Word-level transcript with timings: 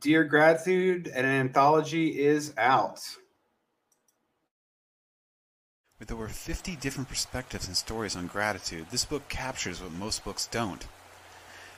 Dear 0.00 0.24
Gratitude, 0.24 1.08
an 1.08 1.26
anthology 1.26 2.18
is 2.18 2.54
out. 2.56 3.02
With 5.98 6.10
over 6.10 6.26
50 6.26 6.76
different 6.76 7.10
perspectives 7.10 7.66
and 7.66 7.76
stories 7.76 8.16
on 8.16 8.26
gratitude, 8.26 8.86
this 8.90 9.04
book 9.04 9.28
captures 9.28 9.82
what 9.82 9.92
most 9.92 10.24
books 10.24 10.46
don't. 10.46 10.86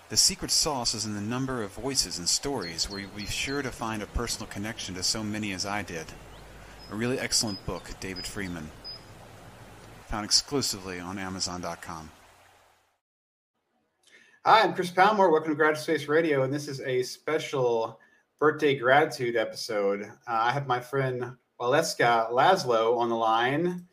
The 0.08 0.16
secret 0.16 0.52
sauce 0.52 0.94
is 0.94 1.04
in 1.04 1.16
the 1.16 1.20
number 1.20 1.64
of 1.64 1.72
voices 1.72 2.18
and 2.18 2.28
stories 2.28 2.88
where 2.88 3.00
you'll 3.00 3.10
be 3.10 3.26
sure 3.26 3.60
to 3.60 3.72
find 3.72 4.04
a 4.04 4.06
personal 4.06 4.46
connection 4.46 4.94
to 4.94 5.02
so 5.02 5.24
many 5.24 5.52
as 5.52 5.66
I 5.66 5.82
did. 5.82 6.06
A 6.92 6.94
really 6.94 7.18
excellent 7.18 7.66
book, 7.66 7.90
David 7.98 8.24
Freeman. 8.24 8.70
Found 10.10 10.24
exclusively 10.24 11.00
on 11.00 11.18
Amazon.com. 11.18 12.12
Hi, 14.44 14.62
I'm 14.62 14.74
Chris 14.74 14.92
Palmore. 14.92 15.32
Welcome 15.32 15.50
to 15.50 15.56
Gratitude 15.56 15.82
Space 15.82 16.06
Radio, 16.06 16.44
and 16.44 16.54
this 16.54 16.68
is 16.68 16.80
a 16.82 17.02
special 17.02 17.98
birthday 18.42 18.74
gratitude 18.74 19.36
episode. 19.36 20.02
Uh, 20.02 20.06
I 20.26 20.50
have 20.50 20.66
my 20.66 20.80
friend 20.80 21.36
Waleska 21.60 22.28
Laszlo 22.32 22.98
on 22.98 23.08
the 23.08 23.14
line. 23.14 23.86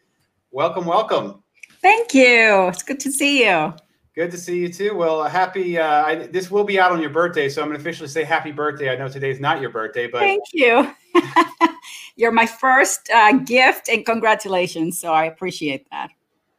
Welcome, 0.50 0.86
welcome. 0.86 1.44
Thank 1.84 2.16
you. 2.16 2.68
It's 2.70 2.82
good 2.82 3.00
to 3.02 3.12
see 3.12 3.46
you. 3.46 3.76
Good 4.16 4.32
to 4.32 4.40
see 4.40 4.58
you 4.58 4.74
too. 4.74 4.96
Well, 4.96 5.24
happy. 5.26 5.78
Uh, 5.78 6.04
I, 6.04 6.16
this 6.16 6.50
will 6.50 6.64
be 6.64 6.80
out 6.80 6.92
on 6.92 7.00
your 7.00 7.12
birthday, 7.12 7.48
so 7.48 7.62
I'm 7.62 7.68
going 7.68 7.78
to 7.78 7.82
officially 7.88 8.10
say 8.10 8.24
happy 8.24 8.52
birthday. 8.52 8.90
I 8.90 8.96
know 8.96 9.08
today's 9.08 9.40
not 9.40 9.62
your 9.62 9.70
birthday, 9.70 10.08
but 10.08 10.22
thank 10.22 10.44
you. 10.52 10.96
You're 12.16 12.32
my 12.32 12.48
first 12.48 13.08
uh, 13.14 13.34
gift, 13.34 13.88
and 13.88 14.04
congratulations. 14.04 15.00
So 15.00 15.14
I 15.14 15.26
appreciate 15.26 15.88
that. 15.92 16.10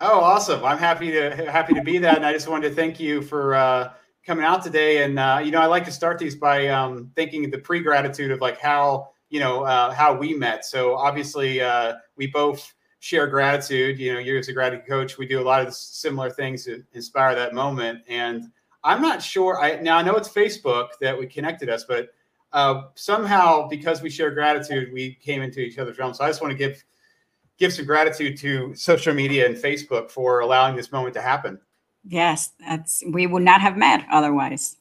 Oh, 0.00 0.20
awesome! 0.20 0.64
I'm 0.64 0.78
happy 0.78 1.10
to 1.10 1.50
happy 1.50 1.74
to 1.74 1.82
be 1.82 1.98
that, 1.98 2.18
and 2.18 2.24
I 2.24 2.32
just 2.32 2.46
wanted 2.46 2.68
to 2.68 2.74
thank 2.76 3.00
you 3.00 3.20
for 3.20 3.56
uh, 3.56 3.92
coming 4.24 4.44
out 4.44 4.62
today. 4.62 5.02
And 5.02 5.18
uh, 5.18 5.40
you 5.42 5.50
know, 5.50 5.60
I 5.60 5.66
like 5.66 5.84
to 5.86 5.92
start 5.92 6.18
these 6.18 6.36
by 6.36 6.68
um, 6.68 7.10
thinking 7.16 7.50
the 7.50 7.58
pre 7.58 7.80
gratitude 7.80 8.30
of 8.30 8.40
like 8.40 8.58
how 8.58 9.10
you 9.28 9.40
know 9.40 9.64
uh, 9.64 9.92
how 9.92 10.14
we 10.14 10.34
met. 10.34 10.64
So 10.64 10.96
obviously, 10.96 11.60
uh, 11.60 11.94
we 12.16 12.26
both 12.26 12.74
share 13.00 13.26
gratitude. 13.26 13.98
You 13.98 14.14
know, 14.14 14.18
you're 14.20 14.38
as 14.38 14.48
a 14.48 14.52
gratitude 14.52 14.86
coach, 14.86 15.18
we 15.18 15.26
do 15.26 15.40
a 15.40 15.42
lot 15.42 15.66
of 15.66 15.74
similar 15.74 16.30
things 16.30 16.64
to 16.66 16.82
inspire 16.92 17.34
that 17.34 17.54
moment. 17.54 18.02
And 18.08 18.44
I'm 18.84 19.02
not 19.02 19.22
sure. 19.22 19.60
I 19.60 19.80
now 19.80 19.98
I 19.98 20.02
know 20.02 20.16
it's 20.16 20.28
Facebook 20.28 20.88
that 21.00 21.18
we 21.18 21.26
connected 21.26 21.68
us, 21.68 21.84
but 21.84 22.10
uh, 22.52 22.82
somehow 22.94 23.68
because 23.68 24.02
we 24.02 24.10
share 24.10 24.30
gratitude, 24.30 24.92
we 24.92 25.14
came 25.14 25.42
into 25.42 25.60
each 25.60 25.78
other's 25.78 25.98
realm. 25.98 26.14
So 26.14 26.24
I 26.24 26.28
just 26.28 26.40
want 26.40 26.52
to 26.52 26.58
give 26.58 26.82
give 27.58 27.72
some 27.72 27.84
gratitude 27.84 28.38
to 28.38 28.74
social 28.74 29.12
media 29.12 29.46
and 29.46 29.56
Facebook 29.56 30.10
for 30.10 30.40
allowing 30.40 30.76
this 30.76 30.92
moment 30.92 31.14
to 31.14 31.20
happen. 31.20 31.60
Yes, 32.06 32.50
that's 32.58 33.02
we 33.10 33.26
would 33.26 33.42
not 33.42 33.60
have 33.60 33.76
met 33.76 34.06
otherwise. 34.10 34.76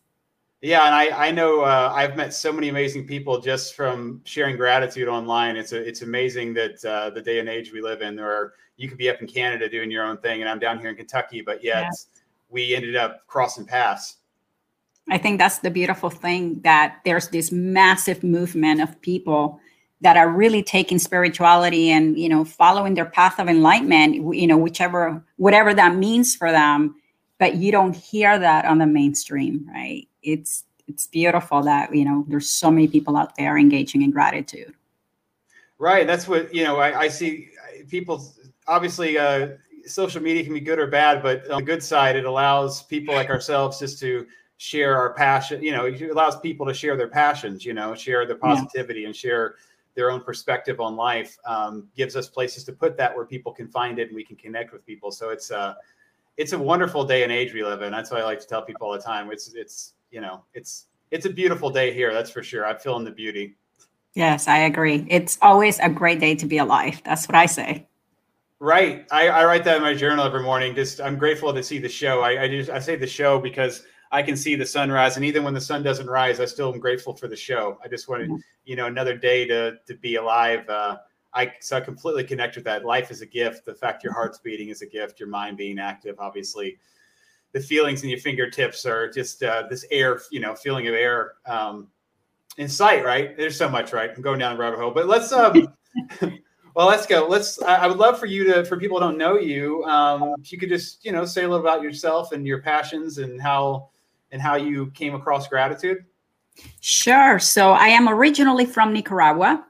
Yeah, 0.62 0.86
and 0.86 0.96
I 0.96 1.28
I 1.28 1.32
know 1.32 1.62
uh, 1.62 1.92
I've 1.94 2.16
met 2.16 2.34
so 2.34 2.52
many 2.52 2.70
amazing 2.70 3.08
people 3.08 3.40
just 3.40 3.76
from 3.76 4.22
sharing 4.26 4.58
gratitude 4.58 5.08
online. 5.08 5.56
It's 5.56 5.72
a, 5.72 5.82
it's 5.82 6.02
amazing 6.02 6.54
that 6.56 6.84
uh, 6.84 7.10
the 7.12 7.22
day 7.22 7.40
and 7.40 7.48
age 7.48 7.72
we 7.72 7.82
live 7.82 8.02
in, 8.02 8.16
where 8.16 8.54
you 8.78 8.88
could 8.90 8.98
be 8.98 9.10
up 9.10 9.22
in 9.22 9.28
Canada 9.28 9.70
doing 9.70 9.92
your 9.92 10.06
own 10.06 10.18
thing, 10.18 10.42
and 10.42 10.50
I'm 10.50 10.60
down 10.60 10.80
here 10.80 10.90
in 10.90 10.96
Kentucky, 10.96 11.42
but 11.42 11.64
yet 11.64 11.84
yes. 11.84 12.08
we 12.50 12.76
ended 12.76 12.96
up 12.96 13.26
crossing 13.28 13.66
paths. 13.66 14.18
I 15.10 15.18
think 15.18 15.40
that's 15.40 15.60
the 15.60 15.72
beautiful 15.72 16.10
thing 16.10 16.62
that 16.62 17.00
there's 17.04 17.30
this 17.30 17.52
massive 17.52 18.24
movement 18.24 18.82
of 18.82 19.00
people 19.02 19.60
that 20.02 20.18
are 20.18 20.30
really 20.30 20.64
taking 20.64 21.00
spirituality 21.00 21.90
and 21.90 22.18
you 22.18 22.30
know 22.30 22.46
following 22.46 22.94
their 22.94 23.06
path 23.06 23.40
of 23.40 23.50
enlightenment 23.50 24.16
you 24.36 24.48
know 24.48 24.58
whichever 24.58 25.24
whatever 25.38 25.74
that 25.74 25.96
means 25.96 26.36
for 26.36 26.52
them 26.52 26.96
but 27.40 27.56
you 27.56 27.72
don't 27.72 27.96
hear 27.96 28.38
that 28.38 28.66
on 28.66 28.78
the 28.78 28.86
mainstream 28.86 29.68
right 29.74 30.08
it's 30.22 30.66
it's 30.88 31.08
beautiful 31.08 31.62
that 31.64 31.94
you 31.94 32.06
know 32.06 32.26
there's 32.28 32.50
so 32.50 32.70
many 32.70 32.88
people 32.88 33.18
out 33.18 33.36
there 33.36 33.58
engaging 33.58 34.02
in 34.02 34.12
gratitude 34.12 34.74
right 35.80 36.06
that's 36.06 36.28
what 36.28 36.54
you 36.54 36.64
know 36.64 36.78
i, 36.78 37.02
I 37.02 37.08
see 37.08 37.50
people 37.90 38.24
obviously 38.68 39.18
uh, 39.18 39.50
social 39.86 40.22
media 40.22 40.44
can 40.44 40.54
be 40.54 40.60
good 40.60 40.80
or 40.80 40.88
bad 40.88 41.24
but 41.24 41.50
on 41.50 41.62
the 41.62 41.66
good 41.66 41.82
side 41.82 42.16
it 42.16 42.26
allows 42.26 42.84
people 42.84 43.16
like 43.16 43.30
ourselves 43.30 43.80
just 43.80 44.00
to 44.00 44.28
share 44.58 44.98
our 44.98 45.14
passion 45.14 45.64
you 45.64 45.72
know 45.72 45.86
it 45.86 46.02
allows 46.02 46.40
people 46.40 46.66
to 46.66 46.74
share 46.74 46.98
their 46.98 47.08
passions 47.08 47.66
you 47.66 47.74
know 47.74 47.96
share 47.96 48.26
their 48.26 48.36
positivity 48.36 49.02
yeah. 49.02 49.08
and 49.08 49.16
share 49.16 49.56
their 50.00 50.12
own 50.12 50.22
perspective 50.22 50.80
on 50.80 50.96
life 50.96 51.38
um, 51.46 51.88
gives 51.96 52.16
us 52.16 52.30
places 52.30 52.64
to 52.64 52.72
put 52.72 52.96
that 52.96 53.14
where 53.14 53.26
people 53.26 53.52
can 53.52 53.68
find 53.68 54.00
it 54.00 54.08
and 54.08 54.16
we 54.16 54.24
can 54.24 54.38
connect 54.38 54.72
with 54.72 54.86
people. 54.86 55.12
So 55.12 55.30
it's 55.30 55.52
a 55.52 55.76
it's 56.40 56.54
a 56.54 56.58
wonderful 56.58 57.04
day 57.04 57.24
and 57.24 57.32
age 57.34 57.54
we 57.54 57.64
live 57.64 57.82
in. 57.82 57.92
That's 57.92 58.10
what 58.10 58.22
I 58.22 58.24
like 58.24 58.40
to 58.40 58.48
tell 58.48 58.62
people 58.62 58.88
all 58.88 58.94
the 58.94 59.00
time. 59.00 59.30
It's 59.30 59.54
it's 59.54 59.94
you 60.10 60.22
know 60.22 60.46
it's 60.54 60.86
it's 61.12 61.26
a 61.26 61.30
beautiful 61.30 61.70
day 61.70 61.94
here. 61.94 62.14
That's 62.14 62.32
for 62.32 62.42
sure. 62.42 62.66
I'm 62.66 62.80
feeling 62.80 63.04
the 63.04 63.12
beauty. 63.12 63.58
Yes, 64.14 64.48
I 64.48 64.60
agree. 64.60 65.06
It's 65.10 65.38
always 65.42 65.80
a 65.80 65.90
great 65.90 66.20
day 66.20 66.36
to 66.36 66.46
be 66.46 66.58
alive. 66.58 67.02
That's 67.04 67.28
what 67.28 67.36
I 67.36 67.46
say. 67.46 67.86
Right. 68.60 69.06
I, 69.12 69.28
I 69.28 69.46
write 69.46 69.64
that 69.66 69.78
in 69.78 69.84
my 69.84 69.94
journal 69.94 70.26
every 70.26 70.42
morning. 70.42 70.76
Just 70.76 71.02
I'm 71.02 71.18
grateful 71.18 71.54
to 71.54 71.62
see 71.62 71.78
the 71.78 71.90
show. 71.90 72.22
I, 72.22 72.44
I 72.44 72.48
just 72.48 72.70
I 72.70 72.80
say 72.80 72.96
the 72.96 73.06
show 73.06 73.38
because 73.38 73.84
I 74.12 74.24
can 74.24 74.38
see 74.38 74.56
the 74.56 74.66
sunrise, 74.66 75.18
and 75.18 75.26
even 75.26 75.44
when 75.44 75.54
the 75.54 75.62
sun 75.62 75.84
doesn't 75.84 76.10
rise, 76.10 76.40
I 76.40 76.46
still 76.46 76.74
am 76.74 76.80
grateful 76.80 77.14
for 77.14 77.28
the 77.28 77.36
show. 77.36 77.78
I 77.84 77.90
just 77.90 78.08
wanted, 78.08 78.32
you 78.64 78.78
know, 78.78 78.86
another 78.86 79.18
day 79.18 79.46
to 79.46 79.76
to 79.86 79.94
be 79.96 80.16
alive. 80.16 80.68
Uh, 80.70 81.00
I 81.34 81.54
so 81.60 81.78
I 81.78 81.82
completely 81.82 82.24
connect 82.24 82.56
with 82.56 82.66
that. 82.66 82.86
Life 82.86 83.12
is 83.12 83.22
a 83.22 83.26
gift. 83.26 83.66
The 83.66 83.74
fact 83.74 84.04
your 84.04 84.14
heart's 84.14 84.40
beating 84.40 84.70
is 84.70 84.82
a 84.82 84.86
gift. 84.86 85.20
Your 85.20 85.30
mind 85.30 85.58
being 85.58 85.80
active, 85.80 86.16
obviously, 86.20 86.78
the 87.52 87.60
feelings 87.60 88.04
in 88.04 88.10
your 88.10 88.20
fingertips 88.20 88.86
are 88.86 89.10
just 89.10 89.44
uh, 89.44 89.64
this 89.70 89.86
air, 89.92 90.22
you 90.32 90.40
know, 90.40 90.56
feeling 90.56 90.88
of 90.88 90.94
air 90.94 91.34
um, 91.46 91.88
in 92.58 92.68
sight. 92.68 93.06
Right? 93.06 93.38
There's 93.38 93.58
so 93.58 93.70
much. 93.70 93.94
Right? 93.94 94.12
I'm 94.16 94.22
going 94.22 94.40
down 94.40 94.56
the 94.56 94.62
rabbit 94.62 94.80
hole, 94.80 94.92
but 94.92 95.08
let's. 95.08 95.32
Um, 95.32 95.68
well, 96.76 96.88
let's 96.88 97.06
go. 97.06 97.28
Let's. 97.28 97.62
I, 97.62 97.76
I, 97.76 97.88
would 97.88 97.98
love 97.98 98.20
for 98.20 98.26
you 98.26 98.44
to, 98.46 98.66
for 98.66 98.78
people 98.78 98.98
who 98.98 99.06
don't 99.06 99.18
know 99.18 99.38
you, 99.38 99.84
um, 99.84 100.34
if 100.40 100.52
you 100.52 100.58
could 100.58 100.70
just, 100.70 101.06
you 101.06 101.12
know, 101.12 101.26
say 101.26 101.44
a 101.44 101.48
little 101.48 101.64
about 101.64 101.84
yourself 101.84 102.32
and 102.32 102.46
your 102.48 102.62
passions 102.62 103.20
and 103.20 103.40
how 103.40 103.90
and 104.32 104.42
how 104.42 104.56
you 104.56 104.92
came 104.92 105.16
across 105.16 105.48
gratitude? 105.48 106.06
Sure. 106.82 107.40
So 107.40 107.72
I 107.72 107.88
am 107.88 108.10
originally 108.10 108.66
from 108.66 108.94
Nicaragua, 108.94 109.66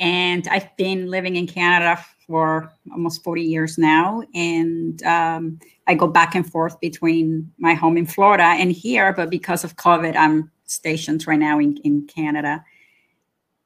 and 0.00 0.48
I've 0.48 0.74
been 0.76 1.10
living 1.10 1.36
in 1.36 1.46
Canada 1.46 2.02
for 2.26 2.72
almost 2.90 3.22
40 3.22 3.42
years 3.42 3.76
now. 3.76 4.22
And 4.34 5.02
um, 5.02 5.60
I 5.86 5.94
go 5.94 6.06
back 6.06 6.34
and 6.34 6.50
forth 6.50 6.80
between 6.80 7.52
my 7.58 7.74
home 7.74 7.98
in 7.98 8.06
Florida 8.06 8.44
and 8.44 8.72
here, 8.72 9.12
but 9.12 9.28
because 9.28 9.62
of 9.62 9.76
COVID, 9.76 10.16
I'm 10.16 10.50
stationed 10.64 11.26
right 11.26 11.38
now 11.38 11.58
in, 11.58 11.76
in 11.78 12.06
Canada. 12.06 12.64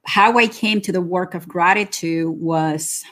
How 0.07 0.37
I 0.37 0.49
came 0.49 0.81
to 0.83 0.93
the 0.93 1.01
work 1.01 1.35
of 1.35 1.47
gratitude 1.47 2.29
was 2.29 3.05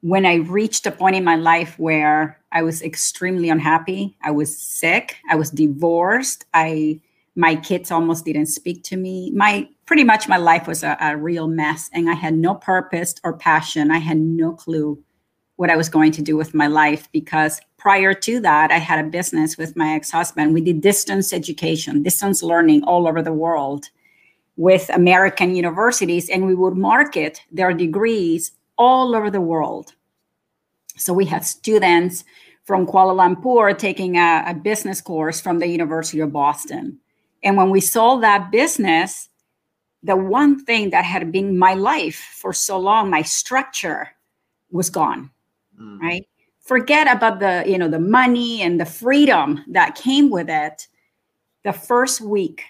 when 0.00 0.24
I 0.24 0.36
reached 0.36 0.86
a 0.86 0.92
point 0.92 1.16
in 1.16 1.24
my 1.24 1.36
life 1.36 1.78
where 1.78 2.38
I 2.52 2.62
was 2.62 2.82
extremely 2.82 3.48
unhappy, 3.48 4.16
I 4.22 4.30
was 4.30 4.56
sick, 4.56 5.16
I 5.28 5.36
was 5.36 5.50
divorced, 5.50 6.44
I 6.54 7.00
my 7.34 7.56
kids 7.56 7.90
almost 7.90 8.26
didn't 8.26 8.46
speak 8.46 8.82
to 8.84 8.96
me. 8.96 9.30
My 9.30 9.68
pretty 9.92 10.04
much 10.04 10.26
my 10.26 10.38
life 10.38 10.66
was 10.66 10.82
a, 10.82 10.96
a 11.02 11.18
real 11.18 11.46
mess 11.46 11.90
and 11.92 12.08
I 12.08 12.14
had 12.14 12.32
no 12.32 12.54
purpose 12.54 13.14
or 13.24 13.36
passion. 13.36 13.90
I 13.90 13.98
had 13.98 14.16
no 14.16 14.52
clue 14.52 14.98
what 15.56 15.68
I 15.68 15.76
was 15.76 15.90
going 15.90 16.12
to 16.12 16.22
do 16.22 16.34
with 16.34 16.54
my 16.54 16.66
life 16.66 17.12
because 17.12 17.60
prior 17.76 18.14
to 18.14 18.40
that, 18.40 18.70
I 18.70 18.78
had 18.78 19.04
a 19.04 19.10
business 19.10 19.58
with 19.58 19.76
my 19.76 19.92
ex-husband. 19.92 20.54
We 20.54 20.62
did 20.62 20.80
distance 20.80 21.34
education, 21.34 22.02
distance 22.02 22.42
learning 22.42 22.84
all 22.84 23.06
over 23.06 23.20
the 23.20 23.34
world 23.34 23.90
with 24.56 24.88
American 24.88 25.54
universities, 25.54 26.30
and 26.30 26.46
we 26.46 26.54
would 26.54 26.74
market 26.74 27.42
their 27.50 27.74
degrees 27.74 28.52
all 28.78 29.14
over 29.14 29.30
the 29.30 29.42
world. 29.42 29.92
So 30.96 31.12
we 31.12 31.26
had 31.26 31.44
students 31.44 32.24
from 32.64 32.86
Kuala 32.86 33.14
Lumpur 33.14 33.76
taking 33.76 34.16
a, 34.16 34.44
a, 34.46 34.54
business 34.54 35.02
course 35.02 35.38
from 35.38 35.58
the 35.58 35.66
University 35.66 36.20
of 36.20 36.32
Boston. 36.32 36.98
And 37.44 37.58
when 37.58 37.68
we 37.68 37.82
sold 37.82 38.22
that 38.22 38.50
business, 38.50 39.28
the 40.02 40.16
one 40.16 40.64
thing 40.64 40.90
that 40.90 41.04
had 41.04 41.30
been 41.30 41.58
my 41.58 41.74
life 41.74 42.16
for 42.16 42.52
so 42.52 42.78
long, 42.78 43.10
my 43.10 43.22
structure 43.22 44.08
was 44.70 44.90
gone. 44.90 45.30
Mm. 45.80 46.00
Right? 46.00 46.28
Forget 46.60 47.14
about 47.14 47.40
the, 47.40 47.64
you 47.66 47.78
know, 47.78 47.88
the 47.88 47.98
money 47.98 48.62
and 48.62 48.80
the 48.80 48.84
freedom 48.84 49.64
that 49.68 49.94
came 49.94 50.30
with 50.30 50.48
it. 50.48 50.86
The 51.64 51.72
first 51.72 52.20
week, 52.20 52.64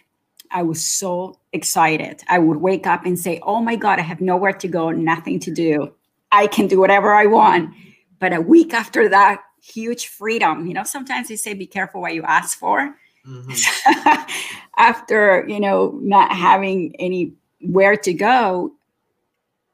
I 0.51 0.63
was 0.63 0.83
so 0.83 1.39
excited. 1.53 2.23
I 2.29 2.39
would 2.39 2.59
wake 2.59 2.87
up 2.87 3.07
and 3.07 3.19
say, 3.19 3.41
Oh 3.43 3.61
my 3.61 3.77
God, 3.77 3.99
I 3.99 4.03
have 4.03 4.21
nowhere 4.21 4.53
to 4.53 4.69
go, 4.69 4.91
nothing 4.91 5.39
to 5.41 5.51
do. 5.51 5.95
I 6.31 6.47
can 6.47 6.67
do 6.67 6.81
whatever 6.81 7.15
I 7.15 7.27
want. 7.27 7.75
But 8.19 8.33
a 8.33 8.41
week 8.41 8.73
after 8.73 9.09
that, 9.09 9.43
huge 9.63 10.09
freedom. 10.09 10.67
You 10.67 10.75
know, 10.75 10.85
sometimes 10.85 11.29
they 11.29 11.37
say, 11.37 11.55
be 11.55 11.67
careful 11.67 12.01
what 12.01 12.15
you 12.15 12.23
ask 12.23 12.59
for. 12.59 12.97
Mm-hmm. 13.27 14.33
after, 14.77 15.47
you 15.49 15.61
know, 15.61 15.99
not 16.03 16.33
having 16.33 16.95
anywhere 16.99 17.97
to 17.97 18.13
go, 18.13 18.73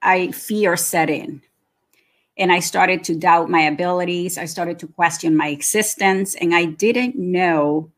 I 0.03 0.31
fear 0.33 0.77
set 0.77 1.11
in. 1.11 1.43
And 2.37 2.53
I 2.53 2.61
started 2.61 3.03
to 3.05 3.17
doubt 3.17 3.51
my 3.51 3.63
abilities. 3.63 4.39
I 4.39 4.45
started 4.45 4.79
to 4.81 4.87
question 4.87 5.37
my 5.37 5.49
existence. 5.49 6.35
And 6.37 6.55
I 6.55 6.67
didn't 6.67 7.17
know 7.17 7.91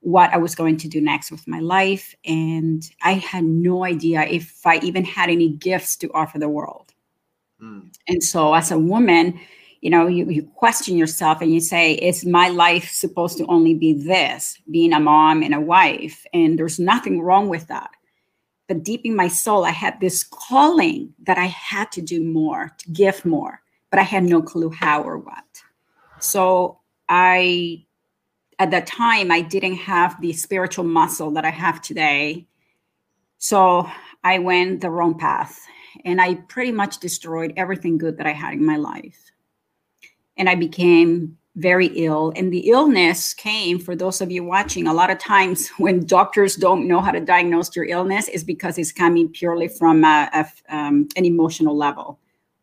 what 0.00 0.32
I 0.34 0.36
was 0.36 0.54
going 0.54 0.76
to 0.78 0.88
do 0.88 1.00
next 1.00 1.30
with 1.30 1.46
my 1.48 1.60
life. 1.60 2.14
And 2.26 2.88
I 3.02 3.12
had 3.12 3.44
no 3.44 3.84
idea 3.84 4.22
if 4.22 4.66
I 4.66 4.78
even 4.78 5.04
had 5.04 5.30
any 5.30 5.48
gifts 5.48 5.96
to 5.96 6.10
offer 6.12 6.38
the 6.38 6.48
world. 6.48 6.92
Mm. 7.62 7.94
And 8.08 8.22
so, 8.22 8.52
as 8.52 8.72
a 8.72 8.78
woman, 8.78 9.40
you 9.82 9.90
know, 9.90 10.06
you, 10.06 10.30
you 10.30 10.44
question 10.54 10.96
yourself 10.96 11.42
and 11.42 11.52
you 11.52 11.60
say, 11.60 11.94
is 11.94 12.24
my 12.24 12.48
life 12.48 12.90
supposed 12.90 13.36
to 13.38 13.46
only 13.46 13.74
be 13.74 13.92
this, 13.92 14.56
being 14.70 14.92
a 14.92 15.00
mom 15.00 15.42
and 15.42 15.52
a 15.52 15.60
wife? 15.60 16.24
And 16.32 16.56
there's 16.56 16.78
nothing 16.78 17.20
wrong 17.20 17.48
with 17.48 17.66
that. 17.66 17.90
But 18.68 18.84
deep 18.84 19.02
in 19.04 19.16
my 19.16 19.26
soul, 19.26 19.64
I 19.64 19.70
had 19.70 20.00
this 20.00 20.22
calling 20.22 21.12
that 21.24 21.36
I 21.36 21.46
had 21.46 21.90
to 21.92 22.00
do 22.00 22.22
more, 22.22 22.72
to 22.78 22.90
give 22.90 23.24
more, 23.24 23.60
but 23.90 23.98
I 23.98 24.04
had 24.04 24.22
no 24.22 24.40
clue 24.40 24.70
how 24.70 25.02
or 25.02 25.18
what. 25.18 25.44
So 26.20 26.78
I 27.08 27.84
at 28.60 28.70
that 28.70 28.86
time 28.86 29.32
I 29.32 29.40
didn't 29.40 29.74
have 29.74 30.20
the 30.20 30.32
spiritual 30.32 30.84
muscle 30.84 31.32
that 31.32 31.44
I 31.44 31.50
have 31.50 31.82
today. 31.82 32.46
So 33.38 33.90
I 34.22 34.38
went 34.38 34.80
the 34.80 34.90
wrong 34.90 35.18
path 35.18 35.60
and 36.04 36.20
I 36.20 36.34
pretty 36.34 36.70
much 36.70 36.98
destroyed 36.98 37.52
everything 37.56 37.98
good 37.98 38.18
that 38.18 38.26
I 38.26 38.32
had 38.32 38.54
in 38.54 38.64
my 38.64 38.76
life. 38.76 39.21
And 40.36 40.48
I 40.48 40.54
became 40.54 41.36
very 41.56 41.88
ill. 41.88 42.32
And 42.34 42.52
the 42.52 42.70
illness 42.70 43.34
came, 43.34 43.78
for 43.78 43.94
those 43.94 44.20
of 44.20 44.30
you 44.30 44.42
watching, 44.42 44.86
a 44.86 44.94
lot 44.94 45.10
of 45.10 45.18
times 45.18 45.68
when 45.78 46.06
doctors 46.06 46.56
don't 46.56 46.88
know 46.88 47.00
how 47.00 47.10
to 47.10 47.20
diagnose 47.20 47.74
your 47.76 47.84
illness 47.84 48.28
is 48.28 48.44
because 48.44 48.78
it's 48.78 48.92
coming 48.92 49.28
purely 49.28 49.68
from 49.68 50.04
a, 50.04 50.30
a, 50.32 50.74
um, 50.74 51.08
an 51.16 51.24
emotional 51.24 51.76
level. 51.76 52.18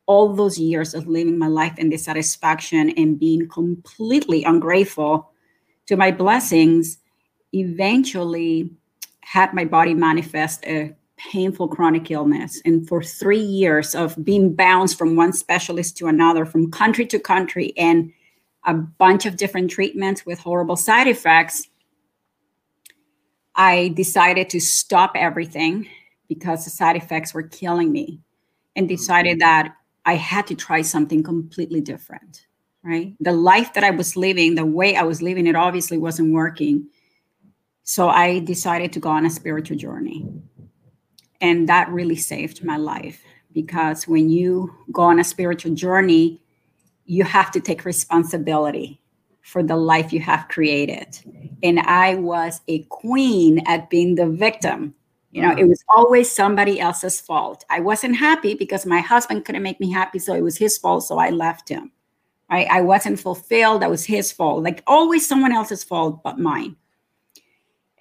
All 0.08 0.34
those 0.34 0.58
years 0.58 0.96
of 0.96 1.08
living 1.08 1.38
my 1.38 1.48
life 1.48 1.78
in 1.78 1.90
dissatisfaction 1.90 2.90
and 2.98 3.20
being 3.20 3.48
completely 3.48 4.44
ungrateful 4.44 5.30
to 5.86 5.96
my 5.96 6.10
blessings, 6.10 6.98
eventually 7.54 8.72
had 9.22 9.54
my 9.54 9.66
body 9.66 9.94
manifest 9.94 10.66
a 10.66 10.96
painful 11.32 11.68
chronic 11.68 12.10
illness. 12.10 12.62
And 12.66 12.88
for 12.88 13.04
three 13.04 13.42
years 13.42 13.94
of 13.94 14.24
being 14.24 14.56
bounced 14.56 14.98
from 14.98 15.16
one 15.16 15.34
specialist 15.34 15.98
to 15.98 16.08
another, 16.08 16.46
from 16.46 16.72
country 16.72 17.06
to 17.08 17.20
country, 17.20 17.74
and 17.78 18.12
a 18.66 18.74
bunch 18.74 19.26
of 19.26 19.38
different 19.38 19.70
treatments 19.70 20.26
with 20.26 20.40
horrible 20.40 20.76
side 20.76 21.08
effects, 21.08 21.68
I 23.56 23.90
decided 23.90 24.50
to 24.52 24.60
stop 24.60 25.12
everything 25.16 25.88
because 26.28 26.64
the 26.64 26.70
side 26.70 26.96
effects 26.96 27.34
were 27.34 27.44
killing 27.44 27.92
me 27.92 28.22
and 28.76 28.88
decided 28.88 29.40
that 29.40 29.76
I 30.06 30.16
had 30.16 30.48
to 30.48 30.56
try 30.56 30.82
something 30.82 31.24
completely 31.24 31.82
different 31.82 32.48
right? 32.84 33.14
The 33.20 33.32
life 33.32 33.74
that 33.74 33.84
I 33.84 33.92
was 33.92 34.16
living, 34.16 34.56
the 34.56 34.66
way 34.66 34.96
I 34.96 35.04
was 35.04 35.22
living 35.22 35.48
it 35.48 35.56
obviously 35.56 35.98
wasn't 35.98 36.34
working. 36.34 36.88
So 37.84 38.10
I 38.10 38.40
decided 38.40 38.94
to 38.94 39.00
go 39.00 39.10
on 39.10 39.26
a 39.26 39.30
spiritual 39.30 39.78
journey. 39.78 40.28
And 41.42 41.70
that 41.70 41.90
really 41.90 42.16
saved 42.16 42.64
my 42.64 42.78
life 42.78 43.22
because 43.54 44.08
when 44.08 44.30
you 44.30 44.74
go 44.92 45.04
on 45.04 45.20
a 45.20 45.24
spiritual 45.24 45.74
journey, 45.74 46.42
you 47.06 47.24
have 47.24 47.52
to 47.52 47.60
take 47.60 47.86
responsibility 47.86 49.02
for 49.42 49.64
the 49.64 49.76
life 49.76 50.14
you 50.14 50.20
have 50.20 50.48
created. 50.48 51.20
And 51.64 51.80
I 51.80 52.16
was 52.16 52.62
a 52.68 52.84
queen 52.84 53.64
at 53.66 53.90
being 53.90 54.16
the 54.16 54.28
victim. 54.30 54.94
You 55.32 55.44
know, 55.44 55.52
it 55.52 55.60
uh-huh. 55.60 55.68
was 55.68 55.84
always 55.96 56.32
somebody 56.32 56.80
else's 56.80 57.22
fault. 57.22 57.64
I 57.70 57.80
wasn't 57.80 58.16
happy 58.16 58.56
because 58.56 58.86
my 58.86 59.00
husband 59.00 59.46
couldn't 59.46 59.64
make 59.64 59.80
me 59.80 59.92
happy. 59.92 60.20
So 60.20 60.34
it 60.34 60.42
was 60.42 60.58
his 60.58 60.78
fault. 60.78 61.04
So 61.04 61.18
I 61.18 61.30
left 61.30 61.70
him. 61.70 61.92
I, 62.50 62.64
I 62.66 62.82
wasn't 62.82 63.20
fulfilled. 63.20 63.82
That 63.82 63.92
was 63.92 64.06
his 64.06 64.32
fault. 64.32 64.64
Like 64.64 64.84
always 64.88 65.28
someone 65.28 65.52
else's 65.52 65.84
fault 65.84 66.24
but 66.24 66.40
mine. 66.40 66.76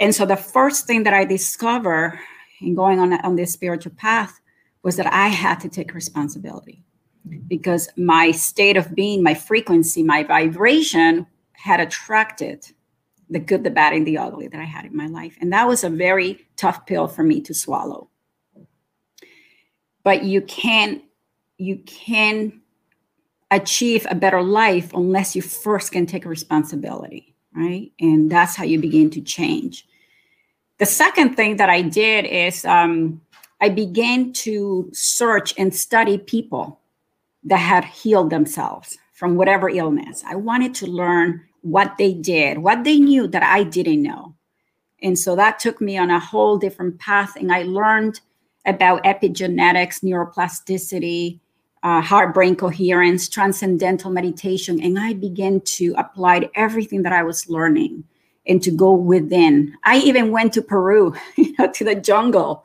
And 0.01 0.15
so 0.15 0.25
the 0.25 0.37
first 0.37 0.87
thing 0.87 1.03
that 1.05 1.13
I 1.13 1.25
discovered 1.25 2.19
in 2.61 2.75
going 2.75 2.99
on, 3.01 3.13
on 3.25 3.37
this 3.37 3.53
spiritual 3.53 3.93
path 3.97 4.41
was 4.83 4.97
that 4.97 5.13
I 5.13 5.29
had 5.29 5.61
to 5.61 5.69
take 5.69 5.95
responsibility 5.95 6.85
because 7.47 7.89
my 7.97 8.31
state 8.31 8.77
of 8.77 8.95
being, 8.95 9.23
my 9.23 9.35
frequency, 9.35 10.03
my 10.03 10.23
vibration 10.23 11.27
had 11.53 11.81
attracted 11.81 12.67
the 13.31 13.39
good, 13.39 13.65
the 13.65 13.71
bad, 13.71 13.93
and 13.93 14.07
the 14.07 14.19
ugly 14.19 14.49
that 14.49 14.61
I 14.61 14.65
had 14.65 14.87
in 14.87 14.97
my 14.97 15.07
life. 15.07 15.37
And 15.41 15.53
that 15.53 15.69
was 15.69 15.85
a 15.85 15.91
very 15.91 16.47
tough 16.57 16.87
pill 16.87 17.09
for 17.09 17.23
me 17.23 17.41
to 17.43 17.55
swallow. 17.55 18.09
But 20.03 20.25
you 20.25 20.41
can't 20.41 21.03
you 21.59 21.79
can 21.87 22.61
achieve 23.51 24.07
a 24.09 24.15
better 24.15 24.43
life 24.43 24.93
unless 24.95 25.35
you 25.35 25.43
first 25.43 25.91
can 25.91 26.07
take 26.07 26.25
responsibility, 26.25 27.35
right? 27.55 27.91
And 27.99 28.31
that's 28.31 28.55
how 28.55 28.65
you 28.65 28.79
begin 28.79 29.11
to 29.11 29.21
change. 29.21 29.88
The 30.79 30.87
second 30.87 31.35
thing 31.35 31.57
that 31.57 31.69
I 31.69 31.83
did 31.83 32.25
is 32.25 32.65
um, 32.65 33.21
I 33.61 33.69
began 33.69 34.33
to 34.45 34.89
search 34.93 35.53
and 35.59 35.75
study 35.75 36.19
people 36.19 36.81
that 37.45 37.57
had 37.57 37.85
healed 37.85 38.31
themselves 38.31 38.97
from 39.13 39.35
whatever 39.35 39.69
illness. 39.69 40.23
I 40.27 40.37
wanted 40.37 40.75
to 40.77 40.87
learn 40.87 41.43
what 41.63 41.99
they 41.99 42.15
did, 42.15 42.59
what 42.59 42.85
they 42.85 42.99
knew 42.99 43.27
that 43.27 43.43
I 43.43 43.65
didn't 43.65 44.03
know. 44.03 44.35
And 45.03 45.19
so 45.19 45.35
that 45.35 45.59
took 45.59 45.81
me 45.81 45.99
on 45.99 46.11
a 46.11 46.21
whole 46.21 46.59
different 46.59 47.01
path. 47.01 47.35
And 47.35 47.53
I 47.53 47.65
learned 47.65 48.21
about 48.65 49.03
epigenetics, 49.03 50.05
neuroplasticity, 50.05 51.41
uh, 51.83 52.01
heart 52.01 52.35
brain 52.35 52.55
coherence, 52.55 53.29
transcendental 53.29 54.11
meditation, 54.11 54.81
and 54.81 54.99
I 54.99 55.15
began 55.15 55.61
to 55.61 55.95
apply 55.97 56.51
everything 56.55 57.03
that 57.03 57.13
I 57.13 57.23
was 57.23 57.49
learning 57.49 58.05
and 58.49 58.63
to 58.63 58.71
go 58.71 58.93
within. 58.93 59.77
I 59.85 59.99
even 59.99 60.31
went 60.31 60.53
to 60.55 60.63
Peru, 60.63 61.15
you 61.37 61.55
know, 61.59 61.71
to 61.71 61.85
the 61.85 61.95
jungle 61.95 62.65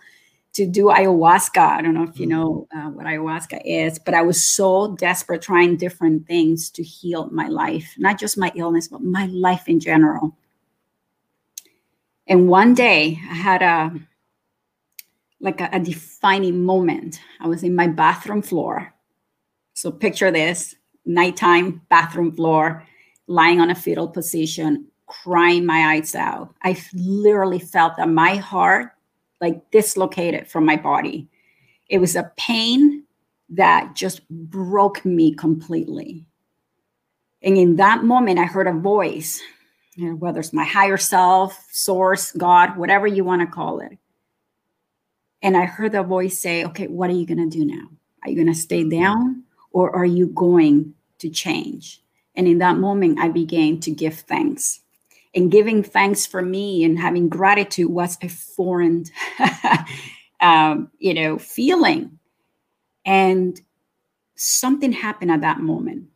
to 0.54 0.66
do 0.68 0.86
ayahuasca. 0.86 1.58
I 1.58 1.82
don't 1.82 1.94
know 1.94 2.04
if 2.04 2.20
you 2.20 2.28
mm-hmm. 2.28 2.40
know 2.40 2.68
uh, 2.76 2.90
what 2.90 3.06
ayahuasca 3.06 3.62
is, 3.66 4.00
but 4.00 4.14
I 4.14 4.22
was 4.22 4.44
so 4.44 4.96
desperate 4.96 5.42
trying 5.42 5.78
different 5.78 6.28
things 6.28 6.70
to 6.72 6.84
heal 6.84 7.30
my 7.32 7.48
life, 7.48 7.94
not 7.98 8.20
just 8.20 8.38
my 8.38 8.52
illness, 8.56 8.88
but 8.88 9.02
my 9.02 9.26
life 9.28 9.68
in 9.68 9.80
general. 9.80 10.36
And 12.28 12.48
one 12.48 12.74
day 12.74 13.20
I 13.30 13.34
had 13.34 13.62
a 13.62 13.94
like 15.42 15.60
a, 15.60 15.70
a 15.74 15.80
defining 15.80 16.64
moment. 16.64 17.20
I 17.42 17.48
was 17.48 17.64
in 17.64 17.76
my 17.76 17.88
bathroom 17.88 18.42
floor 18.42 18.94
so 19.74 19.92
picture 19.92 20.32
this 20.32 20.76
nighttime 21.06 21.82
bathroom 21.90 22.32
floor, 22.32 22.86
lying 23.28 23.60
on 23.60 23.70
a 23.70 23.76
fetal 23.76 24.08
position, 24.08 24.88
crying 25.08 25.66
my 25.66 25.94
eyes 25.94 26.16
out. 26.16 26.54
I 26.64 26.78
literally 26.94 27.60
felt 27.60 27.98
that 27.98 28.10
my 28.10 28.36
heart 28.36 28.92
like 29.42 29.70
dislocated 29.72 30.48
from 30.48 30.66
my 30.66 30.78
body. 30.78 31.28
It 31.90 32.00
was 32.00 32.16
a 32.16 32.32
pain 32.38 33.04
that 33.50 33.94
just 33.94 34.28
broke 34.30 35.04
me 35.04 35.36
completely. 35.36 36.26
And 37.42 37.58
in 37.58 37.76
that 37.76 38.04
moment, 38.04 38.40
I 38.40 38.46
heard 38.46 38.68
a 38.68 38.74
voice, 38.74 39.42
you 39.96 40.08
know, 40.08 40.16
whether 40.16 40.40
it's 40.40 40.54
my 40.54 40.64
higher 40.64 40.98
self, 40.98 41.68
source, 41.72 42.32
God, 42.32 42.78
whatever 42.78 43.06
you 43.06 43.24
want 43.24 43.42
to 43.42 43.48
call 43.48 43.82
it. 43.82 43.98
And 45.42 45.58
I 45.58 45.66
heard 45.66 45.92
the 45.92 46.04
voice 46.04 46.40
say, 46.40 46.64
Okay, 46.66 46.88
what 46.88 47.10
are 47.10 47.14
you 47.14 47.26
going 47.26 47.50
to 47.50 47.58
do 47.58 47.66
now? 47.66 47.90
Are 48.24 48.30
you 48.30 48.36
going 48.36 48.54
to 48.54 48.60
stay 48.60 48.88
down 48.88 49.44
or 49.72 49.94
are 49.94 50.06
you 50.06 50.28
going 50.28 50.94
to 51.20 51.30
change? 51.30 52.02
And 52.36 52.48
in 52.48 52.60
that 52.60 52.78
moment, 52.78 53.20
I 53.20 53.28
began 53.28 53.82
to 53.82 53.92
give 53.92 54.16
thanks. 54.22 54.80
And 55.36 55.52
giving 55.52 55.82
thanks 55.82 56.26
for 56.26 56.42
me 56.42 56.84
and 56.84 57.00
having 57.00 57.28
gratitude 57.28 57.90
was 57.90 58.18
a 58.22 58.30
foreign, 58.30 59.06
um, 60.42 60.92
you 61.00 61.14
know, 61.14 61.38
feeling. 61.40 62.20
And 63.06 63.60
something 64.36 64.92
happened 64.92 65.32
at 65.32 65.42
that 65.42 65.60
moment. 65.60 66.08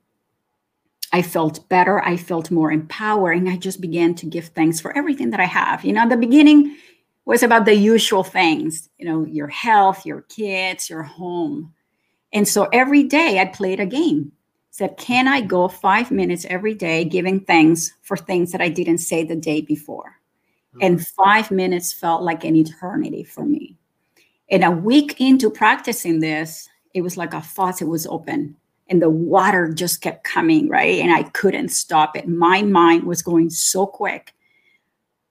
I 1.13 1.21
felt 1.21 1.67
better. 1.69 2.03
I 2.03 2.17
felt 2.17 2.51
more 2.51 2.71
empowered. 2.71 3.37
And 3.37 3.49
I 3.49 3.57
just 3.57 3.81
began 3.81 4.13
to 4.15 4.25
give 4.25 4.49
thanks 4.49 4.79
for 4.79 4.95
everything 4.95 5.31
that 5.31 5.39
I 5.39 5.45
have. 5.45 5.85
You 5.85 5.93
know, 5.93 6.07
the 6.07 6.17
beginning 6.17 6.75
was 7.25 7.43
about 7.43 7.65
the 7.65 7.75
usual 7.75 8.23
things, 8.23 8.89
you 8.97 9.05
know, 9.05 9.25
your 9.25 9.47
health, 9.47 10.05
your 10.05 10.21
kids, 10.23 10.89
your 10.89 11.03
home. 11.03 11.73
And 12.33 12.47
so 12.47 12.69
every 12.71 13.03
day 13.03 13.39
I 13.39 13.45
played 13.45 13.79
a 13.79 13.85
game. 13.85 14.31
Said, 14.77 14.95
can 14.97 15.27
I 15.27 15.41
go 15.41 15.67
five 15.67 16.11
minutes 16.11 16.45
every 16.51 16.75
day 16.75 17.03
giving 17.03 17.39
thanks 17.39 17.95
for 18.03 18.15
things 18.15 18.51
that 18.51 18.61
I 18.61 18.69
didn't 18.69 18.99
say 18.99 19.23
the 19.23 19.35
day 19.35 19.61
before? 19.61 20.19
Mm-hmm. 20.75 20.83
And 20.83 21.07
five 21.07 21.49
minutes 21.49 21.91
felt 21.91 22.21
like 22.21 22.43
an 22.43 22.55
eternity 22.55 23.23
for 23.23 23.43
me. 23.43 23.75
And 24.51 24.63
a 24.63 24.69
week 24.69 25.19
into 25.19 25.49
practicing 25.49 26.19
this, 26.19 26.69
it 26.93 27.01
was 27.01 27.17
like 27.17 27.33
a 27.33 27.41
faucet 27.41 27.87
was 27.87 28.05
open 28.05 28.55
and 28.87 29.01
the 29.01 29.09
water 29.09 29.73
just 29.73 30.01
kept 30.01 30.23
coming, 30.23 30.69
right? 30.69 30.99
And 30.99 31.11
I 31.11 31.23
couldn't 31.23 31.69
stop 31.69 32.15
it. 32.15 32.27
My 32.27 32.61
mind 32.61 33.05
was 33.05 33.23
going 33.23 33.49
so 33.49 33.87
quick. 33.87 34.35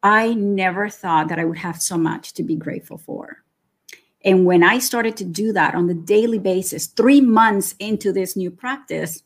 I 0.03 0.35
never 0.35 0.89
thought 0.89 1.29
that 1.29 1.39
I 1.39 1.45
would 1.45 1.59
have 1.59 1.81
so 1.81 1.97
much 1.97 2.33
to 2.33 2.43
be 2.43 2.57
grateful 2.57 2.99
for. 2.99 3.45
And 4.25 4.45
when 4.45 4.65
I 4.65 4.81
started 4.81 5.17
to 5.19 5.25
do 5.25 5.53
that 5.53 5.77
on 5.77 5.87
the 5.87 5.95
daily 5.95 6.41
basis, 6.41 6.87
three 6.87 7.21
months 7.21 7.77
into 7.79 8.13
this 8.13 8.35
new 8.35 8.51
practice, 8.51 9.23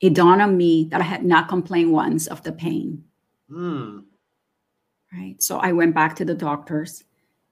it 0.00 0.14
dawned 0.14 0.42
on 0.42 0.56
me 0.56 0.88
that 0.90 1.00
I 1.00 1.04
had 1.04 1.24
not 1.24 1.48
complained 1.48 1.92
once 1.92 2.26
of 2.26 2.42
the 2.42 2.52
pain. 2.52 3.04
Mm. 3.50 4.04
Right. 5.12 5.42
So 5.42 5.58
I 5.58 5.72
went 5.72 5.94
back 5.94 6.16
to 6.16 6.24
the 6.24 6.34
doctors 6.34 7.04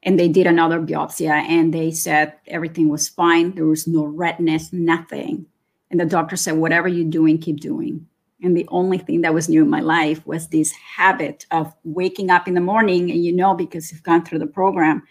and 0.02 0.18
they 0.18 0.28
did 0.28 0.46
another 0.46 0.80
biopsy 0.80 1.28
and 1.28 1.72
they 1.72 1.90
said 1.90 2.34
everything 2.46 2.88
was 2.88 3.08
fine. 3.08 3.54
There 3.54 3.66
was 3.66 3.86
no 3.86 4.04
redness, 4.04 4.72
nothing. 4.72 5.46
And 5.90 5.98
the 5.98 6.04
doctor 6.04 6.36
said, 6.36 6.56
whatever 6.56 6.88
you're 6.88 7.08
doing, 7.08 7.38
keep 7.38 7.60
doing. 7.60 8.06
And 8.42 8.56
the 8.56 8.66
only 8.68 8.98
thing 8.98 9.22
that 9.22 9.32
was 9.32 9.48
new 9.48 9.62
in 9.62 9.70
my 9.70 9.80
life 9.80 10.26
was 10.26 10.48
this 10.48 10.72
habit 10.72 11.46
of 11.50 11.72
waking 11.84 12.30
up 12.30 12.46
in 12.46 12.54
the 12.54 12.60
morning. 12.60 13.10
And 13.10 13.24
you 13.24 13.32
know, 13.32 13.54
because 13.54 13.90
you've 13.90 14.02
gone 14.02 14.24
through 14.24 14.40
the 14.40 14.46
program, 14.46 15.02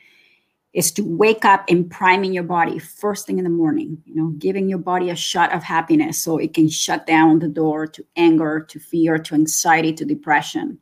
is 0.74 0.92
to 0.92 1.04
wake 1.04 1.46
up 1.46 1.64
and 1.70 1.90
priming 1.90 2.34
your 2.34 2.44
body 2.44 2.80
first 2.80 3.28
thing 3.28 3.38
in 3.38 3.44
the 3.44 3.50
morning, 3.50 4.02
you 4.06 4.16
know, 4.16 4.30
giving 4.40 4.68
your 4.68 4.80
body 4.80 5.12
a 5.12 5.16
shot 5.16 5.54
of 5.54 5.62
happiness 5.62 6.22
so 6.22 6.38
it 6.38 6.54
can 6.54 6.68
shut 6.68 7.06
down 7.06 7.40
the 7.40 7.48
door 7.48 7.86
to 7.86 8.04
anger, 8.16 8.60
to 8.60 8.80
fear, 8.80 9.20
to 9.20 9.36
anxiety, 9.36 9.94
to 9.94 10.04
depression. 10.04 10.80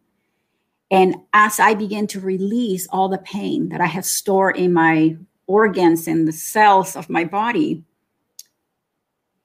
And 0.90 1.16
as 1.34 1.60
I 1.60 1.74
begin 1.74 2.08
to 2.08 2.22
release 2.22 2.88
all 2.88 3.10
the 3.10 3.18
pain 3.18 3.70
that 3.70 3.82
I 3.82 3.86
have 3.86 4.06
stored 4.06 4.58
in 4.58 4.72
my 4.74 5.18
organs 5.48 6.08
and 6.08 6.28
the 6.28 6.34
cells 6.34 6.96
of 6.96 7.10
my 7.10 7.26
body, 7.26 7.84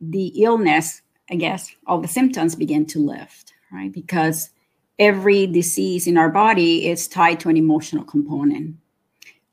the 0.01 0.27
illness, 0.43 1.03
I 1.31 1.37
guess, 1.37 1.75
all 1.89 2.01
the 2.01 2.09
symptoms 2.09 2.55
begin 2.55 2.87
to 2.87 3.01
lift, 3.01 3.53
right? 3.73 3.91
Because 3.93 4.51
every 4.99 5.47
disease 5.49 6.07
in 6.07 6.17
our 6.17 6.31
body 6.31 6.89
is 6.89 7.09
tied 7.09 7.41
to 7.41 7.49
an 7.49 7.57
emotional 7.57 8.05
component 8.05 8.77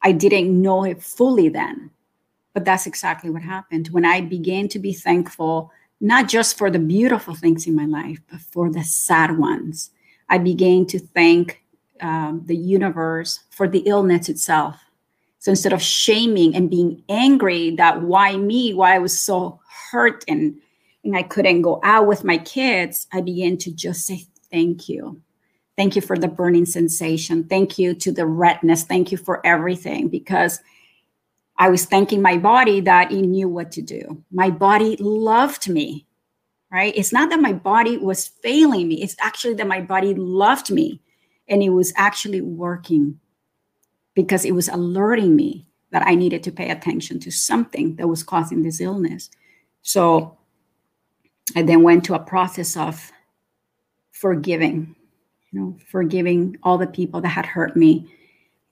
I 0.03 0.11
didn't 0.11 0.61
know 0.61 0.83
it 0.83 1.01
fully 1.01 1.49
then. 1.49 1.89
But 2.53 2.65
that's 2.65 2.85
exactly 2.85 3.29
what 3.31 3.41
happened 3.41 3.87
when 3.87 4.05
I 4.05 4.21
began 4.21 4.67
to 4.69 4.79
be 4.79 4.93
thankful, 4.93 5.71
not 5.99 6.27
just 6.27 6.57
for 6.57 6.69
the 6.69 6.79
beautiful 6.79 7.33
things 7.33 7.65
in 7.65 7.75
my 7.75 7.85
life, 7.85 8.19
but 8.29 8.41
for 8.41 8.69
the 8.69 8.83
sad 8.83 9.37
ones. 9.39 9.89
I 10.29 10.37
began 10.37 10.85
to 10.87 10.99
thank 10.99 11.63
um, 12.01 12.43
the 12.45 12.55
universe 12.55 13.39
for 13.49 13.67
the 13.67 13.79
illness 13.79 14.29
itself. 14.29 14.75
So 15.39 15.51
instead 15.51 15.73
of 15.73 15.81
shaming 15.81 16.55
and 16.55 16.69
being 16.69 17.03
angry 17.09 17.75
that 17.77 18.01
why 18.03 18.37
me, 18.37 18.73
why 18.73 18.95
I 18.95 18.99
was 18.99 19.19
so 19.19 19.59
hurt 19.91 20.23
and, 20.27 20.55
and 21.03 21.17
I 21.17 21.23
couldn't 21.23 21.63
go 21.63 21.79
out 21.83 22.07
with 22.07 22.23
my 22.23 22.37
kids, 22.37 23.07
I 23.11 23.21
began 23.21 23.57
to 23.57 23.71
just 23.71 24.05
say 24.05 24.25
thank 24.51 24.87
you. 24.87 25.21
Thank 25.75 25.95
you 25.95 26.01
for 26.01 26.17
the 26.17 26.27
burning 26.27 26.65
sensation. 26.65 27.45
Thank 27.45 27.79
you 27.79 27.95
to 27.95 28.11
the 28.11 28.25
redness. 28.25 28.83
Thank 28.83 29.11
you 29.11 29.17
for 29.17 29.45
everything 29.45 30.07
because 30.07 30.59
I 31.57 31.69
was 31.69 31.85
thanking 31.85 32.21
my 32.21 32.37
body 32.37 32.79
that 32.81 33.11
it 33.11 33.21
knew 33.21 33.49
what 33.49 33.71
to 33.73 33.81
do. 33.81 34.23
My 34.31 34.49
body 34.49 34.97
loved 34.99 35.69
me, 35.69 36.07
right? 36.71 36.93
It's 36.95 37.13
not 37.13 37.29
that 37.29 37.39
my 37.39 37.53
body 37.53 37.97
was 37.97 38.27
failing 38.27 38.87
me, 38.87 39.01
it's 39.01 39.15
actually 39.19 39.55
that 39.55 39.67
my 39.67 39.81
body 39.81 40.13
loved 40.13 40.71
me 40.71 41.01
and 41.47 41.61
it 41.61 41.69
was 41.69 41.93
actually 41.95 42.41
working 42.41 43.19
because 44.13 44.45
it 44.45 44.53
was 44.53 44.69
alerting 44.69 45.35
me 45.35 45.67
that 45.91 46.05
I 46.05 46.15
needed 46.15 46.43
to 46.43 46.51
pay 46.51 46.69
attention 46.69 47.19
to 47.21 47.31
something 47.31 47.95
that 47.95 48.07
was 48.07 48.23
causing 48.23 48.63
this 48.63 48.81
illness. 48.81 49.29
So 49.81 50.37
I 51.55 51.61
then 51.61 51.83
went 51.83 52.03
to 52.05 52.15
a 52.15 52.19
process 52.19 52.77
of 52.77 53.11
forgiving 54.11 54.95
you 55.53 55.59
know, 55.59 55.77
forgiving 55.89 56.57
all 56.63 56.77
the 56.77 56.87
people 56.87 57.21
that 57.21 57.29
had 57.29 57.45
hurt 57.45 57.77
me. 57.77 58.11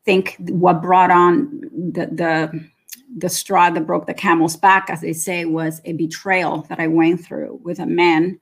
Think 0.04 0.36
what 0.40 0.82
brought 0.82 1.12
on 1.12 1.62
the 1.94 2.08
the 2.08 2.70
the 3.16 3.30
straw 3.30 3.70
that 3.70 3.86
broke 3.86 4.08
the 4.08 4.14
camel's 4.14 4.56
back, 4.56 4.90
as 4.90 5.02
they 5.02 5.14
say, 5.14 5.46
was 5.46 5.82
a 5.86 5.94
betrayal 5.94 6.64
that 6.70 6.80
I 6.80 6.88
went 6.88 7.24
through 7.24 7.60
with 7.64 7.80
a 7.80 7.86
man 7.86 8.40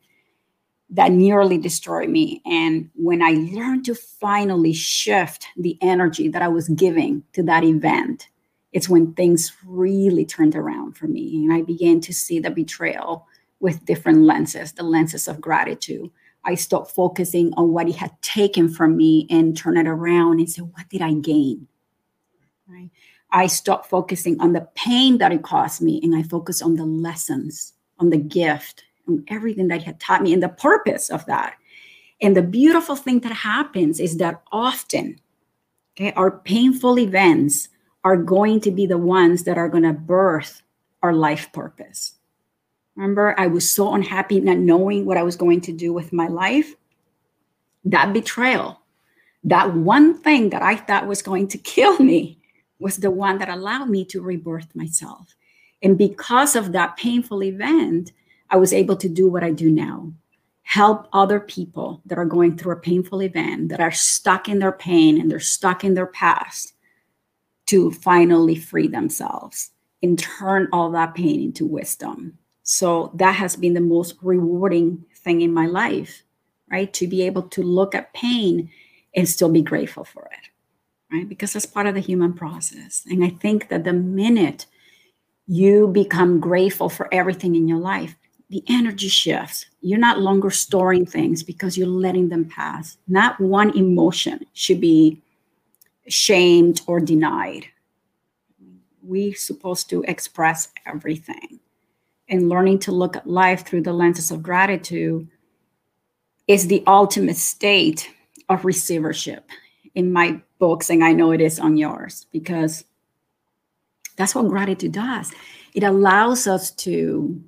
that 0.92 1.12
nearly 1.12 1.58
destroyed 1.58 2.10
me. 2.10 2.42
And 2.46 2.90
when 2.96 3.22
I 3.22 3.32
learned 3.32 3.86
to 3.86 3.96
finally 3.96 4.74
shift 4.74 5.48
the 5.58 5.78
energy 5.82 6.30
that 6.30 6.42
I 6.42 6.48
was 6.48 6.70
giving 6.70 7.24
to 7.34 7.44
that 7.44 7.64
event, 7.64 8.28
it's 8.72 8.90
when 8.90 9.14
things 9.14 9.52
really 9.66 10.26
turned 10.26 10.56
around 10.56 10.98
for 10.98 11.08
me. 11.08 11.44
And 11.44 11.54
I 11.54 11.64
began 11.64 12.00
to 12.02 12.14
see 12.14 12.40
the 12.40 12.52
betrayal 12.52 13.28
with 13.60 13.86
different 13.86 14.22
lenses, 14.22 14.72
the 14.72 14.84
lenses 14.84 15.28
of 15.28 15.42
gratitude, 15.42 16.10
I 16.44 16.56
stopped 16.56 16.92
focusing 16.92 17.54
on 17.56 17.74
what 17.74 17.88
he 17.88 17.94
had 17.94 18.12
taken 18.22 18.70
from 18.70 18.98
me 18.98 19.28
and 19.30 19.56
turn 19.56 19.78
it 19.78 19.88
around 19.88 20.40
and 20.40 20.50
say, 20.50 20.62
what 20.62 20.88
did 20.90 21.02
I 21.02 21.14
gain? 21.14 21.68
Right? 22.68 22.90
I 23.32 23.48
stopped 23.48 23.88
focusing 23.88 24.40
on 24.40 24.54
the 24.54 24.68
pain 24.76 25.18
that 25.20 25.32
it 25.32 25.44
caused 25.44 25.82
me 25.82 26.00
and 26.02 26.16
I 26.16 26.24
focused 26.24 26.64
on 26.64 26.76
the 26.76 26.86
lessons, 26.86 27.74
on 28.00 28.10
the 28.10 28.18
gift, 28.18 28.84
on 29.08 29.24
everything 29.28 29.68
that 29.68 29.82
he 29.82 29.86
had 29.86 30.00
taught 30.00 30.24
me 30.24 30.34
and 30.34 30.42
the 30.42 30.50
purpose 30.50 31.10
of 31.10 31.26
that. 31.26 31.56
And 32.22 32.36
the 32.36 32.42
beautiful 32.42 32.96
thing 32.96 33.20
that 33.22 33.32
happens 33.32 34.00
is 34.00 34.18
that 34.18 34.42
often, 34.52 35.20
okay, 35.96 36.12
our 36.14 36.32
painful 36.32 37.00
events 37.00 37.70
are 38.04 38.18
going 38.18 38.62
to 38.62 38.72
be 38.72 38.86
the 38.86 38.98
ones 38.98 39.44
that 39.44 39.58
are 39.58 39.70
going 39.70 39.84
to 39.84 39.94
birth 39.94 40.62
our 41.04 41.14
life 41.14 41.52
purpose. 41.54 42.16
Remember, 43.00 43.34
I 43.38 43.48
was 43.48 43.72
so 43.72 43.94
unhappy 43.94 44.42
not 44.42 44.58
knowing 44.58 45.06
what 45.06 45.16
I 45.16 45.24
was 45.24 45.38
going 45.38 45.62
to 45.62 45.72
do 45.72 45.94
with 45.94 46.12
my 46.12 46.28
life. 46.28 46.76
That 47.86 48.12
betrayal, 48.12 48.82
that 49.46 49.74
one 49.74 50.18
thing 50.18 50.50
that 50.50 50.62
I 50.62 50.76
thought 50.76 51.08
was 51.08 51.22
going 51.22 51.48
to 51.48 51.58
kill 51.58 51.98
me, 52.00 52.42
was 52.78 52.98
the 52.98 53.10
one 53.10 53.38
that 53.38 53.48
allowed 53.48 53.90
me 53.90 54.04
to 54.04 54.22
rebirth 54.22 54.76
myself. 54.76 55.34
And 55.82 55.98
because 55.98 56.58
of 56.58 56.74
that 56.74 56.98
painful 56.98 57.42
event, 57.42 58.12
I 58.50 58.58
was 58.58 58.74
able 58.74 58.98
to 58.98 59.08
do 59.08 59.30
what 59.30 59.46
I 59.46 59.52
do 59.52 59.72
now 59.72 60.12
help 60.64 61.08
other 61.14 61.40
people 61.40 62.02
that 62.06 62.18
are 62.18 62.26
going 62.26 62.58
through 62.58 62.74
a 62.74 62.82
painful 62.82 63.24
event, 63.24 63.70
that 63.70 63.80
are 63.80 63.94
stuck 63.94 64.50
in 64.50 64.60
their 64.60 64.74
pain 64.74 65.22
and 65.22 65.32
they're 65.32 65.40
stuck 65.40 65.86
in 65.86 65.94
their 65.94 66.06
past 66.06 66.74
to 67.68 67.92
finally 67.92 68.56
free 68.56 68.90
themselves 68.90 69.72
and 70.04 70.20
turn 70.20 70.68
all 70.74 70.92
that 70.92 71.16
pain 71.16 71.42
into 71.42 71.66
wisdom 71.66 72.38
so 72.70 73.10
that 73.16 73.32
has 73.32 73.56
been 73.56 73.74
the 73.74 73.82
most 73.82 74.16
rewarding 74.22 75.04
thing 75.16 75.42
in 75.42 75.52
my 75.52 75.66
life, 75.66 76.22
right? 76.72 76.94
To 76.94 77.08
be 77.08 77.24
able 77.24 77.42
to 77.50 77.64
look 77.64 77.96
at 77.96 78.14
pain 78.14 78.70
and 79.16 79.28
still 79.28 79.50
be 79.50 79.64
grateful 79.64 80.04
for 80.04 80.30
it, 80.32 80.50
right? 81.12 81.28
Because 81.28 81.54
that's 81.54 81.66
part 81.66 81.88
of 81.88 81.96
the 81.96 82.00
human 82.00 82.32
process. 82.32 83.08
And 83.10 83.26
I 83.26 83.30
think 83.30 83.70
that 83.70 83.86
the 83.86 83.94
minute 83.94 84.68
you 85.48 85.88
become 85.88 86.40
grateful 86.40 86.90
for 86.90 87.12
everything 87.12 87.56
in 87.56 87.68
your 87.68 87.80
life, 87.80 88.16
the 88.52 88.64
energy 88.70 89.08
shifts. 89.08 89.66
You're 89.82 89.98
not 89.98 90.20
longer 90.20 90.52
storing 90.52 91.08
things 91.08 91.42
because 91.42 91.76
you're 91.76 91.88
letting 91.88 92.30
them 92.30 92.46
pass. 92.46 92.98
Not 93.08 93.40
one 93.40 93.76
emotion 93.76 94.46
should 94.54 94.80
be 94.80 95.20
shamed 96.08 96.82
or 96.86 97.00
denied. 97.00 97.66
We're 99.02 99.34
supposed 99.34 99.90
to 99.90 100.04
express 100.04 100.72
everything 100.86 101.60
and 102.30 102.50
learning 102.50 102.80
to 102.80 102.92
look 102.92 103.16
at 103.16 103.28
life 103.28 103.66
through 103.66 103.82
the 103.82 103.94
lenses 103.94 104.32
of 104.32 104.44
gratitude 104.44 105.28
is 106.48 106.68
the 106.68 106.84
ultimate 106.88 107.38
state 107.38 108.10
of 108.48 108.66
receivership 108.66 109.50
in 109.96 110.12
my 110.12 110.40
books 110.60 110.90
and 110.90 111.04
i 111.04 111.12
know 111.12 111.32
it 111.32 111.42
is 111.42 111.60
on 111.60 111.78
yours 111.78 112.26
because 112.32 112.86
that's 114.20 114.36
what 114.36 114.50
gratitude 114.50 114.92
does. 114.92 115.32
It 115.74 115.84
allows 115.84 116.46
us 116.46 116.72
to 116.72 117.42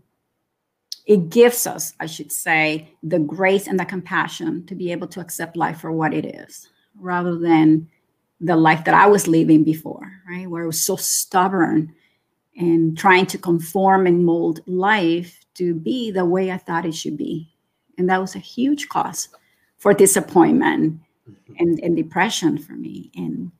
it 1.05 1.29
gives 1.29 1.67
us 1.67 1.93
i 1.99 2.05
should 2.05 2.31
say 2.31 2.87
the 3.03 3.19
grace 3.19 3.67
and 3.67 3.79
the 3.79 3.85
compassion 3.85 4.65
to 4.67 4.75
be 4.75 4.91
able 4.91 5.07
to 5.07 5.19
accept 5.19 5.57
life 5.57 5.81
for 5.81 5.91
what 5.91 6.13
it 6.13 6.25
is 6.25 6.69
rather 6.95 7.37
than 7.37 7.89
the 8.39 8.55
life 8.55 8.85
that 8.85 8.93
i 8.93 9.07
was 9.07 9.27
living 9.27 9.63
before 9.63 10.21
right? 10.29 10.47
Where 10.47 10.63
it 10.63 10.67
was 10.67 10.79
so 10.79 10.95
stubborn 10.95 11.93
and 12.57 12.97
trying 12.97 13.25
to 13.27 13.37
conform 13.37 14.07
and 14.07 14.25
mold 14.25 14.61
life 14.65 15.45
to 15.55 15.73
be 15.73 16.11
the 16.11 16.25
way 16.25 16.51
I 16.51 16.57
thought 16.57 16.85
it 16.85 16.95
should 16.95 17.17
be. 17.17 17.53
And 17.97 18.09
that 18.09 18.21
was 18.21 18.35
a 18.35 18.39
huge 18.39 18.89
cause 18.89 19.29
for 19.77 19.93
disappointment 19.93 20.99
mm-hmm. 21.29 21.53
and, 21.59 21.79
and 21.79 21.95
depression 21.95 22.57
for 22.57 22.73
me. 22.73 23.11
And 23.15 23.51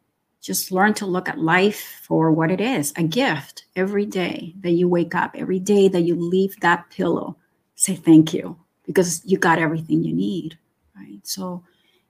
just 0.42 0.72
learn 0.72 0.94
to 0.96 1.06
look 1.06 1.30
at 1.30 1.38
life 1.38 2.02
for 2.04 2.32
what 2.32 2.50
it 2.50 2.60
is 2.60 2.94
a 2.96 3.04
gift 3.04 3.66
every 3.76 4.06
day 4.06 4.56
that 4.62 4.72
you 4.72 4.88
wake 4.88 5.14
up, 5.14 5.36
every 5.36 5.60
day 5.60 5.88
that 5.88 6.02
you 6.02 6.16
leave 6.16 6.60
that 6.62 6.90
pillow. 6.90 7.38
Say 7.76 7.96
thank 7.96 8.34
you 8.34 8.58
because 8.86 9.22
you 9.24 9.38
got 9.38 9.60
everything 9.60 10.04
you 10.04 10.14
need. 10.14 10.58
Right. 10.96 11.20
So, 11.24 11.64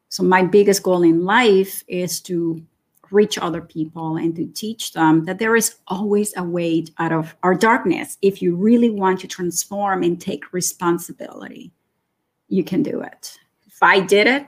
so 0.10 0.24
my 0.24 0.44
biggest 0.44 0.84
goal 0.84 1.04
in 1.04 1.26
life 1.26 1.84
is 1.88 2.22
to 2.22 2.64
reach 3.12 3.38
other 3.38 3.62
people 3.62 4.18
and 4.18 4.36
to 4.36 4.46
teach 4.48 4.94
them 4.94 5.26
that 5.26 5.40
there 5.40 5.56
is 5.56 5.76
always 5.88 6.34
a 6.38 6.44
way 6.44 6.86
out 6.98 7.12
of 7.12 7.36
our 7.44 7.56
darkness. 7.56 8.18
If 8.22 8.42
you 8.42 8.56
really 8.56 8.90
want 8.90 9.20
to 9.22 9.28
transform 9.28 10.04
and 10.04 10.20
take 10.20 10.54
responsibility, 10.54 11.72
you 12.48 12.64
can 12.64 12.84
do 12.84 13.02
it. 13.02 13.38
If 13.68 13.82
I 13.82 14.00
did 14.00 14.28
it, 14.28 14.48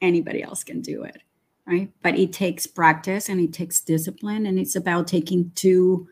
anybody 0.00 0.42
else 0.42 0.64
can 0.64 0.80
do 0.80 1.02
it, 1.02 1.22
right? 1.66 1.90
But 2.02 2.18
it 2.18 2.32
takes 2.32 2.66
practice 2.66 3.28
and 3.28 3.40
it 3.40 3.52
takes 3.52 3.80
discipline, 3.80 4.46
and 4.46 4.58
it's 4.58 4.76
about 4.76 5.06
taking 5.06 5.52
two 5.54 6.08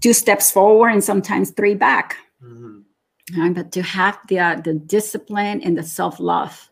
two 0.00 0.12
steps 0.12 0.50
forward 0.50 0.90
and 0.90 1.02
sometimes 1.02 1.50
three 1.50 1.74
back. 1.74 2.16
Mm-hmm. 2.42 3.40
Right? 3.40 3.54
But 3.54 3.72
to 3.72 3.82
have 3.82 4.18
the 4.28 4.38
uh, 4.38 4.56
the 4.56 4.74
discipline 4.74 5.62
and 5.62 5.76
the 5.76 5.82
self 5.82 6.20
love 6.20 6.70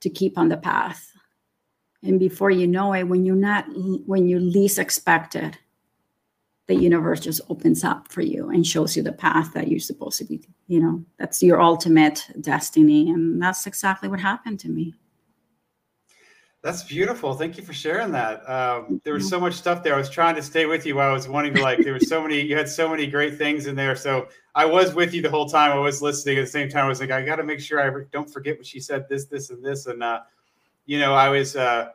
to 0.00 0.10
keep 0.10 0.36
on 0.36 0.48
the 0.48 0.56
path 0.56 1.15
and 2.06 2.18
before 2.18 2.50
you 2.50 2.66
know 2.66 2.92
it 2.92 3.04
when 3.04 3.24
you're 3.24 3.36
not 3.36 3.64
when 4.06 4.28
you 4.28 4.38
least 4.38 4.78
expect 4.78 5.34
it 5.34 5.58
the 6.66 6.74
universe 6.74 7.20
just 7.20 7.40
opens 7.48 7.84
up 7.84 8.08
for 8.10 8.22
you 8.22 8.50
and 8.50 8.66
shows 8.66 8.96
you 8.96 9.02
the 9.02 9.12
path 9.12 9.52
that 9.54 9.68
you're 9.68 9.78
supposed 9.78 10.18
to 10.18 10.24
be 10.24 10.40
you 10.66 10.80
know? 10.80 11.04
That's 11.18 11.42
your 11.42 11.60
ultimate 11.60 12.26
destiny 12.40 13.10
and 13.10 13.40
that's 13.40 13.66
exactly 13.66 14.08
what 14.08 14.20
happened 14.20 14.60
to 14.60 14.68
me. 14.68 14.94
That's 16.62 16.82
beautiful. 16.82 17.34
Thank 17.34 17.56
you 17.56 17.62
for 17.62 17.72
sharing 17.72 18.10
that. 18.12 18.48
Um, 18.50 19.00
there 19.04 19.14
was 19.14 19.28
so 19.28 19.38
much 19.38 19.54
stuff 19.54 19.84
there. 19.84 19.94
I 19.94 19.98
was 19.98 20.10
trying 20.10 20.34
to 20.34 20.42
stay 20.42 20.66
with 20.66 20.84
you 20.84 20.96
while 20.96 21.10
i 21.10 21.12
was 21.12 21.28
wanting 21.28 21.54
to 21.54 21.62
like 21.62 21.78
there 21.84 21.92
was 21.92 22.08
so 22.08 22.20
many 22.20 22.40
you 22.40 22.56
had 22.56 22.68
so 22.68 22.88
many 22.88 23.06
great 23.06 23.38
things 23.38 23.66
in 23.66 23.76
there. 23.76 23.94
So 23.94 24.28
i 24.56 24.64
was 24.64 24.92
with 24.92 25.14
you 25.14 25.22
the 25.22 25.30
whole 25.30 25.46
time. 25.46 25.70
I 25.70 25.78
was 25.78 26.02
listening 26.02 26.38
at 26.38 26.46
the 26.46 26.50
same 26.50 26.68
time. 26.68 26.86
I 26.86 26.88
was 26.88 26.98
like 26.98 27.12
i 27.12 27.22
got 27.22 27.36
to 27.36 27.44
make 27.44 27.60
sure 27.60 27.80
i 27.80 28.04
don't 28.10 28.28
forget 28.28 28.56
what 28.56 28.66
she 28.66 28.80
said 28.80 29.08
this 29.08 29.26
this 29.26 29.50
and 29.50 29.64
this. 29.64 29.86
And 29.86 30.02
uh, 30.02 30.22
you 30.86 30.98
know 30.98 31.14
i 31.14 31.28
was 31.28 31.54
uh, 31.54 31.90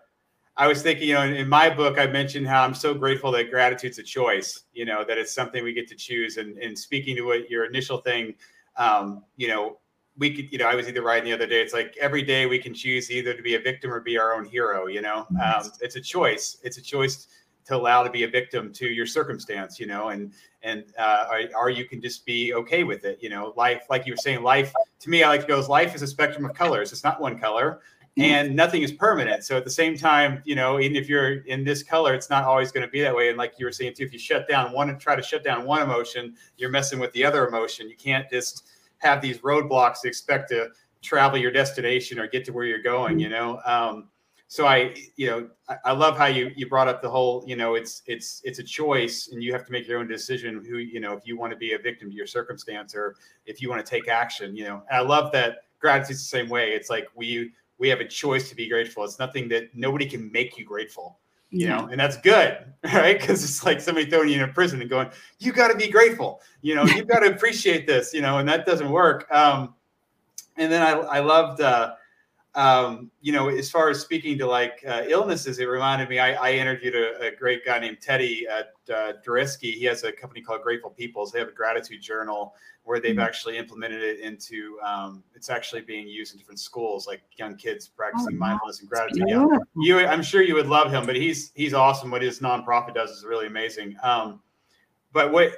I 0.61 0.67
was 0.67 0.83
thinking, 0.83 1.07
you 1.07 1.15
know, 1.15 1.23
in, 1.23 1.33
in, 1.33 1.49
my 1.49 1.71
book, 1.71 1.97
I 1.97 2.05
mentioned 2.05 2.47
how 2.47 2.63
I'm 2.63 2.75
so 2.75 2.93
grateful 2.93 3.31
that 3.31 3.49
gratitude's 3.49 3.97
a 3.97 4.03
choice, 4.03 4.65
you 4.73 4.85
know, 4.85 5.03
that 5.03 5.17
it's 5.17 5.33
something 5.33 5.63
we 5.63 5.73
get 5.73 5.87
to 5.87 5.95
choose. 5.95 6.37
And, 6.37 6.55
and 6.59 6.77
speaking 6.77 7.15
to 7.15 7.23
what 7.23 7.49
your 7.49 7.65
initial 7.65 7.97
thing, 7.97 8.35
um, 8.77 9.23
you 9.37 9.47
know, 9.47 9.79
we 10.19 10.31
could, 10.31 10.51
you 10.51 10.59
know, 10.59 10.67
I 10.67 10.75
was 10.75 10.87
either 10.87 11.01
writing 11.01 11.25
the 11.25 11.33
other 11.33 11.47
day, 11.47 11.63
it's 11.63 11.73
like 11.73 11.97
every 11.99 12.21
day 12.21 12.45
we 12.45 12.59
can 12.59 12.75
choose 12.75 13.09
either 13.09 13.33
to 13.33 13.41
be 13.41 13.55
a 13.55 13.59
victim 13.59 13.91
or 13.91 14.01
be 14.01 14.19
our 14.19 14.35
own 14.35 14.45
hero, 14.45 14.85
you 14.85 15.01
know, 15.01 15.25
um, 15.43 15.71
it's 15.81 15.95
a 15.95 16.01
choice. 16.01 16.57
It's 16.63 16.77
a 16.77 16.81
choice 16.83 17.27
to 17.65 17.75
allow 17.75 18.03
to 18.03 18.11
be 18.11 18.21
a 18.21 18.27
victim 18.27 18.71
to 18.73 18.85
your 18.85 19.07
circumstance, 19.07 19.79
you 19.79 19.87
know, 19.87 20.09
and, 20.09 20.31
and, 20.61 20.83
uh, 20.99 21.25
or, 21.31 21.41
or 21.59 21.69
you 21.71 21.85
can 21.85 21.99
just 21.99 22.23
be 22.23 22.53
okay 22.53 22.83
with 22.83 23.03
it. 23.03 23.17
You 23.19 23.29
know, 23.29 23.51
life, 23.57 23.87
like 23.89 24.05
you 24.05 24.13
were 24.13 24.17
saying, 24.17 24.43
life 24.43 24.71
to 24.99 25.09
me, 25.09 25.23
I 25.23 25.29
like 25.29 25.41
to 25.41 25.47
go, 25.47 25.59
life 25.61 25.95
is 25.95 26.03
a 26.03 26.07
spectrum 26.07 26.45
of 26.45 26.53
colors. 26.53 26.91
It's 26.91 27.03
not 27.03 27.19
one 27.19 27.39
color 27.39 27.79
and 28.17 28.55
nothing 28.55 28.81
is 28.81 28.91
permanent. 28.91 29.43
So 29.43 29.57
at 29.57 29.63
the 29.63 29.71
same 29.71 29.97
time, 29.97 30.41
you 30.45 30.55
know, 30.55 30.79
even 30.79 30.97
if 30.97 31.07
you're 31.07 31.39
in 31.43 31.63
this 31.63 31.81
color, 31.81 32.13
it's 32.13 32.29
not 32.29 32.43
always 32.43 32.71
going 32.71 32.85
to 32.85 32.91
be 32.91 33.01
that 33.01 33.15
way. 33.15 33.29
And 33.29 33.37
like 33.37 33.53
you 33.57 33.65
were 33.65 33.71
saying 33.71 33.93
too, 33.95 34.03
if 34.03 34.11
you 34.11 34.19
shut 34.19 34.49
down 34.49 34.73
one 34.73 34.89
and 34.89 34.99
try 34.99 35.15
to 35.15 35.21
shut 35.21 35.43
down 35.43 35.65
one 35.65 35.81
emotion, 35.81 36.35
you're 36.57 36.69
messing 36.69 36.99
with 36.99 37.11
the 37.13 37.23
other 37.23 37.47
emotion. 37.47 37.89
You 37.89 37.95
can't 37.95 38.29
just 38.29 38.67
have 38.97 39.21
these 39.21 39.39
roadblocks 39.39 40.01
to 40.01 40.07
expect 40.07 40.49
to 40.49 40.69
travel 41.01 41.39
your 41.39 41.51
destination 41.51 42.19
or 42.19 42.27
get 42.27 42.43
to 42.45 42.51
where 42.51 42.65
you're 42.65 42.81
going. 42.81 43.17
You 43.17 43.29
know. 43.29 43.61
Um, 43.65 44.09
so 44.47 44.67
I, 44.67 44.93
you 45.15 45.27
know, 45.27 45.49
I, 45.69 45.77
I 45.85 45.91
love 45.93 46.17
how 46.17 46.25
you 46.25 46.51
you 46.57 46.67
brought 46.67 46.89
up 46.89 47.01
the 47.01 47.09
whole, 47.09 47.41
you 47.47 47.55
know, 47.55 47.75
it's 47.75 48.03
it's 48.05 48.41
it's 48.43 48.59
a 48.59 48.63
choice, 48.63 49.29
and 49.31 49.41
you 49.41 49.53
have 49.53 49.65
to 49.65 49.71
make 49.71 49.87
your 49.87 49.99
own 49.99 50.09
decision. 50.09 50.61
Who, 50.69 50.79
you 50.79 50.99
know, 50.99 51.13
if 51.13 51.25
you 51.25 51.37
want 51.37 51.53
to 51.53 51.57
be 51.57 51.71
a 51.71 51.79
victim 51.79 52.09
to 52.09 52.15
your 52.15 52.27
circumstance 52.27 52.93
or 52.93 53.15
if 53.45 53.61
you 53.61 53.69
want 53.69 53.85
to 53.85 53.89
take 53.89 54.09
action. 54.09 54.53
You 54.53 54.65
know, 54.65 54.83
and 54.89 54.97
I 54.97 54.99
love 54.99 55.31
that 55.31 55.59
gratitude's 55.79 56.19
the 56.19 56.37
same 56.37 56.49
way. 56.49 56.71
It's 56.71 56.89
like 56.89 57.07
we 57.15 57.53
we 57.81 57.89
have 57.89 57.99
a 57.99 58.07
choice 58.07 58.47
to 58.47 58.55
be 58.55 58.69
grateful. 58.69 59.03
It's 59.03 59.17
nothing 59.17 59.49
that 59.49 59.75
nobody 59.75 60.05
can 60.05 60.31
make 60.31 60.55
you 60.55 60.63
grateful, 60.63 61.17
you 61.49 61.65
yeah. 61.65 61.77
know, 61.77 61.87
and 61.87 61.99
that's 61.99 62.15
good, 62.15 62.59
right? 62.83 63.19
Because 63.19 63.43
it's 63.43 63.65
like 63.65 63.81
somebody 63.81 64.07
throwing 64.07 64.29
you 64.29 64.35
in 64.35 64.47
a 64.47 64.53
prison 64.53 64.79
and 64.79 64.89
going, 64.89 65.09
"You 65.39 65.51
got 65.51 65.69
to 65.69 65.75
be 65.75 65.89
grateful," 65.89 66.41
you 66.61 66.75
know, 66.75 66.85
you've 66.95 67.07
got 67.07 67.21
to 67.21 67.31
appreciate 67.31 67.87
this, 67.87 68.13
you 68.13 68.21
know, 68.21 68.37
and 68.37 68.47
that 68.47 68.67
doesn't 68.67 68.89
work. 68.89 69.27
Um, 69.31 69.73
and 70.57 70.71
then 70.71 70.83
I, 70.83 70.91
I 70.91 71.19
loved, 71.21 71.59
uh, 71.61 71.95
um, 72.53 73.09
you 73.21 73.31
know, 73.31 73.47
as 73.47 73.71
far 73.71 73.89
as 73.89 74.01
speaking 74.01 74.37
to 74.39 74.45
like 74.45 74.83
uh, 74.87 75.03
illnesses, 75.07 75.59
it 75.59 75.65
reminded 75.65 76.09
me. 76.09 76.19
I, 76.19 76.33
I 76.33 76.51
interviewed 76.53 76.95
a, 76.95 77.27
a, 77.27 77.31
great 77.35 77.63
guy 77.63 77.79
named 77.79 77.99
Teddy 78.01 78.45
uh, 78.45 78.63
uh, 78.93 79.13
He 79.61 79.83
has 79.85 80.03
a 80.03 80.11
company 80.11 80.41
called 80.41 80.61
Grateful 80.61 80.89
Peoples. 80.89 81.31
They 81.31 81.39
have 81.39 81.47
a 81.47 81.53
gratitude 81.53 82.01
journal 82.01 82.53
where 82.83 82.99
they've 82.99 83.11
mm-hmm. 83.11 83.21
actually 83.21 83.57
implemented 83.57 84.01
it 84.01 84.19
into 84.19 84.79
um, 84.85 85.23
it's 85.35 85.49
actually 85.49 85.81
being 85.81 86.07
used 86.07 86.33
in 86.33 86.39
different 86.39 86.59
schools 86.59 87.07
like 87.07 87.21
young 87.37 87.55
kids 87.55 87.87
practicing 87.87 88.35
oh, 88.35 88.39
mindfulness 88.39 88.79
and 88.79 88.89
gratitude 88.89 89.23
yeah. 89.27 89.45
you 89.75 89.99
i'm 89.99 90.23
sure 90.23 90.41
you 90.41 90.55
would 90.55 90.67
love 90.67 90.91
him 90.91 91.05
but 91.05 91.15
he's 91.15 91.51
he's 91.55 91.73
awesome 91.73 92.11
what 92.11 92.21
his 92.21 92.39
nonprofit 92.39 92.93
does 92.93 93.11
is 93.11 93.23
really 93.23 93.47
amazing 93.47 93.95
um, 94.03 94.41
but 95.13 95.31
what 95.31 95.53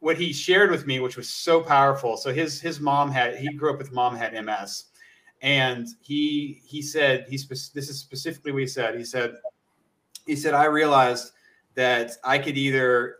what 0.00 0.16
he 0.16 0.32
shared 0.32 0.70
with 0.70 0.86
me 0.86 1.00
which 1.00 1.16
was 1.16 1.28
so 1.28 1.60
powerful 1.60 2.16
so 2.16 2.32
his 2.32 2.60
his 2.60 2.80
mom 2.80 3.10
had 3.10 3.36
he 3.36 3.52
grew 3.52 3.72
up 3.72 3.78
with 3.78 3.92
mom 3.92 4.16
had 4.16 4.32
ms 4.44 4.84
and 5.42 5.88
he 6.00 6.60
he 6.64 6.80
said 6.80 7.26
he's 7.28 7.46
this 7.46 7.88
is 7.88 7.98
specifically 7.98 8.52
what 8.52 8.60
he 8.60 8.66
said 8.66 8.96
he 8.96 9.04
said 9.04 9.34
he 10.26 10.34
said 10.34 10.54
i 10.54 10.64
realized 10.64 11.32
that 11.74 12.12
i 12.24 12.38
could 12.38 12.56
either 12.56 13.16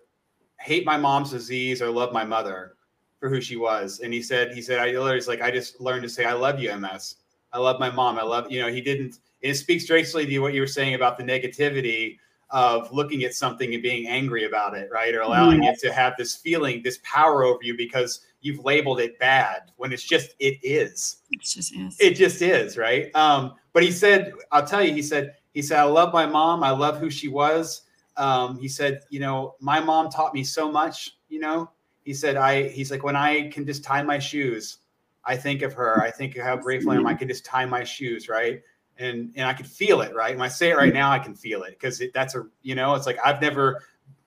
hate 0.59 0.85
my 0.85 0.97
mom's 0.97 1.31
disease 1.31 1.83
or 1.83 1.91
love 1.91 2.13
my 2.13 2.25
mother 2.25 2.77
for 3.19 3.29
who 3.29 3.41
she 3.41 3.57
was. 3.57 4.01
And 4.01 4.13
he 4.13 4.23
said, 4.23 4.53
he 4.53 4.63
said, 4.63 4.79
I 4.79 4.87
literally 4.87 5.21
like, 5.27 5.43
I 5.43 5.51
just 5.51 5.81
learned 5.81 6.03
to 6.03 6.09
say, 6.09 6.25
I 6.25 6.33
love 6.33 6.61
you, 6.61 6.75
MS. 6.77 7.17
I 7.53 7.59
love 7.59 7.81
my 7.81 7.91
mom. 7.91 8.19
I 8.19 8.23
love, 8.23 8.51
you 8.51 8.61
know, 8.61 8.69
he 8.69 8.81
didn't, 8.81 9.19
it 9.41 9.55
speaks 9.55 9.87
directly 9.87 10.27
to 10.27 10.39
what 10.41 10.55
you 10.55 10.61
were 10.61 10.67
saying 10.67 10.95
about 10.95 11.17
the 11.17 11.25
negativity 11.25 12.19
of 12.51 12.93
looking 12.93 13.25
at 13.25 13.35
something 13.35 13.75
and 13.75 13.83
being 13.83 14.07
angry 14.07 14.45
about 14.45 14.77
it, 14.77 14.89
right? 14.93 15.15
Or 15.15 15.21
allowing 15.21 15.61
mm-hmm. 15.61 15.75
it 15.75 15.79
to 15.81 15.93
have 15.93 16.15
this 16.17 16.37
feeling, 16.37 16.83
this 16.83 17.01
power 17.03 17.45
over 17.45 17.59
you 17.63 17.77
because 17.77 18.21
you've 18.47 18.65
labeled 18.65 19.01
it 19.01 19.19
bad 19.19 19.73
when 19.77 19.93
it's 19.93 20.05
just, 20.05 20.35
it 20.39 20.59
is. 20.63 21.19
It 21.31 21.43
just 21.43 21.75
is. 21.75 21.97
It 22.01 22.15
just 22.15 22.41
is, 22.41 22.79
right? 22.79 23.15
Um, 23.15 23.55
but 23.73 23.83
he 23.83 23.91
said, 23.91 24.33
I'll 24.53 24.67
tell 24.67 24.83
you, 24.83 24.93
he 24.93 25.03
said, 25.03 25.35
he 25.53 25.63
said, 25.63 25.79
I 25.79 25.85
love 25.85 26.13
my 26.13 26.27
mom. 26.27 26.63
I 26.63 26.71
love 26.71 26.99
who 26.99 27.11
she 27.11 27.29
was. 27.29 27.83
Um, 28.17 28.59
he 28.59 28.69
said, 28.69 29.03
you 29.11 29.21
know, 29.21 29.57
my 29.61 29.81
mom 29.81 30.11
taught 30.11 30.33
me 30.33 30.45
so 30.45 30.71
much, 30.71 31.19
you 31.29 31.41
know, 31.41 31.71
he 32.05 32.15
said, 32.15 32.37
I, 32.37 32.69
he's 32.69 32.91
like, 32.91 33.03
when 33.03 33.17
I 33.17 33.49
can 33.49 33.67
just 33.67 33.83
tie 33.83 34.03
my 34.03 34.19
shoes, 34.19 34.79
I 35.25 35.37
think 35.37 35.63
of 35.63 35.73
her. 35.75 36.01
I 36.01 36.11
think 36.11 36.37
of 36.37 36.45
how 36.45 36.57
grateful 36.57 36.93
I 36.93 36.97
am. 36.97 37.07
I 37.07 37.15
can 37.15 37.27
just 37.29 37.45
tie 37.45 37.67
my 37.67 37.83
shoes, 37.83 38.29
right? 38.29 38.63
And 38.99 39.33
and 39.35 39.47
I 39.47 39.53
can 39.53 39.67
feel 39.67 40.01
it, 40.03 40.15
right? 40.15 40.35
When 40.37 40.45
I 40.45 40.49
say 40.49 40.71
it 40.71 40.77
right 40.77 40.95
now, 40.95 41.11
I 41.11 41.19
can 41.19 41.35
feel 41.35 41.65
it 41.65 41.71
because 41.71 42.01
that's 42.15 42.37
a, 42.37 42.47
you 42.63 42.77
know, 42.77 42.95
it's 42.95 43.07
like 43.07 43.19
I've 43.25 43.43
never 43.43 43.83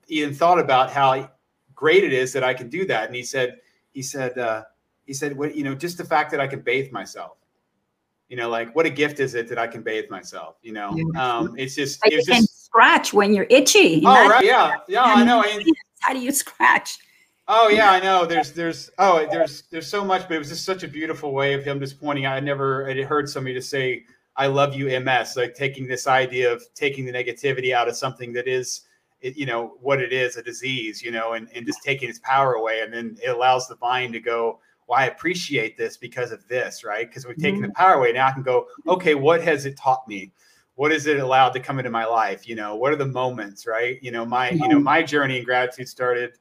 even 0.08 0.34
thought 0.34 0.60
about 0.60 0.92
how 0.92 1.30
great 1.74 2.04
it 2.04 2.12
is 2.12 2.32
that 2.34 2.44
I 2.44 2.52
can 2.52 2.68
do 2.68 2.84
that. 2.86 3.06
And 3.06 3.16
he 3.16 3.22
said, 3.22 3.60
he 3.92 4.02
said, 4.02 4.38
uh, 4.38 4.64
he 5.06 5.12
said, 5.12 5.36
what, 5.36 5.56
you 5.56 5.64
know, 5.64 5.74
just 5.74 5.98
the 5.98 6.04
fact 6.04 6.30
that 6.30 6.40
I 6.40 6.46
can 6.46 6.60
bathe 6.60 6.92
myself, 6.92 7.36
you 8.28 8.36
know, 8.36 8.48
like 8.48 8.74
what 8.76 8.86
a 8.86 8.90
gift 8.90 9.20
is 9.20 9.34
it 9.34 9.48
that 9.48 9.58
I 9.58 9.66
can 9.66 9.82
bathe 9.82 10.08
myself, 10.10 10.56
you 10.62 10.72
know? 10.72 10.96
Um, 11.16 11.54
it's 11.58 11.74
just, 11.74 12.00
it's 12.04 12.26
just 12.26 12.66
scratch 12.66 13.12
when 13.12 13.34
you're 13.34 13.46
itchy. 13.50 14.02
Oh, 14.06 14.28
right. 14.28 14.44
Yeah. 14.44 14.76
Yeah. 14.88 15.02
I 15.02 15.24
know. 15.24 15.44
How 16.00 16.12
do 16.12 16.20
you 16.20 16.32
scratch? 16.32 16.98
Oh 17.52 17.68
yeah, 17.68 17.90
I 17.90 17.98
know. 17.98 18.26
There's 18.26 18.52
there's 18.52 18.90
oh 18.98 19.26
there's 19.28 19.64
there's 19.72 19.88
so 19.88 20.04
much, 20.04 20.28
but 20.28 20.34
it 20.34 20.38
was 20.38 20.50
just 20.50 20.64
such 20.64 20.84
a 20.84 20.88
beautiful 20.88 21.32
way 21.32 21.52
of 21.52 21.64
him 21.64 21.80
just 21.80 22.00
pointing 22.00 22.24
out. 22.24 22.36
I 22.36 22.40
never 22.40 22.88
I 22.88 23.02
heard 23.02 23.28
somebody 23.28 23.54
to 23.54 23.60
say 23.60 24.04
I 24.36 24.46
love 24.46 24.72
you 24.72 24.86
MS, 25.00 25.36
like 25.36 25.56
taking 25.56 25.88
this 25.88 26.06
idea 26.06 26.52
of 26.52 26.62
taking 26.76 27.04
the 27.04 27.12
negativity 27.12 27.74
out 27.74 27.88
of 27.88 27.96
something 27.96 28.32
that 28.34 28.46
is 28.46 28.82
it, 29.20 29.36
you 29.36 29.46
know 29.46 29.76
what 29.80 30.00
it 30.00 30.12
is 30.12 30.36
a 30.36 30.42
disease 30.42 31.02
you 31.02 31.10
know 31.10 31.32
and, 31.32 31.48
and 31.54 31.66
just 31.66 31.82
taking 31.82 32.08
its 32.08 32.20
power 32.20 32.54
away. 32.54 32.80
And 32.80 32.92
then 32.92 33.16
it 33.22 33.30
allows 33.30 33.68
the 33.68 33.76
mind 33.80 34.12
to 34.14 34.20
go 34.20 34.60
well 34.86 34.98
i 34.98 35.06
appreciate 35.06 35.76
this 35.76 35.96
because 35.96 36.32
of 36.32 36.46
this 36.48 36.84
right? 36.84 37.08
Because 37.08 37.26
we've 37.26 37.36
taken 37.36 37.60
mm-hmm. 37.60 37.68
the 37.68 37.74
power 37.74 37.94
away. 37.94 38.12
Now 38.12 38.28
i 38.28 38.32
can 38.32 38.42
go 38.42 38.66
okay 38.86 39.14
what 39.14 39.42
has 39.42 39.66
it 39.66 39.76
taught 39.76 40.06
me? 40.08 40.32
What 40.74 40.92
is 40.92 41.06
it 41.06 41.20
allowed 41.20 41.50
to 41.50 41.60
come 41.60 41.78
into 41.78 41.90
my 41.90 42.06
life? 42.06 42.48
You 42.48 42.56
know 42.56 42.76
what 42.76 42.92
are 42.92 42.96
the 42.96 43.06
moments 43.06 43.66
right? 43.66 44.02
You 44.02 44.10
know 44.10 44.24
my 44.24 44.50
you 44.50 44.68
know 44.68 44.76
mm-hmm. 44.76 44.84
my 44.84 45.02
journey 45.02 45.38
in 45.38 45.44
gratitude 45.44 45.88
started 45.88 46.32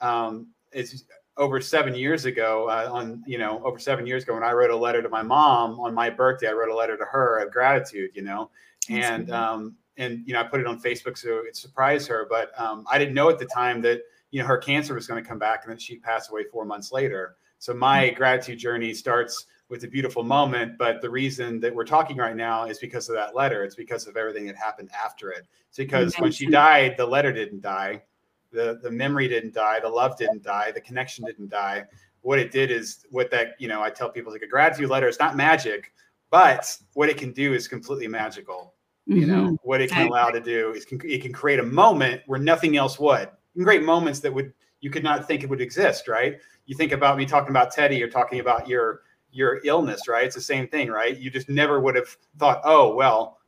um, 0.00 0.48
it's 0.72 1.04
over 1.36 1.60
seven 1.60 1.94
years 1.94 2.26
ago 2.26 2.68
uh, 2.68 2.88
on 2.92 3.22
you 3.26 3.38
know 3.38 3.62
over 3.64 3.78
seven 3.78 4.06
years 4.06 4.22
ago 4.22 4.34
when 4.34 4.44
i 4.44 4.52
wrote 4.52 4.70
a 4.70 4.76
letter 4.76 5.02
to 5.02 5.08
my 5.08 5.20
mom 5.22 5.80
on 5.80 5.92
my 5.92 6.08
birthday 6.08 6.48
i 6.48 6.52
wrote 6.52 6.68
a 6.68 6.74
letter 6.74 6.96
to 6.96 7.04
her 7.04 7.40
of 7.40 7.52
gratitude 7.52 8.10
you 8.14 8.22
know? 8.22 8.50
And 8.88 9.30
um, 9.30 9.76
and 9.96 10.22
you 10.26 10.32
know 10.32 10.40
i 10.40 10.42
put 10.42 10.60
it 10.60 10.66
on 10.66 10.80
facebook 10.80 11.16
so 11.16 11.38
it 11.46 11.56
surprised 11.56 12.08
her 12.08 12.26
but 12.28 12.50
um, 12.60 12.84
i 12.90 12.98
didn't 12.98 13.14
know 13.14 13.28
at 13.28 13.38
the 13.38 13.46
time 13.46 13.80
that 13.80 14.02
you 14.34 14.40
know 14.40 14.46
her 14.48 14.58
cancer 14.58 14.94
was 14.94 15.06
going 15.06 15.22
to 15.22 15.26
come 15.26 15.38
back 15.38 15.62
and 15.62 15.70
then 15.70 15.78
she 15.78 15.96
passed 15.96 16.28
away 16.28 16.42
four 16.50 16.64
months 16.64 16.90
later. 16.90 17.36
So 17.60 17.72
my 17.72 18.08
mm-hmm. 18.08 18.16
gratitude 18.16 18.58
journey 18.58 18.92
starts 18.92 19.46
with 19.68 19.84
a 19.84 19.88
beautiful 19.88 20.24
moment 20.24 20.76
but 20.76 21.00
the 21.00 21.08
reason 21.08 21.60
that 21.60 21.72
we're 21.72 21.84
talking 21.84 22.16
right 22.16 22.34
now 22.34 22.64
is 22.64 22.80
because 22.80 23.08
of 23.08 23.14
that 23.14 23.36
letter. 23.36 23.62
It's 23.62 23.76
because 23.76 24.08
of 24.08 24.16
everything 24.16 24.44
that 24.46 24.56
happened 24.56 24.90
after 24.92 25.30
it. 25.30 25.46
It's 25.68 25.76
because 25.76 26.16
when 26.16 26.32
she 26.32 26.46
died 26.46 26.96
the 26.98 27.06
letter 27.06 27.32
didn't 27.32 27.62
die 27.62 28.02
the 28.50 28.80
the 28.82 28.90
memory 28.90 29.28
didn't 29.28 29.54
die 29.54 29.78
the 29.78 29.88
love 29.88 30.18
didn't 30.18 30.42
die 30.42 30.72
the 30.72 30.80
connection 30.80 31.24
didn't 31.24 31.48
die. 31.48 31.84
What 32.22 32.40
it 32.40 32.50
did 32.50 32.72
is 32.72 33.06
what 33.10 33.30
that 33.30 33.54
you 33.60 33.68
know 33.68 33.82
i 33.82 33.90
tell 33.90 34.10
people 34.10 34.32
like 34.32 34.42
a 34.42 34.48
gratitude 34.48 34.90
letter. 34.90 35.06
Is 35.06 35.20
not 35.20 35.36
magic 35.36 35.92
but 36.30 36.76
what 36.94 37.08
it 37.08 37.18
can 37.18 37.30
do 37.30 37.54
is 37.54 37.68
completely 37.68 38.08
magical 38.08 38.73
mm-hmm. 39.08 39.20
you 39.20 39.26
know 39.26 39.44
mm-hmm. 39.44 39.54
what 39.62 39.80
it 39.80 39.90
can 39.90 40.06
allow 40.06 40.30
to 40.30 40.40
do 40.40 40.72
is 40.72 40.84
can, 40.84 41.00
it 41.04 41.22
can 41.22 41.32
create 41.32 41.58
a 41.58 41.64
moment 41.64 42.22
where 42.26 42.40
nothing 42.40 42.76
else 42.76 42.98
would 42.98 43.28
great 43.58 43.82
moments 43.82 44.20
that 44.20 44.32
would 44.32 44.52
you 44.80 44.90
could 44.90 45.04
not 45.04 45.26
think 45.26 45.42
it 45.42 45.48
would 45.48 45.60
exist 45.60 46.08
right 46.08 46.38
you 46.66 46.76
think 46.76 46.92
about 46.92 47.16
me 47.16 47.24
talking 47.24 47.50
about 47.50 47.70
teddy 47.70 48.02
or 48.02 48.08
talking 48.08 48.40
about 48.40 48.68
your 48.68 49.02
your 49.30 49.60
illness 49.64 50.08
right 50.08 50.24
it's 50.24 50.34
the 50.34 50.40
same 50.40 50.66
thing 50.68 50.88
right 50.88 51.18
you 51.18 51.30
just 51.30 51.48
never 51.48 51.80
would 51.80 51.94
have 51.94 52.16
thought 52.38 52.60
oh 52.64 52.94
well 52.94 53.38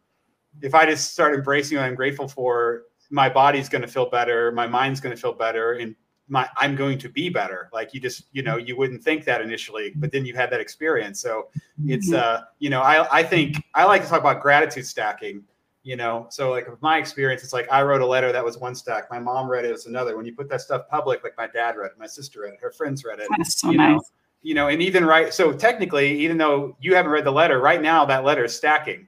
if 0.63 0.75
i 0.75 0.87
just 0.87 1.13
start 1.13 1.35
embracing 1.35 1.77
what 1.77 1.85
i'm 1.85 1.95
grateful 1.95 2.29
for 2.29 2.85
my 3.11 3.29
body's 3.29 3.69
going 3.69 3.83
to 3.83 3.89
feel 3.89 4.09
better, 4.09 4.53
my 4.53 4.67
mind's 4.67 5.01
going 5.01 5.15
to 5.15 5.21
feel 5.21 5.33
better, 5.33 5.75
and 5.75 5.95
my 6.29 6.49
I'm 6.57 6.75
going 6.75 6.99
to 6.99 7.09
be 7.09 7.29
better. 7.29 7.71
Like 7.73 7.95
you 7.95 8.01
just, 8.01 8.25
you 8.33 8.43
know, 8.43 8.57
you 8.57 8.77
wouldn't 8.77 9.03
think 9.03 9.25
that 9.25 9.41
initially, 9.41 9.93
but 9.97 10.11
then 10.13 10.27
you 10.27 10.35
had 10.35 10.51
that 10.51 10.61
experience. 10.61 11.21
So 11.21 11.49
it's, 11.87 12.11
mm-hmm. 12.11 12.43
uh, 12.43 12.47
you 12.59 12.71
know, 12.71 12.83
I 12.83 13.19
I 13.19 13.23
think 13.23 13.63
I 13.75 13.85
like 13.85 14.03
to 14.03 14.09
talk 14.09 14.21
about 14.21 14.41
gratitude 14.43 14.87
stacking. 14.87 15.45
you 15.87 15.95
know 15.95 16.27
so 16.31 16.51
like 16.51 16.69
with 16.69 16.83
my 16.83 16.99
experience 16.99 17.45
it's 17.45 17.53
like 17.53 17.71
i 17.71 17.81
wrote 17.81 18.03
a 18.03 18.07
letter 18.07 18.33
that 18.33 18.45
was 18.45 18.59
one 18.59 18.75
stack 18.75 19.09
my 19.09 19.21
mom 19.21 19.49
read 19.49 19.65
it 19.65 19.71
as 19.71 19.87
another 19.87 20.17
when 20.17 20.27
you 20.27 20.35
put 20.35 20.49
that 20.49 20.61
stuff 20.61 20.83
public 20.89 21.23
like 21.23 21.37
my 21.39 21.47
dad 21.47 21.77
read 21.77 21.93
it 21.93 21.97
my 21.97 22.09
sister 22.09 22.41
read 22.41 22.55
it 22.55 22.61
her 22.61 22.73
friends 22.73 23.05
read 23.05 23.21
it 23.21 23.29
That's 23.37 23.61
so 23.61 23.71
you 23.71 23.79
nice. 23.79 23.95
know 23.95 24.03
you 24.43 24.55
know 24.55 24.67
and 24.67 24.83
even 24.83 25.05
right 25.05 25.33
so 25.33 25.53
technically 25.53 26.19
even 26.19 26.39
though 26.39 26.77
you 26.81 26.97
haven't 26.97 27.13
read 27.13 27.25
the 27.25 27.31
letter 27.31 27.61
right 27.61 27.81
now 27.81 28.05
that 28.05 28.25
letter 28.25 28.45
is 28.45 28.53
stacking 28.53 29.07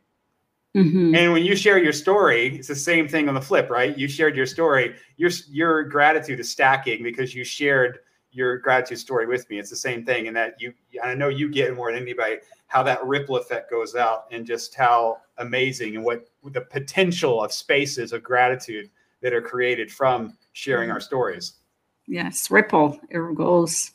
Mhm. 0.79 1.17
and 1.17 1.33
when 1.33 1.45
you 1.45 1.57
share 1.57 1.79
your 1.79 1.93
story 1.93 2.57
it's 2.57 2.69
the 2.69 2.75
same 2.75 3.09
thing 3.09 3.29
on 3.29 3.35
the 3.35 3.41
flip 3.41 3.69
right 3.71 3.97
you 3.99 4.07
shared 4.09 4.37
your 4.37 4.47
story 4.47 4.95
your 5.17 5.31
your 5.51 5.83
gratitude 5.83 6.41
is 6.41 6.51
stacking 6.51 7.03
because 7.03 7.35
you 7.35 7.45
shared 7.45 7.99
your 8.31 8.59
gratitude 8.59 8.99
story 8.99 9.27
with 9.27 9.49
me 9.51 9.59
it's 9.59 9.71
the 9.71 9.77
same 9.77 10.05
thing 10.05 10.29
and 10.29 10.37
that 10.37 10.61
you 10.61 10.73
i 11.03 11.15
know 11.15 11.29
you 11.29 11.51
get 11.51 11.75
more 11.75 11.91
than 11.93 12.03
anybody 12.03 12.37
how 12.69 12.83
that 12.83 13.05
ripple 13.05 13.37
effect 13.37 13.71
goes 13.71 13.97
out 13.97 14.27
and 14.31 14.47
just 14.47 14.75
how 14.75 15.19
amazing 15.39 15.97
and 15.97 16.05
what 16.05 16.29
the 16.53 16.61
potential 16.61 17.43
of 17.43 17.53
spaces 17.53 18.13
of 18.13 18.23
gratitude 18.23 18.89
that 19.21 19.33
are 19.33 19.43
created 19.43 19.91
from 19.91 20.37
sharing 20.53 20.91
our 20.91 21.01
stories 21.01 21.55
Yes, 22.11 22.51
ripple. 22.51 22.99
It 23.11 23.19
goes. 23.35 23.93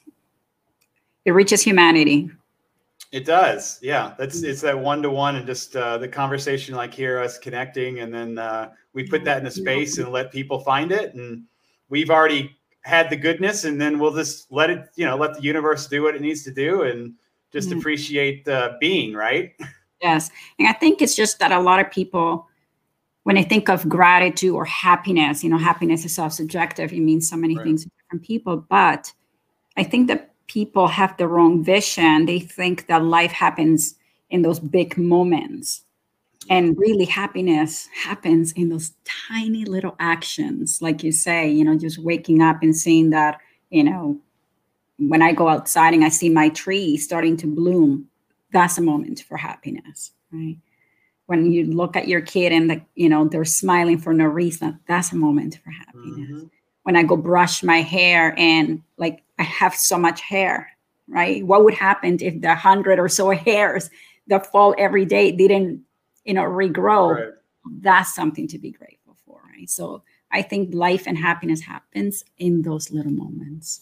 It 1.26 1.32
reaches 1.32 1.64
humanity. 1.64 2.30
It 3.14 3.26
does. 3.26 3.78
Yeah. 3.84 4.16
That's 4.18 4.42
it's 4.42 4.62
that 4.62 4.78
one 4.78 5.04
to 5.04 5.10
one 5.12 5.36
and 5.36 5.46
just 5.46 5.76
uh, 5.76 6.00
the 6.00 6.08
conversation 6.08 6.74
like 6.74 6.92
here, 6.92 7.20
us 7.20 7.38
connecting. 7.38 8.00
And 8.00 8.12
then 8.12 8.40
uh, 8.40 8.72
we 8.94 9.08
put 9.08 9.24
that 9.26 9.38
in 9.40 9.46
a 9.46 9.52
space 9.52 10.00
and 10.00 10.10
let 10.12 10.32
people 10.32 10.60
find 10.60 10.92
it. 10.92 11.14
And 11.14 11.44
we've 11.90 12.10
already 12.10 12.58
had 12.82 13.12
the 13.12 13.16
goodness 13.16 13.66
and 13.66 13.80
then 13.80 14.00
we'll 14.00 14.16
just 14.16 14.52
let 14.52 14.72
it, 14.72 14.90
you 14.96 15.06
know, 15.06 15.16
let 15.16 15.36
the 15.36 15.44
universe 15.44 15.86
do 15.88 16.02
what 16.02 16.16
it 16.16 16.22
needs 16.22 16.44
to 16.46 16.52
do 16.52 16.82
and 16.82 17.14
just 17.52 17.70
Mhm. 17.70 17.78
appreciate 17.78 18.48
uh, 18.48 18.74
being, 18.82 19.14
right? 19.14 19.54
Yes. 20.02 20.32
And 20.58 20.68
I 20.68 20.74
think 20.74 21.00
it's 21.04 21.16
just 21.16 21.38
that 21.38 21.52
a 21.52 21.60
lot 21.60 21.80
of 21.80 21.92
people, 21.92 22.48
when 23.24 23.36
they 23.36 23.44
think 23.44 23.70
of 23.70 23.88
gratitude 23.88 24.54
or 24.56 24.66
happiness, 24.66 25.44
you 25.44 25.52
know, 25.52 25.58
happiness 25.60 26.04
is 26.04 26.16
so 26.16 26.30
subjective. 26.30 26.92
It 26.92 27.00
means 27.00 27.30
so 27.30 27.38
many 27.38 27.56
Right. 27.56 27.64
things 27.64 27.84
to 27.84 27.92
different 28.02 28.26
people. 28.26 28.58
But 28.58 29.14
I 29.78 29.84
think 29.84 30.08
that 30.08 30.33
people 30.54 30.88
have 30.88 31.18
the 31.18 31.28
wrong 31.28 31.64
vision. 31.64 32.26
They 32.28 32.40
think 32.40 32.86
that 32.88 33.04
life 33.04 33.32
happens 33.32 33.96
in 34.30 34.44
those 34.44 34.60
big 34.60 34.98
moments. 34.98 35.82
And 36.50 36.78
really, 36.78 37.06
happiness 37.06 37.88
happens 38.04 38.52
in 38.52 38.70
those 38.70 38.92
tiny 39.30 39.66
little 39.66 39.96
actions. 40.00 40.82
Like 40.82 41.02
you 41.02 41.12
say, 41.12 41.50
you 41.50 41.64
know, 41.64 41.78
just 41.78 41.98
waking 41.98 42.42
up 42.42 42.62
and 42.62 42.76
seeing 42.76 43.10
that, 43.12 43.40
you 43.70 43.84
know, 43.84 44.20
when 45.00 45.22
I 45.22 45.32
go 45.32 45.48
outside 45.48 45.94
and 45.94 46.04
I 46.04 46.10
see 46.10 46.30
my 46.30 46.50
tree 46.50 46.98
starting 46.98 47.38
to 47.38 47.48
bloom, 47.48 48.10
that's 48.52 48.78
a 48.78 48.82
moment 48.82 49.22
for 49.22 49.38
happiness, 49.38 50.12
right? 50.32 50.58
When 51.28 51.52
you 51.52 51.66
look 51.66 51.96
at 51.96 52.08
your 52.10 52.22
kid 52.22 52.52
and 52.52 52.70
the, 52.70 52.82
you 52.96 53.10
know 53.10 53.26
they're 53.28 53.46
smiling 53.46 53.98
for 53.98 54.14
no 54.14 54.26
reason, 54.26 54.80
that's 54.88 55.14
a 55.14 55.16
moment 55.16 55.60
for 55.64 55.72
happiness. 55.72 56.30
Mhm. 56.30 56.50
When 56.84 56.96
I 56.98 57.04
go 57.04 57.16
brush 57.16 57.64
my 57.64 57.82
hair 57.82 58.36
and 58.38 58.84
like 58.98 59.23
I 59.40 59.44
have 59.44 59.76
so 59.76 59.98
much 59.98 60.22
hair, 60.22 60.70
right? 61.08 61.46
What 61.46 61.64
would 61.64 61.74
happen 61.74 62.18
if 62.22 62.42
the 62.42 62.56
hundred 62.56 63.00
or 63.00 63.10
so 63.10 63.30
hairs 63.32 63.90
that 64.28 64.52
fall 64.52 64.76
every 64.78 65.06
day 65.06 65.32
didn't, 65.32 65.82
you 66.24 66.34
know, 66.34 66.44
regrow? 66.44 67.16
Right. 67.16 67.34
That's 67.80 68.14
something 68.14 68.48
to 68.50 68.60
be 68.60 68.72
grateful 68.72 69.18
for, 69.26 69.42
right? 69.56 69.70
So 69.70 70.04
I 70.32 70.42
think 70.42 70.74
life 70.74 71.08
and 71.08 71.18
happiness 71.18 71.62
happens 71.62 72.24
in 72.38 72.62
those 72.62 72.92
little 72.92 73.12
moments. 73.12 73.82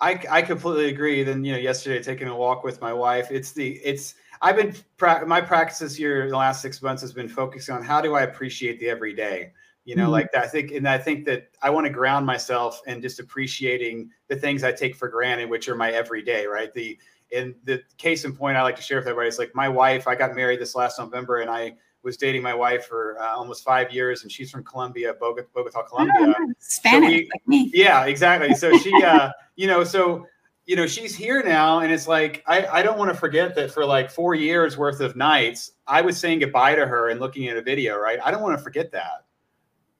I, 0.00 0.20
I 0.30 0.42
completely 0.42 0.88
agree. 0.88 1.22
Then 1.24 1.44
you 1.44 1.52
know, 1.52 1.58
yesterday 1.58 2.02
taking 2.02 2.28
a 2.28 2.36
walk 2.36 2.62
with 2.62 2.80
my 2.80 2.92
wife, 2.92 3.28
it's 3.30 3.52
the 3.52 3.72
it's 3.84 4.14
I've 4.40 4.56
been 4.56 4.74
pra- 4.96 5.26
my 5.26 5.40
practice 5.40 5.80
this 5.80 5.98
year 5.98 6.28
the 6.30 6.36
last 6.36 6.62
six 6.62 6.80
months 6.80 7.02
has 7.02 7.12
been 7.12 7.28
focusing 7.28 7.74
on 7.74 7.82
how 7.82 8.00
do 8.00 8.14
I 8.14 8.22
appreciate 8.22 8.78
the 8.78 8.88
everyday. 8.88 9.52
You 9.88 9.96
know, 9.96 10.08
Mhm. 10.08 10.12
like 10.12 10.34
I 10.36 10.46
think, 10.46 10.70
and 10.72 10.86
I 10.86 10.98
think 10.98 11.24
that 11.24 11.48
I 11.62 11.70
want 11.70 11.86
to 11.86 11.90
ground 11.90 12.26
myself 12.26 12.82
in 12.86 13.00
just 13.00 13.20
appreciating 13.20 14.10
the 14.26 14.36
things 14.36 14.62
I 14.62 14.70
take 14.70 14.94
for 14.94 15.08
granted, 15.08 15.48
which 15.48 15.66
are 15.66 15.74
my 15.74 15.90
everyday. 15.92 16.44
Right. 16.46 16.70
The 16.74 16.98
in 17.30 17.54
the 17.64 17.82
case 17.96 18.26
in 18.26 18.36
point, 18.36 18.58
I 18.58 18.62
like 18.62 18.76
to 18.76 18.82
share 18.82 18.98
with 18.98 19.06
everybody 19.06 19.28
is 19.28 19.38
like 19.38 19.54
my 19.54 19.66
wife. 19.66 20.06
I 20.06 20.14
got 20.14 20.34
married 20.36 20.60
this 20.60 20.74
last 20.74 20.98
November, 20.98 21.38
and 21.38 21.48
I 21.48 21.72
was 22.02 22.18
dating 22.18 22.42
my 22.42 22.52
wife 22.52 22.84
for 22.84 23.18
uh, 23.18 23.34
almost 23.34 23.64
five 23.64 23.90
years, 23.90 24.24
and 24.24 24.30
she's 24.30 24.50
from 24.50 24.62
Colombia, 24.62 25.14
Bogota, 25.18 25.48
Bogota 25.54 25.82
Colombia. 25.84 26.14
Oh, 26.38 26.44
nice. 26.44 26.54
Spanish, 26.58 27.08
we- 27.10 27.30
like 27.32 27.48
me. 27.48 27.70
Yeah, 27.72 28.04
exactly. 28.04 28.54
So 28.56 28.76
she, 28.76 28.92
uh, 29.02 29.30
you 29.56 29.66
know, 29.68 29.84
so 29.84 30.26
you 30.66 30.76
know, 30.76 30.86
she's 30.86 31.16
here 31.16 31.42
now, 31.42 31.78
and 31.80 31.90
it's 31.90 32.06
like 32.06 32.44
I, 32.46 32.66
I 32.66 32.82
don't 32.82 32.98
want 32.98 33.10
to 33.10 33.16
forget 33.16 33.54
that 33.54 33.70
for 33.70 33.86
like 33.86 34.10
four 34.10 34.34
years 34.34 34.76
worth 34.76 35.00
of 35.00 35.16
nights, 35.16 35.70
I 35.86 36.02
was 36.02 36.18
saying 36.18 36.40
goodbye 36.40 36.74
to 36.74 36.84
her 36.86 37.08
and 37.08 37.20
looking 37.20 37.48
at 37.48 37.56
a 37.56 37.62
video. 37.62 37.96
Right, 37.98 38.18
I 38.22 38.30
don't 38.30 38.42
want 38.42 38.58
to 38.58 38.62
forget 38.62 38.92
that 38.92 39.24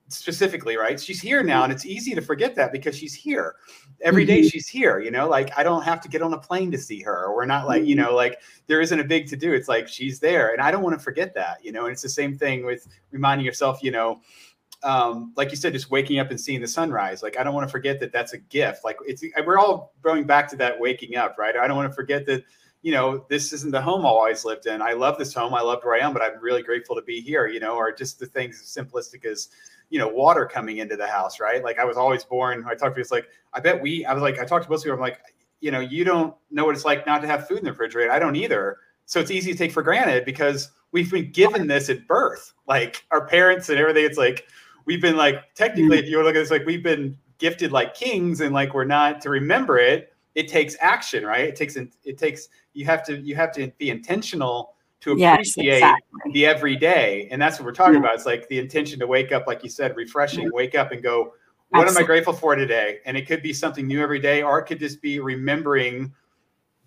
specifically. 0.09 0.75
Right, 0.77 0.99
she's 0.99 1.21
here 1.21 1.41
now, 1.43 1.63
and 1.63 1.71
it's 1.71 1.85
easy 1.85 2.13
to 2.15 2.21
forget 2.21 2.55
that 2.55 2.71
because 2.71 2.95
she's 2.95 3.13
here 3.13 3.55
every 4.01 4.25
day. 4.25 4.41
Mhm. 4.41 4.51
She's 4.51 4.67
here. 4.67 4.99
You 4.99 5.11
know, 5.11 5.27
like 5.29 5.57
I 5.57 5.63
don't 5.63 5.83
have 5.83 6.01
to 6.01 6.09
get 6.09 6.21
on 6.21 6.33
a 6.33 6.37
plane 6.37 6.71
to 6.71 6.77
see 6.77 7.01
her. 7.01 7.25
or 7.25 7.35
We're 7.35 7.45
not 7.45 7.67
like 7.67 7.85
you 7.85 7.95
Mm-hmm. 7.95 8.05
know, 8.05 8.15
like 8.15 8.41
there 8.67 8.81
isn't 8.81 8.99
a 8.99 9.03
big 9.03 9.27
to 9.29 9.35
do. 9.37 9.53
It's 9.53 9.67
like 9.69 9.87
she's 9.87 10.19
there, 10.19 10.51
and 10.53 10.61
I 10.61 10.71
don't 10.71 10.83
want 10.83 10.97
to 10.97 11.03
forget 11.03 11.33
that. 11.35 11.63
You 11.63 11.71
know, 11.71 11.85
and 11.85 11.93
it's 11.93 12.01
the 12.01 12.09
same 12.09 12.37
thing 12.37 12.65
with 12.65 12.87
reminding 13.11 13.45
yourself. 13.45 13.79
You 13.81 13.91
know 13.91 14.21
um, 14.83 15.33
like 15.35 15.51
you 15.51 15.57
said, 15.57 15.73
just 15.73 15.91
waking 15.91 16.19
up 16.19 16.29
and 16.29 16.39
seeing 16.39 16.61
the 16.61 16.67
sunrise. 16.67 17.21
Like 17.21 17.37
I 17.37 17.43
don't 17.43 17.53
want 17.53 17.67
to 17.67 17.71
forget 17.71 17.99
that 17.99 18.13
that's 18.13 18.31
a 18.33 18.37
gift. 18.37 18.85
Like 18.85 18.95
it's 19.05 19.23
we're 19.45 19.57
all 19.57 19.93
going 20.01 20.23
back 20.25 20.47
to 20.51 20.55
that 20.57 20.79
waking 20.79 21.17
up, 21.17 21.35
right? 21.37 21.55
I 21.57 21.67
don't 21.67 21.75
want 21.75 21.91
to 21.91 21.95
forget 21.95 22.25
that. 22.27 22.43
You 22.81 22.93
know, 22.93 23.25
this 23.29 23.51
isn't 23.51 23.71
the 23.71 23.81
home 23.81 24.05
I 24.05 24.09
always 24.09 24.45
lived 24.45 24.65
in. 24.65 24.81
I 24.81 24.93
love 24.93 25.17
this 25.17 25.33
home. 25.33 25.53
I 25.53 25.61
loved 25.61 25.83
where 25.83 25.95
I 25.95 26.05
am, 26.05 26.13
but 26.13 26.21
I'm 26.21 26.39
really 26.39 26.63
grateful 26.63 26.95
to 26.95 27.01
be 27.01 27.19
here. 27.19 27.47
You 27.47 27.59
know, 27.59 27.75
or 27.75 27.91
just 27.91 28.19
the 28.19 28.25
things 28.25 28.61
as 28.61 28.85
simplistic 28.85 29.25
as 29.25 29.49
you 29.89 29.99
know 29.99 30.07
water 30.07 30.45
coming 30.45 30.77
into 30.77 30.95
the 30.95 31.07
house, 31.07 31.39
right? 31.39 31.63
Like 31.63 31.79
I 31.79 31.85
was 31.85 31.97
always 31.97 32.23
born. 32.23 32.63
I 32.67 32.75
talked 32.75 32.95
to 32.95 33.01
people, 33.03 33.17
like 33.17 33.27
I 33.53 33.59
bet 33.59 33.81
we. 33.81 34.05
I 34.05 34.13
was 34.13 34.23
like 34.23 34.39
I 34.39 34.45
talked 34.45 34.65
to 34.65 34.71
most 34.71 34.83
people. 34.83 34.95
I'm 34.95 35.01
like, 35.01 35.19
you 35.59 35.71
know, 35.71 35.79
you 35.79 36.03
don't 36.03 36.33
know 36.51 36.65
what 36.65 36.75
it's 36.75 36.85
like 36.85 37.05
not 37.05 37.21
to 37.21 37.27
have 37.27 37.47
food 37.47 37.59
in 37.59 37.65
the 37.65 37.71
refrigerator. 37.71 38.11
I 38.11 38.19
don't 38.19 38.35
either. 38.35 38.77
So 39.05 39.19
it's 39.19 39.31
easy 39.31 39.51
to 39.51 39.57
take 39.57 39.71
for 39.71 39.81
granted 39.81 40.23
because 40.23 40.69
we've 40.91 41.11
been 41.11 41.31
given 41.31 41.67
this 41.67 41.89
at 41.89 42.07
birth. 42.07 42.53
Like 42.67 43.03
our 43.11 43.25
parents 43.25 43.69
and 43.69 43.79
everything. 43.79 44.05
It's 44.05 44.17
like 44.17 44.47
we've 44.85 45.01
been 45.01 45.17
like 45.17 45.53
technically 45.55 45.97
mm. 45.97 46.03
if 46.03 46.09
you 46.09 46.21
look 46.23 46.35
at 46.35 46.39
this 46.39 46.51
like 46.51 46.65
we've 46.65 46.83
been 46.83 47.17
gifted 47.37 47.71
like 47.71 47.93
kings 47.93 48.41
and 48.41 48.53
like 48.53 48.73
we're 48.73 48.85
not 48.85 49.21
to 49.21 49.29
remember 49.29 49.77
it 49.77 50.08
it 50.35 50.47
takes 50.47 50.75
action 50.79 51.25
right? 51.25 51.45
It 51.45 51.55
takes 51.55 51.75
it 51.75 52.17
takes 52.17 52.49
you 52.73 52.85
have 52.85 53.03
to 53.05 53.17
you 53.19 53.35
have 53.35 53.51
to 53.53 53.71
be 53.77 53.89
intentional 53.89 54.73
to 55.01 55.15
Yes, 55.17 55.33
appreciate 55.33 55.77
exactly. 55.77 56.31
the 56.33 56.45
everyday 56.45 57.27
and 57.31 57.41
that's 57.41 57.57
what 57.59 57.65
we're 57.65 57.71
talking 57.73 57.93
Yeah. 57.95 57.99
about. 58.01 58.15
It's 58.15 58.25
like 58.25 58.47
the 58.47 58.59
intention 58.59 58.99
to 58.99 59.07
wake 59.07 59.31
up 59.31 59.47
like 59.47 59.63
you 59.63 59.69
said 59.69 59.95
refreshing 59.95 60.49
wake 60.53 60.75
up 60.75 60.91
and 60.91 61.01
go 61.01 61.33
what 61.69 61.87
am 61.87 61.97
i 61.97 62.03
grateful 62.03 62.33
for 62.33 62.55
today? 62.55 62.99
And 63.05 63.15
it 63.15 63.27
could 63.27 63.43
be 63.43 63.53
something 63.53 63.85
new 63.85 64.01
every 64.01 64.19
day 64.19 64.41
or 64.41 64.59
it 64.59 64.65
could 64.65 64.79
just 64.79 65.01
be 65.01 65.19
remembering 65.19 66.13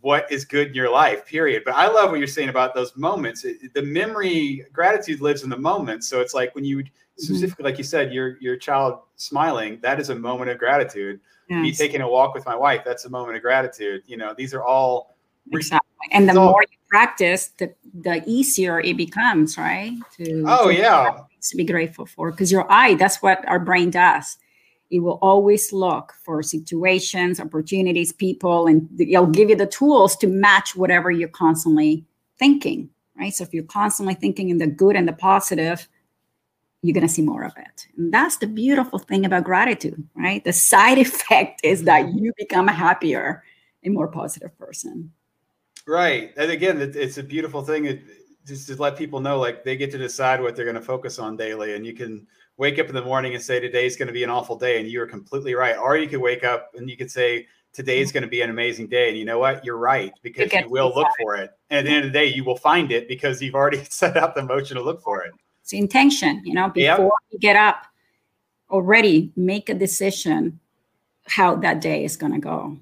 what 0.01 0.31
is 0.33 0.45
good 0.45 0.69
in 0.69 0.75
your 0.75 0.91
life 0.91 1.25
period. 1.25 1.63
But 1.65 1.75
i 1.77 1.87
love 1.87 2.11
what 2.11 2.19
you're 2.19 2.27
saying 2.27 2.49
about 2.49 2.75
those 2.75 2.97
moments. 2.97 3.45
It- 3.45 3.73
the 3.75 3.83
memory 3.83 4.67
gratitude 4.73 5.21
lives 5.21 5.45
in 5.45 5.51
the 5.51 5.57
moment. 5.57 6.05
So 6.05 6.21
it's 6.21 6.35
like 6.35 6.55
when 6.55 6.65
you. 6.65 6.85
Mm-hmm. 7.23 7.35
specifically 7.35 7.65
like 7.65 7.79
you 7.79 7.85
said 7.85 8.13
your 8.13 8.37
your 8.41 8.57
child 8.57 9.01
smiling 9.17 9.79
that 9.83 10.01
is 10.01 10.11
a 10.11 10.15
moment 10.15 10.51
of 10.51 10.59
gratitude. 10.59 11.21
Me 11.49 11.71
taking 11.71 12.01
a 12.01 12.09
walk 12.09 12.33
with 12.35 12.47
my 12.47 12.57
wife 12.57 12.81
that's 12.83 13.05
a 13.05 13.11
moment 13.11 13.37
of 13.37 13.43
gratitude. 13.43 14.03
You 14.07 14.17
know 14.17 14.35
these 14.35 14.55
are 14.55 14.63
all 14.63 15.17
exactly. 15.53 15.89
And 16.11 16.29
the 16.29 16.33
So- 16.33 16.45
more 16.45 16.63
you 16.63 16.79
practice, 16.89 17.49
the, 17.59 17.75
the 17.93 18.23
easier 18.27 18.81
it 18.81 18.97
becomes, 18.97 19.59
right? 19.59 19.93
To, 20.17 20.45
oh 20.47 20.69
to 20.69 20.75
yeah. 20.75 21.19
to 21.43 21.57
be 21.57 21.65
grateful 21.65 22.07
for 22.07 22.31
because 22.31 22.51
your 22.51 22.71
eye 22.73 22.95
that's 22.95 23.21
what 23.23 23.47
our 23.49 23.59
brain 23.59 23.91
does. 23.91 24.39
It 24.91 25.01
will 25.01 25.19
always 25.23 25.73
look 25.73 26.15
for 26.25 26.43
situations 26.43 27.39
opportunities 27.41 28.13
people 28.13 28.67
and 28.67 28.89
it'll 28.99 29.27
give 29.27 29.51
you 29.51 29.57
the 29.57 29.67
tools 29.67 30.17
to 30.17 30.27
match 30.27 30.75
whatever 30.75 31.11
you're 31.11 31.29
constantly 31.29 32.05
thinking 32.39 32.89
right? 33.17 33.35
So 33.35 33.45
if 33.45 33.53
you're 33.55 33.65
constantly 33.65 34.15
thinking 34.15 34.49
in 34.49 34.59
the 34.59 34.67
good 34.67 34.97
and 34.97 35.07
the 35.07 35.13
positive 35.13 35.89
you're 36.83 36.95
going 36.95 37.07
to 37.07 37.13
see 37.13 37.23
more 37.23 37.45
of 37.45 37.53
it. 37.57 37.87
And 37.97 38.13
that's 38.13 38.37
the 38.37 38.47
beautiful 38.47 38.99
thing 38.99 39.25
about 39.25 39.45
gratitude 39.45 40.07
right? 40.15 40.45
The 40.45 40.53
side 40.53 40.99
effect 40.99 41.61
is 41.65 41.85
that 41.85 42.07
mm-hmm. 42.07 42.19
you 42.19 42.33
become 42.37 42.69
a 42.69 42.73
happier 42.73 43.43
and 43.85 43.95
more 43.95 44.09
positive 44.09 44.57
person. 44.59 45.13
Right. 45.87 46.33
And 46.37 46.51
again 46.51 46.81
it's 46.81 47.19
a 47.19 47.23
beautiful 47.23 47.63
thing. 47.63 47.87
It, 47.87 48.03
just 48.45 48.67
to 48.67 48.75
let 48.75 48.97
people 48.97 49.21
know 49.21 49.39
like 49.39 49.63
they 49.63 49.77
get 49.77 49.93
to 49.93 49.99
decide 49.99 50.41
what 50.41 50.57
they're 50.57 50.65
going 50.65 50.75
to 50.75 50.83
focus 50.83 51.21
on 51.21 51.37
daily. 51.37 51.75
And 51.75 51.87
you 51.87 51.93
can 51.93 52.27
wake 52.57 52.79
up 52.81 52.89
in 52.89 52.95
the 52.95 53.03
morning 53.03 53.35
and 53.35 53.43
say 53.43 53.61
today's 53.61 53.97
going 53.97 54.09
to 54.09 54.13
be 54.13 54.25
an 54.25 54.31
awful 54.31 54.57
day. 54.57 54.81
And 54.81 54.89
you're 54.89 55.07
completely 55.07 55.55
right. 55.55 55.77
Or 55.77 55.97
you 55.97 56.09
could 56.09 56.21
wake 56.21 56.43
up 56.43 56.73
and 56.75 56.91
you 56.91 56.97
could 56.97 57.11
say 57.11 57.47
today's 57.73 58.09
mm-hmm. 58.09 58.15
going 58.15 58.23
to 58.25 58.29
be 58.29 58.43
an 58.43 58.51
amazing 58.51 58.89
day. 58.89 59.09
And 59.09 59.17
you 59.17 59.25
know 59.25 59.39
what? 59.39 59.65
You're 59.65 59.79
right 59.79 60.13
because 60.23 60.51
get 60.51 60.65
you 60.65 60.71
will 60.71 60.93
look 60.93 61.07
for 61.21 61.37
it. 61.37 61.51
And 61.71 61.79
at 61.79 61.85
the 61.85 61.91
end 61.91 62.05
of 62.05 62.13
the 62.13 62.19
day 62.19 62.27
you 62.27 62.43
will 62.43 62.57
find 62.57 62.91
it 62.91 63.07
because 63.07 63.41
you've 63.41 63.55
already 63.55 63.85
set 63.91 64.17
out 64.17 64.35
the 64.35 64.43
motion 64.43 64.77
to 64.77 64.83
look 64.83 65.03
for 65.03 65.23
it 65.23 65.33
it's 65.63 65.73
intention 65.73 66.43
you 66.45 66.55
know 66.55 66.71
Yep. 66.75 66.97
before 66.99 67.13
you 67.31 67.39
get 67.39 67.57
up 67.57 67.87
already 68.71 69.33
make 69.37 69.69
a 69.69 69.75
decision 69.75 70.59
how 71.27 71.57
that 71.57 71.81
day 71.81 72.05
is 72.05 72.17
going 72.17 72.33
to 72.33 72.39
go 72.39 72.77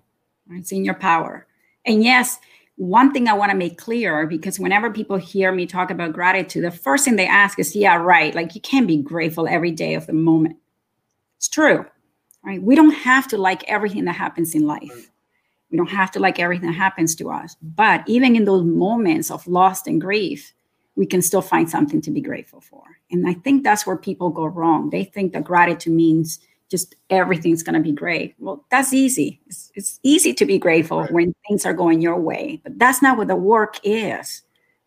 it's 0.53 0.73
in 0.73 0.85
your 0.85 0.95
power 0.95 1.47
and 1.85 2.03
yes 2.03 2.38
one 2.81 3.12
thing 3.12 3.29
I 3.29 3.35
want 3.35 3.51
to 3.51 3.57
make 3.59 3.77
clear 3.77 4.27
because 4.27 4.59
whenever 4.59 4.90
people 4.90 5.19
hear 5.19 5.53
me 5.53 5.66
talk 5.66 5.90
about 5.90 6.14
gratitude, 6.14 6.64
the 6.64 6.71
first 6.71 7.05
thing 7.05 7.16
they 7.16 7.27
ask 7.27 7.59
is, 7.59 7.77
Yeah, 7.77 7.97
right. 7.97 8.35
Like 8.35 8.55
you 8.55 8.61
can't 8.62 8.87
be 8.87 8.97
grateful 8.97 9.47
every 9.47 9.71
day 9.71 9.93
of 9.93 10.07
the 10.07 10.14
moment. 10.14 10.57
It's 11.37 11.49
true, 11.49 11.85
right? 12.43 12.62
We 12.62 12.75
don't 12.75 12.93
have 12.93 13.29
to 13.29 13.37
like 13.37 13.69
everything 13.69 14.07
that 14.07 14.14
happens 14.14 14.55
in 14.55 14.66
life. 14.66 15.11
We 15.71 15.77
don't 15.77 15.90
have 15.90 16.11
to 16.12 16.21
like 16.21 16.38
everything 16.38 16.69
that 16.69 16.75
happens 16.75 17.14
to 17.16 17.31
us. 17.31 17.55
But 17.61 18.03
even 18.07 18.35
in 18.35 18.47
those 18.47 18.64
moments 18.64 19.31
of 19.31 19.47
loss 19.47 19.87
and 19.87 20.01
grief, 20.01 20.55
we 20.96 21.07
can 21.07 21.22
still 21.22 21.42
find 21.42 21.70
something 21.70 22.00
to 22.03 22.11
be 22.11 22.20
grateful 22.20 22.61
for. 22.61 22.83
And 23.11 23.29
I 23.29 23.35
think 23.35 23.64
that's 23.64 23.87
where 23.87 23.96
people 23.96 24.31
go 24.31 24.46
wrong. 24.46 24.90
They 24.90 25.05
think 25.05 25.33
that 25.33 25.44
gratitude 25.44 25.92
means 25.92 26.40
just 26.70 26.94
everything's 27.11 27.62
going 27.62 27.74
to 27.74 27.81
be 27.81 27.92
great. 27.92 28.35
Well, 28.38 28.64
that's 28.70 28.92
easy. 28.92 29.40
It's, 29.46 29.72
it's 29.74 29.98
easy 30.03 30.33
to 30.35 30.46
be 30.46 30.59
grateful 30.59 31.00
right. 31.00 31.12
when 31.12 31.35
things 31.48 31.66
are 31.66 31.74
going 31.74 32.00
your 32.00 32.18
way, 32.18 32.61
but 32.62 32.79
that's 32.79 33.03
not 33.03 33.18
what 33.18 33.29
the 33.29 33.37
work 33.37 33.79
is. 33.83 34.42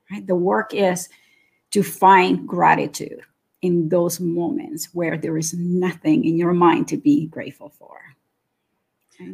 Right? 0.09 0.25
The 0.25 0.35
work 0.35 0.73
is 0.73 1.09
to 1.71 1.83
find 1.83 2.47
gratitude 2.47 3.21
in 3.61 3.89
those 3.89 4.19
moments 4.19 4.89
where 4.93 5.17
there 5.17 5.37
is 5.37 5.53
nothing 5.53 6.25
in 6.25 6.37
your 6.37 6.53
mind 6.53 6.87
to 6.89 6.97
be 6.97 7.27
grateful 7.27 7.69
for. 7.69 7.99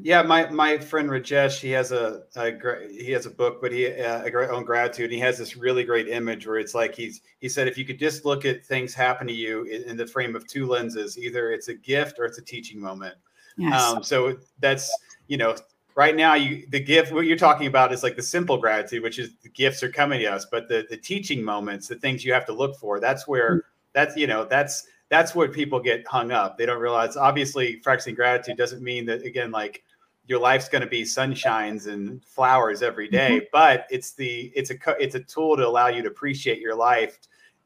Yeah, 0.04 0.21
my 0.21 0.49
my 0.49 0.78
friend 0.78 1.10
Rajesh, 1.10 1.60
he 1.60 1.71
has 1.71 1.91
a, 1.91 2.23
a 2.36 2.52
he 2.89 3.12
has 3.12 3.25
a 3.25 3.30
book, 3.30 3.62
but 3.62 3.71
he 3.71 3.88
uh, 3.88 4.23
a 4.23 4.32
great 4.32 4.49
own 4.49 4.63
gratitude. 4.63 5.06
And 5.06 5.13
he 5.13 5.19
has 5.19 5.38
this 5.38 5.56
really 5.56 5.84
great 5.84 6.08
image 6.08 6.47
where 6.47 6.58
it's 6.58 6.73
like 6.73 6.95
he's 6.95 7.21
he 7.39 7.49
said 7.49 7.67
if 7.67 7.78
you 7.78 7.86
could 7.86 7.99
just 7.99 8.25
look 8.25 8.45
at 8.45 8.65
things 8.65 8.93
happen 8.93 9.28
to 9.28 9.34
you 9.34 9.63
in, 9.63 9.84
in 9.84 9.97
the 9.97 10.08
frame 10.08 10.36
of 10.36 10.47
two 10.47 10.67
lenses, 10.67 11.17
either 11.17 11.52
it's 11.52 11.67
a 11.67 11.73
gift 11.73 12.19
or 12.19 12.25
it's 12.25 12.38
a 12.38 12.41
teaching 12.41 12.80
moment. 12.80 13.15
Yes. 13.58 13.82
Um, 13.82 14.04
so 14.04 14.38
that's 14.60 14.91
you 15.28 15.38
know 15.38 15.56
right 15.95 16.15
now 16.15 16.34
you 16.34 16.65
the 16.69 16.80
gift 16.80 17.12
what 17.12 17.25
you're 17.25 17.38
talking 17.38 17.67
about 17.67 17.91
is 17.91 18.04
like 18.04 18.15
the 18.15 18.23
simple 18.23 18.58
gratitude, 18.58 19.04
which 19.04 19.19
is 19.19 19.32
the 19.43 19.49
gifts 19.49 19.84
are 19.84 19.91
coming 19.91 20.19
to 20.19 20.25
us, 20.28 20.45
but 20.45 20.67
the 20.67 20.86
the 20.89 20.97
teaching 20.97 21.43
moments, 21.43 21.88
the 21.88 21.95
things 21.95 22.23
you 22.23 22.34
have 22.34 22.45
to 22.45 22.54
look 22.54 22.78
for, 22.78 22.99
that's 22.99 23.28
where 23.28 23.52
mm-hmm. 23.52 23.67
that's 23.93 24.15
you 24.15 24.28
know 24.28 24.45
that's 24.45 24.86
that's 25.10 25.36
what 25.36 25.52
people 25.52 25.80
get 25.80 26.08
hung 26.08 26.32
up. 26.32 26.58
They 26.58 26.65
don't 26.65 26.80
realize 26.80 27.17
obviously 27.17 27.78
practicing 27.78 28.15
gratitude 28.15 28.58
doesn't 28.58 28.82
mean 28.82 29.06
that 29.08 29.24
again 29.24 29.52
like 29.52 29.84
your 30.28 30.39
life's 30.39 30.69
going 30.69 30.84
to 30.84 30.88
be 30.88 31.02
sunshines 31.02 31.88
and 31.88 32.24
flowers 32.24 32.84
every 32.84 33.10
day, 33.10 33.38
mm-hmm. 33.38 33.45
but 33.52 33.88
it's 33.89 34.13
the 34.13 34.52
it's 34.56 34.69
a 34.69 34.76
it's 35.00 35.15
a 35.15 35.19
tool 35.22 35.58
to 35.58 35.67
allow 35.67 35.88
you 35.88 36.04
to 36.04 36.08
appreciate 36.08 36.60
your 36.60 36.76
life 36.76 37.19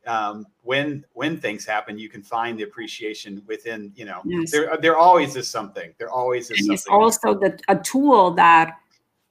um, 0.06 0.46
when 0.62 1.06
when 1.14 1.40
things 1.40 1.66
happen, 1.66 1.98
you 1.98 2.10
can 2.10 2.24
find 2.24 2.58
the 2.58 2.64
appreciation 2.64 3.42
within. 3.48 3.92
You 3.96 4.06
know, 4.06 4.22
yes. 4.26 4.52
there 4.52 4.78
there 4.82 4.98
always 4.98 5.36
is 5.36 5.48
something. 5.48 5.94
There 5.98 6.10
always 6.10 6.50
is. 6.50 6.52
And 6.52 6.60
something. 6.60 6.74
It's 6.74 6.88
also 6.88 7.40
the, 7.40 7.60
a 7.68 7.78
tool 7.78 8.32
that 8.32 8.78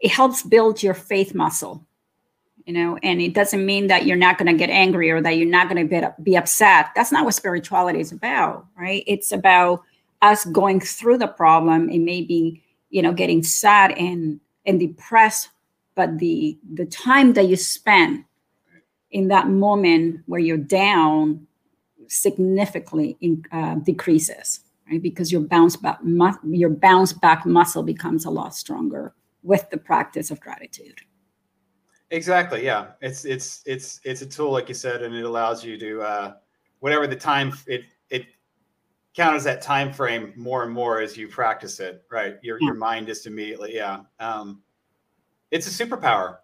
it 0.00 0.10
helps 0.10 0.42
build 0.42 0.82
your 0.82 0.94
faith 0.94 1.34
muscle 1.34 1.84
you 2.66 2.72
know 2.72 2.98
and 3.02 3.20
it 3.20 3.34
doesn't 3.34 3.64
mean 3.64 3.86
that 3.88 4.06
you're 4.06 4.16
not 4.16 4.38
going 4.38 4.50
to 4.50 4.58
get 4.58 4.70
angry 4.70 5.10
or 5.10 5.20
that 5.20 5.36
you're 5.36 5.48
not 5.48 5.68
going 5.68 5.88
to 5.88 6.14
be 6.22 6.36
upset. 6.36 6.90
That's 6.94 7.12
not 7.12 7.24
what 7.24 7.34
spirituality 7.34 8.00
is 8.00 8.12
about 8.12 8.66
right? 8.76 9.04
It's 9.06 9.32
about 9.32 9.82
us 10.20 10.44
going 10.46 10.80
through 10.80 11.18
the 11.18 11.26
problem 11.26 11.88
and 11.88 12.04
maybe 12.04 12.62
you 12.90 13.02
know 13.02 13.12
getting 13.12 13.42
sad 13.42 13.92
and 13.92 14.40
and 14.66 14.78
depressed 14.78 15.50
but 15.94 16.18
the 16.18 16.58
the 16.74 16.86
time 16.86 17.34
that 17.34 17.48
you 17.48 17.56
spend 17.56 18.24
in 19.10 19.28
that 19.28 19.48
moment 19.48 20.20
where 20.26 20.40
you're 20.40 20.56
down 20.56 21.46
significantly 22.08 23.16
in, 23.20 23.44
uh, 23.52 23.74
decreases 23.76 24.60
right? 24.90 25.02
Because 25.02 25.30
your 25.30 25.40
bounce 25.40 25.76
back 25.76 26.02
mu- 26.02 26.32
your 26.44 26.70
bounce 26.70 27.12
back 27.12 27.46
muscle 27.46 27.82
becomes 27.82 28.24
a 28.24 28.30
lot 28.30 28.54
stronger 28.54 29.14
with 29.42 29.68
the 29.70 29.76
practice 29.78 30.30
of 30.30 30.40
gratitude 30.40 31.00
Exactly. 32.12 32.62
Yeah. 32.62 32.88
It's 33.00 33.24
it's 33.24 33.62
it's 33.64 34.00
it's 34.04 34.20
a 34.20 34.26
tool, 34.26 34.52
like 34.52 34.68
you 34.68 34.74
said, 34.74 35.02
and 35.02 35.14
it 35.14 35.24
allows 35.24 35.64
you 35.64 35.78
to 35.78 36.02
uh, 36.02 36.32
whatever 36.80 37.06
the 37.06 37.16
time 37.16 37.54
it 37.66 37.84
it 38.10 38.26
counters 39.16 39.44
that 39.44 39.62
time 39.62 39.92
frame 39.92 40.34
more 40.36 40.62
and 40.62 40.72
more 40.72 41.00
as 41.00 41.16
you 41.16 41.26
practice 41.26 41.80
it. 41.80 42.04
Right. 42.10 42.36
Your 42.42 42.58
yeah. 42.60 42.66
your 42.66 42.74
mind 42.74 43.06
just 43.06 43.26
immediately. 43.26 43.74
Yeah. 43.74 44.00
Um, 44.20 44.60
it's 45.50 45.66
a 45.66 45.84
superpower. 45.84 46.36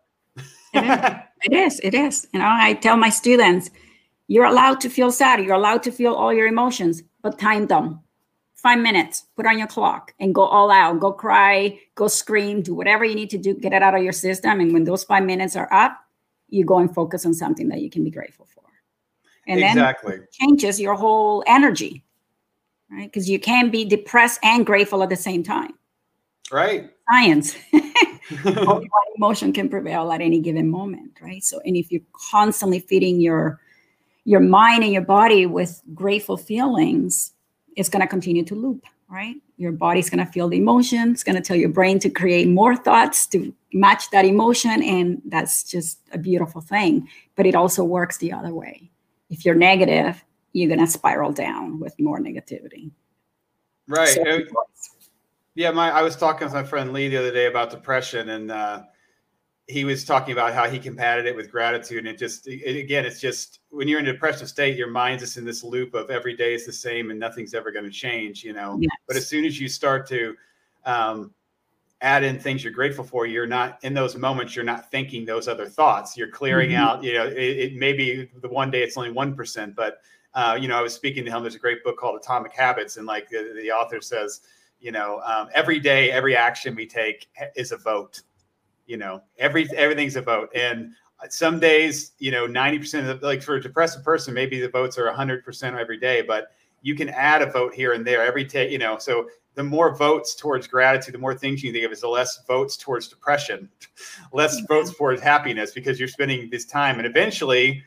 it, 0.72 0.84
is. 0.84 1.14
it 1.42 1.52
is. 1.52 1.80
It 1.80 1.94
is. 1.94 2.26
You 2.32 2.40
know, 2.40 2.48
I 2.48 2.72
tell 2.72 2.96
my 2.96 3.10
students, 3.10 3.68
you're 4.26 4.46
allowed 4.46 4.80
to 4.80 4.88
feel 4.88 5.12
sad. 5.12 5.44
You're 5.44 5.54
allowed 5.54 5.82
to 5.82 5.92
feel 5.92 6.14
all 6.14 6.32
your 6.32 6.46
emotions, 6.46 7.02
but 7.22 7.38
time 7.38 7.66
them 7.66 8.00
five 8.58 8.80
minutes, 8.80 9.24
put 9.36 9.46
on 9.46 9.56
your 9.56 9.68
clock 9.68 10.12
and 10.18 10.34
go 10.34 10.42
all 10.42 10.70
out, 10.70 10.98
go 10.98 11.12
cry, 11.12 11.78
go 11.94 12.08
scream, 12.08 12.60
do 12.60 12.74
whatever 12.74 13.04
you 13.04 13.14
need 13.14 13.30
to 13.30 13.38
do, 13.38 13.54
get 13.54 13.72
it 13.72 13.82
out 13.82 13.94
of 13.94 14.02
your 14.02 14.12
system. 14.12 14.60
And 14.60 14.72
when 14.72 14.84
those 14.84 15.04
five 15.04 15.24
minutes 15.24 15.54
are 15.54 15.72
up, 15.72 15.96
you 16.48 16.64
go 16.64 16.78
and 16.78 16.92
focus 16.92 17.24
on 17.24 17.34
something 17.34 17.68
that 17.68 17.80
you 17.80 17.88
can 17.88 18.02
be 18.02 18.10
grateful 18.10 18.46
for. 18.52 18.64
And 19.46 19.60
exactly. 19.60 20.16
then 20.16 20.26
changes 20.32 20.80
your 20.80 20.94
whole 20.94 21.44
energy, 21.46 22.02
right? 22.90 23.06
Because 23.06 23.30
you 23.30 23.38
can 23.38 23.70
be 23.70 23.84
depressed 23.84 24.40
and 24.42 24.66
grateful 24.66 25.02
at 25.02 25.08
the 25.08 25.16
same 25.16 25.42
time. 25.44 25.74
Right. 26.50 26.90
Science. 27.08 27.56
emotion 29.16 29.52
can 29.52 29.68
prevail 29.68 30.12
at 30.12 30.20
any 30.20 30.40
given 30.40 30.68
moment, 30.68 31.12
right? 31.22 31.42
So, 31.42 31.60
and 31.64 31.76
if 31.76 31.90
you're 31.90 32.02
constantly 32.12 32.80
feeding 32.80 33.20
your 33.20 33.60
your 34.24 34.40
mind 34.40 34.84
and 34.84 34.92
your 34.92 35.02
body 35.02 35.46
with 35.46 35.80
grateful 35.94 36.36
feelings, 36.36 37.32
it's 37.78 37.88
going 37.88 38.02
to 38.02 38.08
continue 38.08 38.44
to 38.44 38.56
loop, 38.56 38.84
right? 39.08 39.36
Your 39.56 39.70
body's 39.70 40.10
going 40.10 40.24
to 40.24 40.30
feel 40.30 40.48
the 40.48 40.56
emotion. 40.56 41.12
It's 41.12 41.22
going 41.22 41.36
to 41.36 41.40
tell 41.42 41.56
your 41.56 41.68
brain 41.68 42.00
to 42.00 42.10
create 42.10 42.48
more 42.48 42.74
thoughts 42.74 43.24
to 43.28 43.54
match 43.72 44.10
that 44.10 44.24
emotion. 44.24 44.82
And 44.82 45.22
that's 45.26 45.62
just 45.62 46.00
a 46.12 46.18
beautiful 46.18 46.60
thing. 46.60 47.08
But 47.36 47.46
it 47.46 47.54
also 47.54 47.84
works 47.84 48.18
the 48.18 48.32
other 48.32 48.52
way. 48.52 48.90
If 49.30 49.44
you're 49.44 49.54
negative, 49.54 50.24
you're 50.52 50.68
going 50.68 50.84
to 50.84 50.90
spiral 50.90 51.30
down 51.30 51.78
with 51.78 51.94
more 52.00 52.18
negativity. 52.18 52.90
Right. 53.86 54.08
So, 54.08 54.24
yeah, 55.54 55.70
my 55.70 55.90
I 55.92 56.02
was 56.02 56.16
talking 56.16 56.46
with 56.46 56.54
my 56.54 56.64
friend 56.64 56.92
Lee 56.92 57.08
the 57.08 57.18
other 57.18 57.32
day 57.32 57.46
about 57.46 57.70
depression, 57.70 58.28
and 58.30 58.50
uh, 58.50 58.82
he 59.68 59.84
was 59.84 60.02
talking 60.02 60.32
about 60.32 60.54
how 60.54 60.68
he 60.68 60.78
combated 60.78 61.26
it 61.26 61.36
with 61.36 61.50
gratitude 61.50 61.98
and 61.98 62.08
it 62.08 62.18
just 62.18 62.48
it, 62.48 62.76
again 62.76 63.04
it's 63.04 63.20
just 63.20 63.60
when 63.68 63.86
you're 63.86 64.00
in 64.00 64.06
a 64.08 64.12
depressive 64.12 64.48
state 64.48 64.76
your 64.76 64.88
mind's 64.88 65.22
just 65.22 65.36
in 65.36 65.44
this 65.44 65.62
loop 65.62 65.94
of 65.94 66.10
every 66.10 66.34
day 66.34 66.54
is 66.54 66.66
the 66.66 66.72
same 66.72 67.10
and 67.10 67.20
nothing's 67.20 67.54
ever 67.54 67.70
going 67.70 67.84
to 67.84 67.90
change 67.90 68.42
you 68.42 68.52
know 68.52 68.78
yes. 68.80 68.90
but 69.06 69.16
as 69.16 69.28
soon 69.28 69.44
as 69.44 69.60
you 69.60 69.68
start 69.68 70.08
to 70.08 70.34
um, 70.86 71.32
add 72.00 72.24
in 72.24 72.38
things 72.38 72.64
you're 72.64 72.72
grateful 72.72 73.04
for 73.04 73.26
you're 73.26 73.46
not 73.46 73.78
in 73.82 73.92
those 73.92 74.16
moments 74.16 74.56
you're 74.56 74.64
not 74.64 74.90
thinking 74.90 75.24
those 75.24 75.46
other 75.46 75.66
thoughts 75.66 76.16
you're 76.16 76.30
clearing 76.30 76.70
mm-hmm. 76.70 76.82
out 76.82 77.04
you 77.04 77.12
know 77.12 77.26
it, 77.26 77.36
it 77.36 77.76
may 77.76 77.92
be 77.92 78.28
the 78.40 78.48
one 78.48 78.70
day 78.70 78.82
it's 78.82 78.96
only 78.96 79.12
1% 79.12 79.74
but 79.74 79.98
uh, 80.34 80.56
you 80.58 80.66
know 80.66 80.78
i 80.78 80.82
was 80.82 80.94
speaking 80.94 81.24
to 81.24 81.30
him 81.30 81.42
there's 81.42 81.54
a 81.54 81.58
great 81.58 81.84
book 81.84 81.98
called 81.98 82.18
atomic 82.18 82.54
habits 82.54 82.96
and 82.96 83.06
like 83.06 83.28
the, 83.28 83.52
the 83.60 83.70
author 83.70 84.00
says 84.00 84.40
you 84.80 84.92
know 84.92 85.20
um, 85.26 85.48
every 85.54 85.78
day 85.78 86.10
every 86.10 86.34
action 86.34 86.74
we 86.74 86.86
take 86.86 87.28
is 87.54 87.72
a 87.72 87.76
vote 87.76 88.22
you 88.88 88.96
know 88.96 89.22
every 89.38 89.68
everything's 89.76 90.16
a 90.16 90.22
vote 90.22 90.50
and 90.54 90.92
some 91.28 91.58
days 91.58 92.12
you 92.18 92.30
know 92.30 92.46
90% 92.46 93.08
of 93.08 93.20
the, 93.20 93.26
like 93.26 93.42
for 93.42 93.56
a 93.56 93.62
depressive 93.62 94.02
person 94.02 94.34
maybe 94.34 94.60
the 94.60 94.68
votes 94.68 94.98
are 94.98 95.12
100% 95.12 95.78
every 95.78 95.98
day 95.98 96.22
but 96.22 96.52
you 96.82 96.94
can 96.94 97.08
add 97.10 97.42
a 97.42 97.50
vote 97.50 97.74
here 97.74 97.92
and 97.92 98.06
there 98.06 98.22
every 98.22 98.44
day 98.44 98.70
you 98.70 98.78
know 98.78 98.98
so 98.98 99.28
the 99.54 99.62
more 99.62 99.94
votes 99.94 100.34
towards 100.34 100.66
gratitude 100.66 101.14
the 101.14 101.18
more 101.18 101.34
things 101.34 101.62
you 101.62 101.72
think 101.72 101.84
of 101.84 101.92
is 101.92 102.00
the 102.00 102.08
less 102.08 102.44
votes 102.46 102.76
towards 102.76 103.08
depression 103.08 103.68
less 104.32 104.60
votes 104.68 104.96
towards 104.96 105.20
happiness 105.20 105.72
because 105.72 105.98
you're 105.98 106.08
spending 106.08 106.48
this 106.50 106.64
time 106.64 106.98
and 106.98 107.06
eventually 107.06 107.84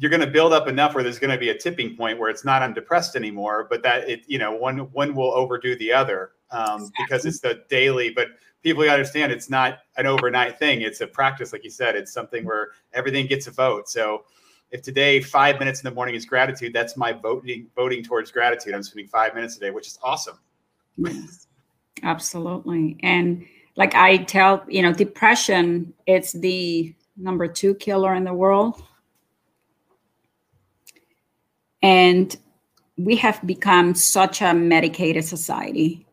you're 0.00 0.10
going 0.10 0.20
to 0.20 0.26
build 0.26 0.54
up 0.54 0.66
enough 0.66 0.94
where 0.94 1.04
there's 1.04 1.18
going 1.18 1.30
to 1.30 1.38
be 1.38 1.50
a 1.50 1.56
tipping 1.56 1.94
point 1.94 2.18
where 2.18 2.30
it's 2.30 2.42
not 2.42 2.62
I'm 2.62 2.72
depressed 2.72 3.16
anymore, 3.16 3.66
but 3.68 3.82
that 3.82 4.08
it, 4.08 4.22
you 4.26 4.38
know, 4.38 4.50
one 4.50 4.78
one 4.92 5.14
will 5.14 5.30
overdo 5.32 5.76
the 5.76 5.92
other 5.92 6.32
um, 6.50 6.82
exactly. 6.82 7.04
because 7.04 7.26
it's 7.26 7.40
the 7.40 7.62
daily. 7.68 8.08
But 8.08 8.28
people 8.62 8.82
understand 8.88 9.32
it's 9.32 9.50
not 9.50 9.78
an 9.96 10.06
overnight 10.06 10.58
thing. 10.58 10.82
It's 10.82 11.00
a 11.00 11.06
practice, 11.06 11.52
like 11.52 11.64
you 11.64 11.70
said. 11.70 11.96
It's 11.96 12.12
something 12.12 12.44
where 12.44 12.68
everything 12.92 13.26
gets 13.26 13.46
a 13.46 13.50
vote. 13.50 13.88
So 13.88 14.24
if 14.70 14.82
today 14.82 15.20
five 15.20 15.58
minutes 15.58 15.80
in 15.80 15.88
the 15.88 15.94
morning 15.94 16.14
is 16.14 16.24
gratitude, 16.24 16.72
that's 16.72 16.96
my 16.96 17.12
voting 17.12 17.68
voting 17.74 18.02
towards 18.02 18.30
gratitude. 18.30 18.74
I'm 18.74 18.82
spending 18.82 19.08
five 19.08 19.34
minutes 19.34 19.56
a 19.56 19.60
day, 19.60 19.70
which 19.70 19.88
is 19.88 19.98
awesome. 20.02 20.38
Yes, 20.96 21.46
absolutely. 22.02 22.96
And 23.02 23.44
like 23.76 23.94
I 23.94 24.18
tell, 24.18 24.64
you 24.68 24.82
know, 24.82 24.92
depression, 24.92 25.92
it's 26.06 26.32
the 26.32 26.94
number 27.16 27.48
two 27.48 27.74
killer 27.74 28.14
in 28.14 28.24
the 28.24 28.34
world. 28.34 28.82
And 31.82 32.36
we 32.98 33.16
have 33.16 33.44
become 33.46 33.94
such 33.94 34.42
a 34.42 34.52
medicated 34.52 35.24
society 35.24 36.06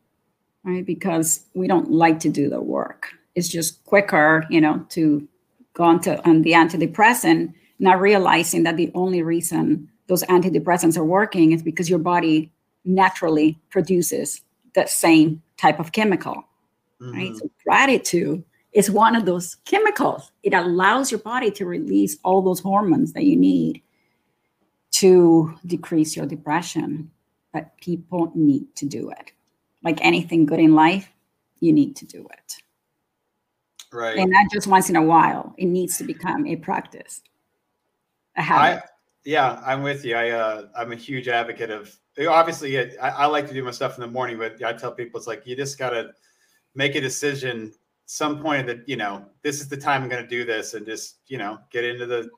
right? 0.67 0.85
Because 0.85 1.45
we 1.53 1.67
don't 1.67 1.89
like 1.89 2.19
to 2.19 2.29
do 2.29 2.49
the 2.49 2.61
work. 2.61 3.13
It's 3.35 3.47
just 3.47 3.83
quicker, 3.85 4.45
you 4.49 4.59
know, 4.59 4.85
to 4.89 5.27
go 5.73 5.85
on 5.85 6.01
to 6.01 6.23
on 6.27 6.41
the 6.41 6.51
antidepressant, 6.51 7.53
not 7.79 8.01
realizing 8.01 8.63
that 8.63 8.75
the 8.75 8.91
only 8.93 9.23
reason 9.23 9.89
those 10.07 10.23
antidepressants 10.23 10.97
are 10.97 11.05
working 11.05 11.53
is 11.53 11.63
because 11.63 11.89
your 11.89 11.99
body 11.99 12.51
naturally 12.83 13.57
produces 13.69 14.41
that 14.73 14.89
same 14.89 15.41
type 15.57 15.79
of 15.79 15.93
chemical, 15.93 16.35
mm-hmm. 17.01 17.11
right? 17.11 17.35
So 17.35 17.49
gratitude 17.63 18.43
is 18.73 18.91
one 18.91 19.15
of 19.15 19.25
those 19.25 19.55
chemicals. 19.65 20.31
It 20.43 20.53
allows 20.53 21.11
your 21.11 21.21
body 21.21 21.49
to 21.51 21.65
release 21.65 22.17
all 22.23 22.41
those 22.41 22.59
hormones 22.59 23.13
that 23.13 23.23
you 23.23 23.37
need 23.37 23.81
to 24.91 25.55
decrease 25.65 26.15
your 26.15 26.25
depression. 26.25 27.09
But 27.53 27.77
people 27.77 28.31
need 28.35 28.75
to 28.75 28.85
do 28.85 29.09
it. 29.09 29.31
Like 29.87 30.03
anything 30.03 30.45
good 30.45 30.59
in 30.59 30.75
life, 30.75 31.09
you 31.61 31.71
need 31.71 31.95
to 31.95 32.05
do 32.05 32.27
it. 32.33 32.55
Right. 33.93 34.17
And 34.17 34.29
not 34.29 34.47
just 34.51 34.67
once 34.67 34.89
in 34.89 34.97
a 34.97 35.01
while. 35.01 35.55
It 35.57 35.67
needs 35.67 35.97
to 35.99 36.03
become 36.03 36.45
a 36.45 36.57
practice. 36.57 37.21
A 38.35 38.41
habit. 38.41 38.83
I, 38.83 38.87
yeah, 39.23 39.61
I'm 39.65 39.83
with 39.83 40.03
you. 40.03 40.15
I 40.15 40.31
uh, 40.31 40.63
I'm 40.75 40.91
a 40.91 40.97
huge 40.97 41.29
advocate 41.29 41.71
of 41.71 41.97
obviously 42.27 42.77
I, 42.99 43.09
I 43.23 43.25
like 43.27 43.47
to 43.47 43.53
do 43.53 43.63
my 43.63 43.71
stuff 43.71 43.95
in 43.95 44.01
the 44.01 44.11
morning, 44.11 44.37
but 44.37 44.61
I 44.61 44.73
tell 44.73 44.91
people 44.91 45.17
it's 45.17 45.27
like 45.27 45.47
you 45.47 45.55
just 45.55 45.79
gotta 45.79 46.11
make 46.75 46.95
a 46.95 47.01
decision 47.01 47.73
some 48.07 48.41
point 48.41 48.67
that 48.67 48.87
you 48.89 48.97
know 48.97 49.25
this 49.41 49.61
is 49.61 49.69
the 49.69 49.77
time 49.77 50.03
I'm 50.03 50.09
going 50.09 50.23
to 50.23 50.29
do 50.29 50.43
this, 50.43 50.73
and 50.73 50.85
just 50.85 51.19
you 51.27 51.37
know 51.37 51.59
get 51.71 51.85
into 51.85 52.05
the 52.05 52.29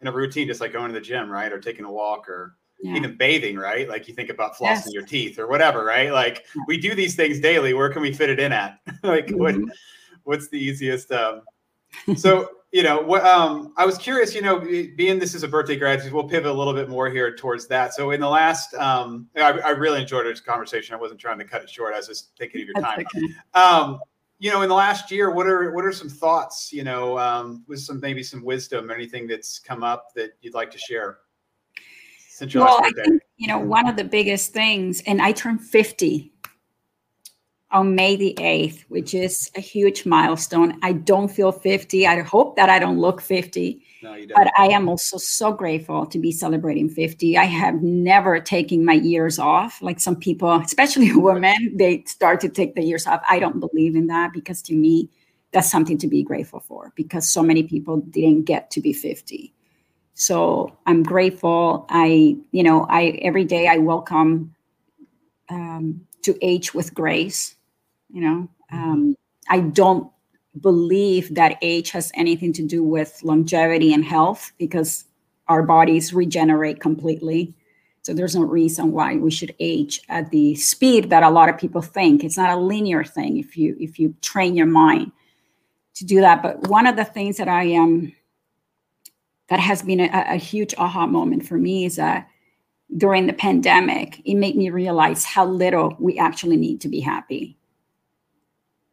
in 0.00 0.08
a 0.08 0.12
routine, 0.12 0.48
just 0.48 0.60
like 0.60 0.72
going 0.72 0.88
to 0.88 0.98
the 0.98 1.00
gym, 1.00 1.30
right, 1.30 1.52
or 1.52 1.60
taking 1.60 1.84
a 1.84 1.92
walk, 1.92 2.28
or 2.28 2.56
yeah. 2.80 2.96
even 2.96 3.16
bathing, 3.16 3.56
right? 3.56 3.88
Like 3.88 4.08
you 4.08 4.14
think 4.14 4.30
about 4.30 4.54
flossing 4.54 4.86
yes. 4.86 4.92
your 4.92 5.04
teeth 5.04 5.38
or 5.38 5.46
whatever, 5.46 5.84
right? 5.84 6.12
Like 6.12 6.44
yeah. 6.54 6.62
we 6.66 6.78
do 6.78 6.94
these 6.94 7.14
things 7.14 7.40
daily. 7.40 7.74
Where 7.74 7.90
can 7.90 8.02
we 8.02 8.12
fit 8.12 8.30
it 8.30 8.40
in 8.40 8.52
at? 8.52 8.78
like 9.02 9.26
mm-hmm. 9.26 9.38
what 9.38 9.56
what's 10.24 10.48
the 10.48 10.58
easiest? 10.58 11.10
Um, 11.12 11.42
so 12.16 12.50
you 12.72 12.82
know 12.82 13.00
what 13.00 13.24
um, 13.24 13.72
i 13.76 13.86
was 13.86 13.96
curious 13.96 14.34
you 14.34 14.42
know 14.42 14.58
being 14.58 15.18
this 15.18 15.34
is 15.34 15.42
a 15.42 15.48
birthday 15.48 15.76
gratitude 15.76 16.12
we'll 16.12 16.28
pivot 16.28 16.50
a 16.50 16.52
little 16.52 16.74
bit 16.74 16.88
more 16.88 17.08
here 17.08 17.34
towards 17.34 17.66
that 17.68 17.94
so 17.94 18.10
in 18.10 18.20
the 18.20 18.28
last 18.28 18.74
um, 18.74 19.28
I, 19.36 19.52
I, 19.52 19.70
really 19.70 20.02
enjoyed 20.02 20.26
this 20.26 20.40
conversation 20.40 20.94
i 20.94 20.98
wasn't 20.98 21.20
trying 21.20 21.38
to 21.38 21.44
cut 21.44 21.62
it 21.62 21.70
short 21.70 21.94
i 21.94 21.96
was 21.96 22.08
just 22.08 22.36
thinking 22.36 22.60
of 22.62 22.68
your 22.68 22.82
time 22.82 23.00
okay. 23.00 23.26
um, 23.54 24.00
you 24.38 24.50
know 24.50 24.62
in 24.62 24.68
the 24.68 24.74
last 24.74 25.10
year 25.10 25.30
what 25.30 25.46
are 25.46 25.70
what 25.72 25.84
are 25.84 25.92
some 25.92 26.08
thoughts 26.08 26.72
you 26.72 26.84
know 26.84 27.18
um, 27.18 27.64
with 27.66 27.80
some 27.80 28.00
maybe 28.00 28.22
some 28.22 28.44
wisdom 28.44 28.90
or 28.90 28.94
anything 28.94 29.26
that's 29.26 29.58
come 29.58 29.82
up 29.82 30.12
that 30.14 30.32
you'd 30.42 30.54
like 30.54 30.70
to 30.70 30.78
share 30.78 31.18
since 32.36 32.52
your 32.52 32.64
well. 32.64 32.80
I 32.82 32.90
think, 32.90 33.22
you 33.38 33.48
know 33.48 33.58
mm-hmm. 33.58 33.68
one 33.68 33.88
of 33.88 33.96
the 33.96 34.04
biggest 34.04 34.52
things 34.52 35.02
and 35.06 35.22
i 35.22 35.32
turned 35.32 35.62
50 35.62 36.32
on 37.72 37.96
May 37.96 38.14
the 38.14 38.32
8th, 38.38 38.84
which 38.88 39.12
is 39.12 39.50
a 39.56 39.60
huge 39.60 40.06
milestone. 40.06 40.78
I 40.82 40.92
don't 40.92 41.28
feel 41.28 41.50
50. 41.50 42.06
I 42.06 42.22
hope 42.22 42.54
that 42.54 42.70
I 42.70 42.78
don't 42.78 43.00
look 43.00 43.20
50. 43.20 43.82
No, 44.04 44.14
you 44.14 44.28
don't. 44.28 44.36
but 44.36 44.52
I 44.56 44.68
am 44.68 44.88
also 44.88 45.18
so 45.18 45.52
grateful 45.52 46.06
to 46.06 46.18
be 46.18 46.30
celebrating 46.30 46.88
50. 46.88 47.36
I 47.36 47.42
have 47.44 47.82
never 47.82 48.38
taken 48.38 48.84
my 48.84 48.92
years 48.92 49.40
off. 49.40 49.82
Like 49.82 49.98
some 49.98 50.14
people, 50.14 50.52
especially 50.52 51.12
women, 51.16 51.76
they 51.76 52.04
start 52.06 52.40
to 52.42 52.48
take 52.48 52.76
the 52.76 52.84
years 52.84 53.04
off. 53.04 53.20
I 53.28 53.40
don't 53.40 53.58
believe 53.58 53.96
in 53.96 54.06
that 54.06 54.32
because 54.32 54.62
to 54.62 54.74
me, 54.74 55.10
that's 55.50 55.70
something 55.70 55.98
to 55.98 56.06
be 56.06 56.22
grateful 56.22 56.60
for 56.60 56.92
because 56.94 57.28
so 57.28 57.42
many 57.42 57.64
people 57.64 57.96
didn't 57.98 58.44
get 58.44 58.70
to 58.70 58.80
be 58.80 58.92
50. 58.92 59.52
So 60.16 60.76
I'm 60.86 61.02
grateful. 61.02 61.86
I, 61.88 62.36
you 62.50 62.62
know, 62.62 62.86
I 62.90 63.18
every 63.22 63.44
day 63.44 63.68
I 63.68 63.78
welcome 63.78 64.54
um, 65.48 66.06
to 66.22 66.36
age 66.42 66.74
with 66.74 66.92
grace 66.92 67.56
you 68.10 68.20
know 68.20 68.48
mm-hmm. 68.72 68.76
um, 68.76 69.16
i 69.48 69.60
don't 69.60 70.10
believe 70.60 71.34
that 71.34 71.58
age 71.62 71.90
has 71.90 72.10
anything 72.14 72.52
to 72.52 72.62
do 72.62 72.82
with 72.82 73.20
longevity 73.22 73.92
and 73.92 74.04
health 74.04 74.52
because 74.58 75.04
our 75.48 75.62
bodies 75.62 76.14
regenerate 76.14 76.80
completely 76.80 77.54
so 78.02 78.14
there's 78.14 78.36
no 78.36 78.42
reason 78.42 78.92
why 78.92 79.16
we 79.16 79.30
should 79.30 79.54
age 79.60 80.00
at 80.08 80.30
the 80.30 80.54
speed 80.54 81.10
that 81.10 81.22
a 81.22 81.30
lot 81.30 81.48
of 81.48 81.58
people 81.58 81.82
think 81.82 82.24
it's 82.24 82.36
not 82.36 82.56
a 82.56 82.60
linear 82.60 83.04
thing 83.04 83.36
if 83.36 83.56
you 83.56 83.76
if 83.78 83.98
you 83.98 84.14
train 84.22 84.56
your 84.56 84.66
mind 84.66 85.12
to 85.94 86.04
do 86.04 86.20
that 86.20 86.42
but 86.42 86.66
one 86.68 86.86
of 86.86 86.96
the 86.96 87.04
things 87.04 87.36
that 87.36 87.48
i 87.48 87.64
am 87.64 87.82
um, 87.82 88.12
that 89.48 89.60
has 89.60 89.82
been 89.82 90.00
a, 90.00 90.10
a 90.28 90.36
huge 90.36 90.74
aha 90.78 91.06
moment 91.06 91.46
for 91.46 91.56
me 91.56 91.84
is 91.84 91.96
that 91.96 92.28
during 92.96 93.26
the 93.26 93.32
pandemic 93.32 94.20
it 94.24 94.34
made 94.34 94.56
me 94.56 94.70
realize 94.70 95.24
how 95.24 95.44
little 95.44 95.96
we 95.98 96.18
actually 96.18 96.56
need 96.56 96.80
to 96.80 96.88
be 96.88 97.00
happy 97.00 97.56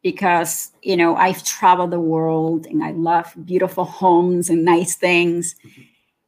because 0.03 0.71
you 0.83 0.95
know 0.95 1.15
I've 1.15 1.43
traveled 1.43 1.91
the 1.91 1.99
world 1.99 2.67
and 2.67 2.83
I 2.83 2.91
love 2.91 3.33
beautiful 3.45 3.85
homes 3.85 4.49
and 4.49 4.63
nice 4.63 4.95
things. 4.95 5.55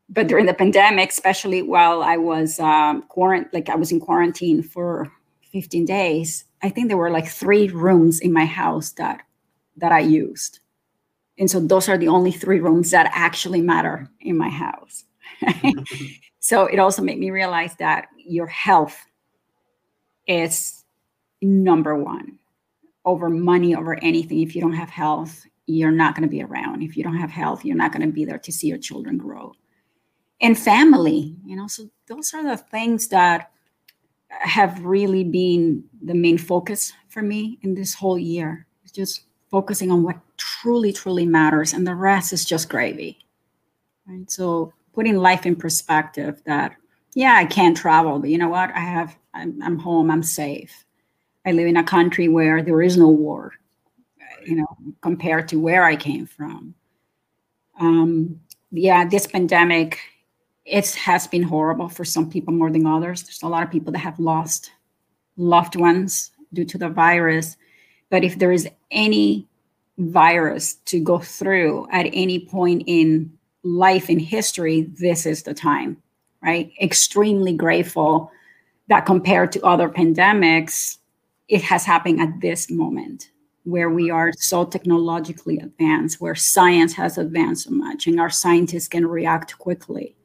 But 0.07 0.27
during 0.27 0.45
the 0.45 0.53
pandemic, 0.53 1.09
especially 1.09 1.61
while 1.61 2.01
I 2.01 2.17
was 2.17 2.59
um, 2.59 3.03
quarant- 3.09 3.53
like 3.53 3.69
I 3.69 3.75
was 3.75 3.91
in 3.91 3.99
quarantine 3.99 4.61
for 4.63 5.11
15 5.51 5.83
days, 5.85 6.45
I 6.61 6.69
think 6.69 6.88
there 6.88 6.97
were 6.97 7.09
like 7.09 7.27
three 7.27 7.67
rooms 7.69 8.19
in 8.19 8.31
my 8.31 8.45
house 8.45 8.91
that 8.91 9.21
that 9.77 9.91
I 9.91 9.99
used, 9.99 10.59
and 11.38 11.50
so 11.50 11.60
those 11.60 11.89
are 11.89 11.98
the 11.98 12.08
only 12.08 12.32
three 12.32 12.60
rooms 12.60 12.91
that 12.91 13.10
actually 13.13 13.62
matter 13.62 14.10
in 14.21 14.38
my 14.38 14.50
house. 14.50 15.04
so 16.39 16.65
it 16.65 16.80
also 16.80 17.02
made 17.02 17.19
me 17.19 17.30
realize 17.30 17.76
that 17.78 18.08
your 18.17 18.48
health 18.48 18.98
is 20.28 20.86
number 21.41 21.95
one 21.95 22.39
over 23.04 23.30
money, 23.30 23.76
over 23.76 24.02
anything. 24.02 24.41
If 24.41 24.56
you 24.56 24.62
don't 24.62 24.74
have 24.74 24.89
health, 24.89 25.45
you're 25.67 25.91
not 25.91 26.15
going 26.15 26.28
to 26.28 26.32
be 26.32 26.41
around. 26.41 26.82
If 26.82 26.98
you 26.98 27.04
don't 27.04 27.17
have 27.17 27.30
health, 27.30 27.65
you're 27.65 27.76
not 27.76 27.91
going 27.91 28.06
to 28.06 28.12
be 28.12 28.26
there 28.26 28.39
to 28.39 28.52
see 28.52 28.67
your 28.67 28.78
children 28.78 29.17
grow. 29.17 29.54
And 30.41 30.58
family, 30.58 31.36
you 31.45 31.56
know, 31.56 31.67
so 31.67 31.89
those 32.08 32.34
are 32.34 32.43
the 32.43 32.58
things 32.58 33.08
that 33.10 33.52
have 34.30 34.84
really 34.84 35.24
been 35.24 35.84
the 36.02 36.13
main 36.13 36.38
focus 36.38 36.93
for 37.10 37.21
me 37.21 37.60
in 37.62 37.74
this 37.74 37.93
whole 37.93 38.19
year. 38.19 38.67
It's 38.84 38.91
just 38.91 39.21
focusing 39.50 39.91
on 39.91 40.04
what 40.04 40.17
truly, 40.62 40.93
truly 40.93 41.25
matters, 41.25 41.73
and 41.73 41.86
the 41.86 41.95
rest 41.95 42.34
is 42.34 42.45
just 42.45 42.69
gravy. 42.69 43.25
Right. 44.08 44.29
So 44.29 44.73
putting 44.93 45.17
life 45.17 45.45
in 45.45 45.55
perspective 45.55 46.41
that, 46.45 46.75
yeah, 47.13 47.36
I 47.36 47.45
can't 47.45 47.75
travel, 47.77 48.19
but 48.19 48.29
you 48.29 48.38
know 48.38 48.49
what? 48.49 48.71
I 48.71 48.79
have, 48.79 49.15
I'm, 49.34 49.62
I'm 49.62 49.79
home, 49.79 50.12
I'm 50.12 50.23
safe 50.23 50.86
I 51.45 51.51
live 51.51 51.67
in 51.67 51.77
a 51.77 51.84
country 51.84 52.27
where 52.27 52.63
there 52.63 52.81
is 52.81 52.97
no 52.97 53.08
war, 53.08 53.53
you 54.45 54.55
know, 54.55 54.77
compared 55.01 55.47
to 55.49 55.60
where 55.60 55.84
I 55.84 55.95
came 55.95 56.25
from. 56.25 56.73
Um, 57.79 58.39
yeah, 58.71 59.05
this 59.05 59.27
pandemic, 59.27 59.99
it 60.65 60.95
has 60.95 61.27
been 61.27 61.43
horrible 61.43 61.88
for 61.88 62.03
some 62.03 62.29
people 62.29 62.53
more 62.53 62.71
than 62.71 62.88
others. 62.88 63.23
There's 63.23 63.43
a 63.43 63.47
lot 63.47 63.63
of 63.63 63.71
people 63.71 63.93
that 63.93 63.99
have 63.99 64.19
lost 64.19 64.71
loved 65.38 65.75
ones 65.75 66.31
due 66.53 66.65
to 66.65 66.77
the 66.77 66.89
virus. 66.89 67.58
But 68.10 68.23
if 68.23 68.39
there 68.39 68.51
is 68.51 68.67
any 68.89 69.47
virus 69.97 70.75
to 70.86 70.99
go 70.99 71.19
through 71.19 71.88
at 71.91 72.05
any 72.12 72.39
point 72.39 72.84
in 72.86 73.31
life 73.63 74.10
in 74.10 74.19
history, 74.19 74.81
this 74.99 75.25
is 75.25 75.43
the 75.43 75.53
time, 75.53 75.97
right? 76.41 76.71
Extremely 76.81 77.53
grateful 77.53 78.31
that 78.88 79.05
compared 79.05 79.51
to 79.53 79.65
other 79.65 79.89
pandemics, 79.89 80.97
it 81.47 81.62
has 81.63 81.86
happened 81.86 82.19
at 82.19 82.41
this 82.41 82.69
moment 82.69 83.29
where 83.63 83.89
we 83.89 84.12
are 84.12 84.31
so 84.38 84.63
technologically 84.63 85.58
advanced, 85.58 86.21
where 86.21 86.36
science 86.36 86.93
has 86.93 87.17
advanced 87.17 87.63
so 87.65 87.71
much, 87.71 88.05
and 88.05 88.19
our 88.19 88.29
scientists 88.29 88.88
can 88.88 89.08
react 89.08 89.58
quickly. 89.58 90.15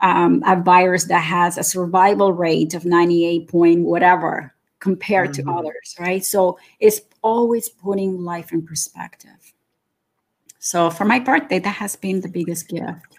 Um, 0.00 0.42
a 0.46 0.60
virus 0.60 1.04
that 1.04 1.20
has 1.20 1.58
a 1.58 1.62
survival 1.62 2.32
rate 2.32 2.74
of 2.74 2.84
98 2.84 3.48
point 3.48 3.80
whatever 3.84 4.51
compared 4.82 5.30
mm-hmm. 5.30 5.48
to 5.48 5.56
others, 5.56 5.96
right? 5.98 6.24
So 6.24 6.58
it's 6.80 7.00
always 7.22 7.68
putting 7.68 8.22
life 8.22 8.52
in 8.52 8.66
perspective. 8.66 9.54
So 10.58 10.90
for 10.90 11.04
my 11.04 11.20
birthday, 11.20 11.60
that 11.60 11.76
has 11.76 11.96
been 11.96 12.20
the 12.20 12.28
biggest 12.28 12.68
gift 12.68 13.18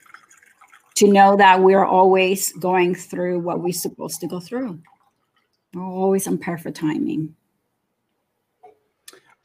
to 0.96 1.08
know 1.08 1.36
that 1.38 1.62
we're 1.62 1.86
always 1.86 2.52
going 2.54 2.96
through 2.96 3.40
what 3.40 3.62
we're 3.62 3.74
supposed 3.74 4.20
to 4.22 4.28
go 4.28 4.40
through 4.40 4.80
always 5.76 6.28
on 6.28 6.38
perfect 6.38 6.78
timing. 6.78 7.36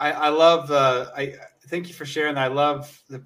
I, 0.00 0.12
I 0.12 0.28
love. 0.28 0.70
Uh, 0.70 1.10
I 1.16 1.34
thank 1.68 1.88
you 1.88 1.94
for 1.94 2.04
sharing. 2.04 2.34
That. 2.34 2.50
I 2.50 2.54
love 2.54 3.02
the 3.08 3.18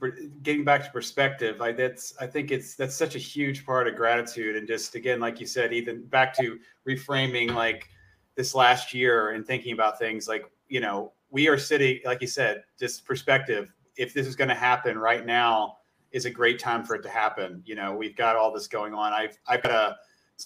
getting 0.43 0.65
back 0.65 0.85
to 0.85 0.91
perspective. 0.91 1.61
I 1.61 1.73
that's. 1.73 2.15
I 2.21 2.27
think 2.27 2.51
it's 2.51 2.75
that's 2.75 2.95
such 2.95 3.15
a 3.15 3.19
huge 3.19 3.67
part 3.67 3.89
of 3.89 3.97
gratitude, 3.97 4.57
and 4.57 4.67
just 4.67 4.95
again, 4.95 5.21
like 5.21 5.41
you 5.41 5.47
said, 5.47 5.73
even 5.73 6.05
back 6.07 6.35
to 6.37 6.59
reframing 6.89 7.55
like 7.55 7.89
this 8.35 8.55
last 8.55 8.95
year 8.95 9.31
and 9.31 9.47
thinking 9.47 9.73
about 9.73 9.99
things 9.99 10.29
like 10.29 10.45
you 10.69 10.81
know 10.81 11.13
we 11.31 11.49
are 11.49 11.59
sitting, 11.59 12.01
like 12.05 12.21
you 12.21 12.29
said, 12.29 12.63
just 12.79 13.05
perspective. 13.05 13.73
If 13.97 14.15
this 14.15 14.27
is 14.27 14.37
going 14.37 14.49
to 14.49 14.55
happen 14.55 14.99
right 14.99 15.25
now, 15.27 15.79
is 16.13 16.27
a 16.27 16.31
great 16.31 16.59
time 16.59 16.85
for 16.85 16.95
it 16.95 17.03
to 17.03 17.09
happen. 17.09 17.63
You 17.65 17.75
know, 17.75 17.95
we've 17.95 18.17
got 18.17 18.37
all 18.37 18.53
this 18.53 18.69
going 18.69 18.95
on. 18.95 19.13
I've 19.13 19.37
I've 19.49 19.63
got 19.63 19.73
a 19.73 19.97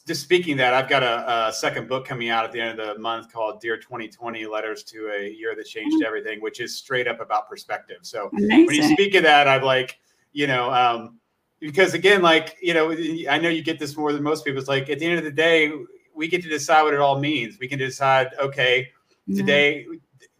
just 0.07 0.23
speaking 0.23 0.57
that, 0.59 0.75
I've 0.75 0.89
got 0.89 1.03
a, 1.03 1.49
a, 1.49 1.53
second 1.53 1.89
book 1.89 2.07
coming 2.07 2.29
out 2.29 2.45
at 2.45 2.53
the 2.53 2.61
end 2.61 2.79
of 2.79 2.95
the 2.95 3.01
month 3.01 3.33
called 3.33 3.61
"Dear 3.61 3.77
2020: 3.77 4.47
Letters 4.47 4.83
to 4.85 5.11
a 5.17 5.31
Year 5.31 5.55
That 5.57 5.67
Changed 5.67 6.03
mm. 6.03 6.07
Everything," 6.07 6.41
which 6.41 6.61
is 6.61 6.77
straight 6.77 7.09
up 7.09 7.21
about 7.21 7.49
perspective. 7.49 7.99
So 8.03 8.31
Amazing. 8.33 8.67
when 8.67 8.75
you 8.77 8.83
speak 8.93 9.15
of 9.15 9.23
that, 9.25 9.49
I'm 9.49 9.63
like, 9.63 9.99
you 10.33 10.47
know, 10.47 10.73
um, 10.73 11.19
because 11.61 11.95
again, 11.95 12.23
like 12.23 12.57
you 12.61 12.75
know, 12.75 12.93
I 13.29 13.39
know 13.39 13.49
you 13.49 13.63
get 13.63 13.79
this 13.79 13.97
more 13.97 14.13
than 14.13 14.23
most 14.23 14.45
people. 14.45 14.61
It's 14.61 14.69
like 14.69 14.91
at 14.91 14.99
the 14.99 15.07
end 15.07 15.19
of 15.19 15.25
the 15.25 15.31
day, 15.31 15.73
we 16.17 16.29
get 16.29 16.43
to 16.43 16.49
decide 16.49 16.83
what 16.83 16.95
it 16.95 17.01
all 17.01 17.21
means. 17.21 17.59
We 17.61 17.69
can 17.69 17.79
decide, 17.79 18.29
okay, 18.41 18.89
today 19.35 19.87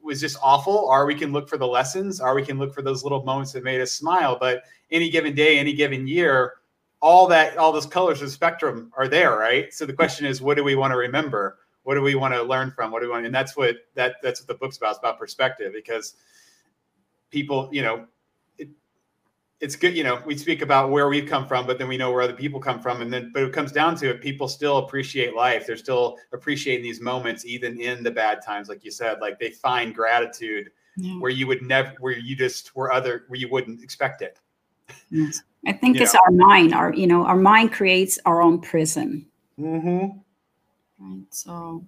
was 0.03 0.21
just 0.21 0.39
awful, 0.43 0.75
or 0.75 1.05
we 1.05 1.15
can 1.15 1.33
look 1.33 1.49
for 1.49 1.59
the 1.59 1.67
lessons, 1.67 2.21
or 2.21 2.35
we 2.35 2.45
can 2.45 2.59
look 2.59 2.73
for 2.73 2.81
those 2.81 3.03
little 3.03 3.23
moments 3.25 3.53
that 3.53 3.63
made 3.65 3.81
us 3.81 3.93
smile. 3.93 4.39
But 4.41 4.63
any 4.91 5.11
given 5.11 5.35
day, 5.35 5.59
any 5.59 5.75
given 5.75 6.07
year, 6.07 6.55
all 7.01 7.27
that, 7.27 7.59
all 7.59 7.73
those 7.73 7.87
colors 7.87 8.23
of 8.23 8.31
spectrum 8.31 8.93
are 8.97 9.09
there, 9.09 9.37
right? 9.37 9.73
So 9.75 9.85
the 9.85 9.93
question 9.93 10.25
is, 10.25 10.41
what 10.41 10.57
do 10.57 10.65
we 10.65 10.77
want 10.77 10.93
to 10.93 10.97
remember? 10.97 11.59
What 11.83 11.95
do 11.95 12.03
we 12.03 12.15
want 12.15 12.35
to 12.35 12.43
learn 12.43 12.71
from? 12.71 12.91
What 12.91 13.01
do 13.01 13.07
we 13.07 13.13
want? 13.13 13.27
And 13.27 13.35
that's 13.35 13.57
what 13.57 13.77
that 13.95 14.17
that's 14.23 14.41
what 14.41 14.49
the 14.49 14.55
book's 14.55 14.77
about. 14.77 14.91
It's 14.91 14.99
about 14.99 15.19
perspective 15.19 15.73
because 15.73 16.15
people, 17.31 17.69
you 17.71 17.83
know, 17.83 18.07
it's 19.61 19.75
good, 19.75 19.97
you 19.97 20.05
know, 20.05 20.21
we 20.27 20.37
speak 20.37 20.61
about 20.61 20.91
where 20.91 21.09
we've 21.09 21.29
come 21.29 21.47
from, 21.47 21.67
but 21.67 21.79
then 21.79 21.89
we 21.89 21.97
know 21.97 22.13
where 22.13 22.23
other 22.23 22.35
people 22.35 22.61
come 22.61 22.81
from. 22.81 23.01
And 23.01 23.13
then, 23.13 23.31
but 23.33 23.43
it 23.43 23.53
comes 23.53 23.73
down 23.73 23.97
to 23.97 24.11
it, 24.11 24.21
people 24.21 24.49
still 24.49 24.79
appreciate 24.79 25.35
life. 25.35 25.67
They're 25.67 25.77
still 25.77 26.19
appreciating 26.33 26.83
these 26.83 27.01
moments, 27.01 27.47
even 27.47 27.81
in 27.81 28.03
the 28.03 28.11
bad 28.11 28.45
times, 28.45 28.69
like 28.69 28.85
you 28.85 28.91
said, 28.91 29.21
like 29.21 29.39
they 29.39 29.51
find 29.51 29.95
gratitude 29.95 30.71
yeah. 30.97 31.15
where 31.15 31.31
you 31.31 31.47
would 31.47 31.63
never, 31.63 31.95
where 32.01 32.19
you 32.19 32.37
just 32.37 32.77
were 32.77 32.93
other, 32.93 33.25
where 33.29 33.41
you 33.41 33.49
wouldn't 33.49 33.83
expect 33.83 34.21
it. 34.21 34.39
Yes. 35.11 35.43
I 35.67 35.73
think 35.73 35.97
you 35.97 36.03
it's 36.03 36.15
know. 36.15 36.21
our 36.27 36.33
mind, 36.33 36.75
our, 36.75 36.93
you 36.93 37.07
know, 37.07 37.25
our 37.25 37.37
mind 37.37 37.73
creates 37.73 38.19
our 38.27 38.43
own 38.43 38.61
prison. 38.61 39.27
Mm-hmm. 39.59 40.19
Right. 40.99 41.25
So 41.31 41.83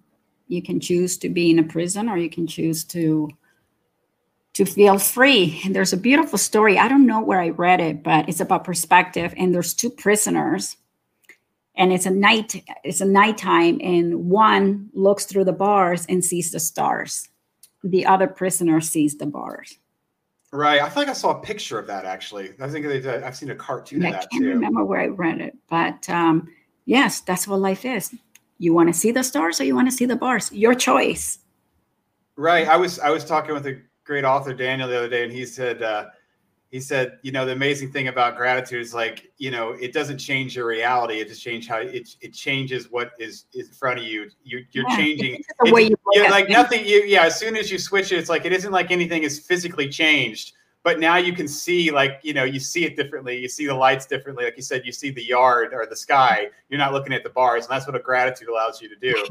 you 0.49 0.63
can 0.63 0.81
choose 0.81 1.19
to 1.19 1.29
be 1.29 1.51
in 1.51 1.59
a 1.59 1.63
prison 1.63 2.09
or 2.09 2.17
you 2.17 2.31
can 2.31 2.47
choose 2.47 2.83
to 2.85 3.29
to 4.59 4.65
feel 4.65 4.99
free. 4.99 5.61
And 5.65 5.73
there's 5.73 5.93
a 5.93 5.97
beautiful 5.97 6.37
story. 6.37 6.81
I 6.81 6.89
don't 6.89 7.07
know 7.07 7.21
where 7.21 7.41
I 7.41 7.51
read 7.51 7.81
it, 7.81 8.03
but 8.03 8.29
it's 8.29 8.41
about 8.41 8.65
perspective. 8.65 9.33
And 9.37 9.55
there's 9.55 9.73
two 9.73 9.89
prisoners, 9.89 10.77
and 11.77 11.93
it's 11.93 12.07
a 12.07 12.11
night. 12.11 12.61
It's 12.83 13.01
a 13.01 13.05
nighttime, 13.05 13.79
and 13.81 14.29
one 14.29 14.91
looks 14.95 15.27
through 15.27 15.45
the 15.45 15.53
bars 15.53 16.07
and 16.09 16.25
sees 16.25 16.51
the 16.51 16.59
stars. 16.59 17.29
The 17.85 18.05
other 18.05 18.27
prisoner 18.27 18.81
sees 18.81 19.17
the 19.17 19.27
bars. 19.27 19.79
Right. 20.51 20.83
I 20.83 20.89
feel 20.89 21.03
like 21.03 21.11
I 21.11 21.13
saw 21.13 21.39
a 21.39 21.41
picture 21.41 21.79
of 21.79 21.87
that 21.87 22.05
actually. 22.05 22.51
I 22.59 22.69
think 22.69 22.87
they 22.87 23.01
did, 23.01 23.23
I've 23.23 23.37
seen 23.37 23.51
a 23.51 23.55
cartoon 23.55 24.05
I 24.05 24.09
of 24.09 24.15
that 24.15 24.23
too. 24.23 24.27
I 24.27 24.31
can't 24.33 24.45
too. 24.45 24.49
remember 24.49 24.85
where 24.85 25.01
I 25.01 25.07
read 25.07 25.41
it, 25.41 25.57
but 25.69 26.09
um, 26.09 26.49
yes, 26.87 27.21
that's 27.21 27.47
what 27.47 27.61
life 27.61 27.85
is. 27.85 28.13
You 28.59 28.73
want 28.75 28.89
to 28.89 28.99
see 28.99 29.13
the 29.13 29.23
stars 29.23 29.61
or 29.61 29.65
you 29.65 29.75
want 29.77 29.89
to 29.89 29.97
see 29.97 30.07
the 30.07 30.17
bars? 30.17 30.51
Your 30.51 30.75
choice. 30.75 31.39
Right. 32.35 32.67
I 32.67 32.77
was 32.77 32.99
I 32.99 33.11
was 33.11 33.25
talking 33.25 33.55
with 33.55 33.67
a 33.67 33.79
great 34.09 34.25
author 34.25 34.55
Daniel 34.55 34.89
the 34.89 34.97
other 34.97 35.09
day, 35.09 35.23
and 35.23 35.31
he 35.31 35.45
said 35.45 35.83
uh, 35.83 36.07
he 36.71 36.81
said 36.81 37.19
you 37.23 37.31
know 37.31 37.45
the 37.45 37.53
amazing 37.53 37.93
thing 37.93 38.09
about 38.09 38.37
gratitude 38.37 38.81
is 38.81 38.95
like 38.95 39.31
you 39.37 39.51
know 39.51 39.73
it 39.73 39.93
doesn't 39.93 40.19
change 40.19 40.57
your 40.57 40.67
reality; 40.67 41.21
it 41.21 41.29
just 41.29 41.43
changes 41.43 41.69
how 41.69 41.79
it 41.79 42.09
it 42.21 42.33
changes 42.33 42.91
what 42.91 43.13
is, 43.21 43.45
is 43.53 43.69
in 43.69 43.75
front 43.75 44.01
of 44.01 44.07
you. 44.07 44.31
you 44.43 44.65
you're 44.73 44.89
yeah, 44.89 44.97
changing 44.97 45.43
the 45.63 45.73
way 45.73 45.83
you 45.83 45.97
yeah, 46.15 46.31
like 46.31 46.49
nothing. 46.49 46.85
You 46.85 47.05
yeah, 47.05 47.25
as 47.27 47.39
soon 47.39 47.55
as 47.55 47.71
you 47.71 47.79
switch 47.79 48.11
it, 48.11 48.19
it's 48.19 48.31
like 48.31 48.47
it 48.47 48.53
isn't 48.53 48.73
like 48.73 48.91
anything 48.91 49.23
is 49.23 49.39
physically 49.39 49.89
changed. 49.89 50.55
But 50.85 51.01
now 51.01 51.17
you 51.17 51.35
can 51.35 51.49
see, 51.49 51.91
like 51.91 52.21
you 52.23 52.33
know, 52.33 52.45
you 52.45 52.59
see 52.59 52.85
it 52.87 52.97
differently. 52.97 53.37
You 53.37 53.49
see 53.49 53.67
the 53.67 53.75
lights 53.75 54.07
differently. 54.07 54.45
Like 54.47 54.57
you 54.57 54.63
said, 54.63 54.87
you 54.87 54.93
see 54.93 55.11
the 55.11 55.23
yard 55.23 55.75
or 55.75 55.85
the 55.85 55.97
sky. 55.97 56.47
You're 56.71 56.79
not 56.79 56.95
looking 56.95 57.13
at 57.13 57.25
the 57.25 57.31
bars, 57.31 57.67
and 57.67 57.75
that's 57.75 57.87
what 57.87 57.95
a 57.95 58.01
gratitude 58.01 58.49
allows 58.49 58.81
you 58.81 58.89
to 58.89 58.97
do. 58.97 59.27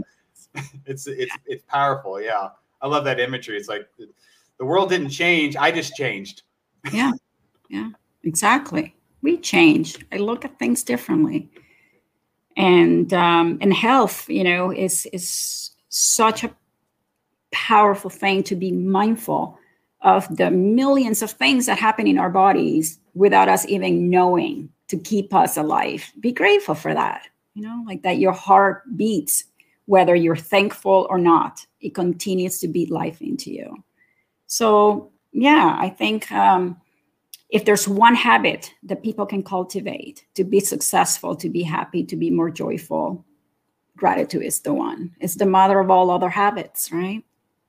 it's 0.85 1.07
it's 1.07 1.35
it's 1.47 1.63
powerful. 1.67 2.21
Yeah, 2.21 2.49
I 2.81 2.87
love 2.87 3.05
that 3.05 3.19
imagery. 3.19 3.57
It's 3.57 3.69
like 3.69 3.87
the 4.59 4.65
world 4.65 4.89
didn't 4.89 5.09
change. 5.09 5.55
I 5.55 5.71
just 5.71 5.95
changed. 5.95 6.43
yeah. 6.91 7.11
Yeah. 7.69 7.89
Exactly. 8.23 8.95
We 9.21 9.37
change. 9.37 9.97
I 10.11 10.17
look 10.17 10.45
at 10.45 10.57
things 10.59 10.83
differently. 10.83 11.49
And 12.55 13.13
um, 13.13 13.57
and 13.61 13.73
health, 13.73 14.27
you 14.29 14.43
know, 14.43 14.71
is 14.71 15.05
is 15.13 15.71
such 15.89 16.43
a 16.43 16.55
powerful 17.51 18.09
thing 18.09 18.43
to 18.43 18.55
be 18.55 18.71
mindful 18.71 19.57
of 20.01 20.35
the 20.35 20.51
millions 20.51 21.21
of 21.21 21.31
things 21.31 21.65
that 21.65 21.77
happen 21.77 22.07
in 22.07 22.17
our 22.17 22.29
bodies 22.29 22.99
without 23.13 23.49
us 23.49 23.65
even 23.67 24.09
knowing 24.09 24.69
to 24.87 24.97
keep 24.97 25.33
us 25.33 25.57
alive. 25.57 26.11
Be 26.19 26.31
grateful 26.31 26.75
for 26.75 26.93
that. 26.93 27.27
You 27.53 27.63
know, 27.63 27.83
like 27.85 28.03
that 28.03 28.19
your 28.19 28.33
heart 28.33 28.83
beats 28.95 29.43
whether 29.85 30.15
you're 30.15 30.35
thankful 30.35 31.07
or 31.09 31.17
not. 31.17 31.65
It 31.81 31.95
continues 31.95 32.59
to 32.59 32.67
beat 32.67 32.91
life 32.91 33.21
into 33.21 33.51
you. 33.51 33.83
So, 34.47 35.11
yeah, 35.31 35.77
I 35.79 35.89
think 35.89 36.31
um, 36.31 36.81
if 37.49 37.65
there's 37.65 37.87
one 37.87 38.15
habit 38.15 38.73
that 38.83 39.03
people 39.03 39.25
can 39.25 39.43
cultivate 39.43 40.25
to 40.35 40.43
be 40.43 40.59
successful, 40.59 41.35
to 41.35 41.49
be 41.49 41.63
happy, 41.63 42.03
to 42.05 42.15
be 42.15 42.29
more 42.29 42.49
joyful, 42.49 43.25
gratitude 43.95 44.43
is 44.43 44.61
the 44.61 44.73
one. 44.73 45.13
It's 45.19 45.35
the 45.35 45.45
mother 45.45 45.79
of 45.79 45.91
all 45.91 46.09
other 46.09 46.29
habits, 46.29 46.91
right? 46.91 47.23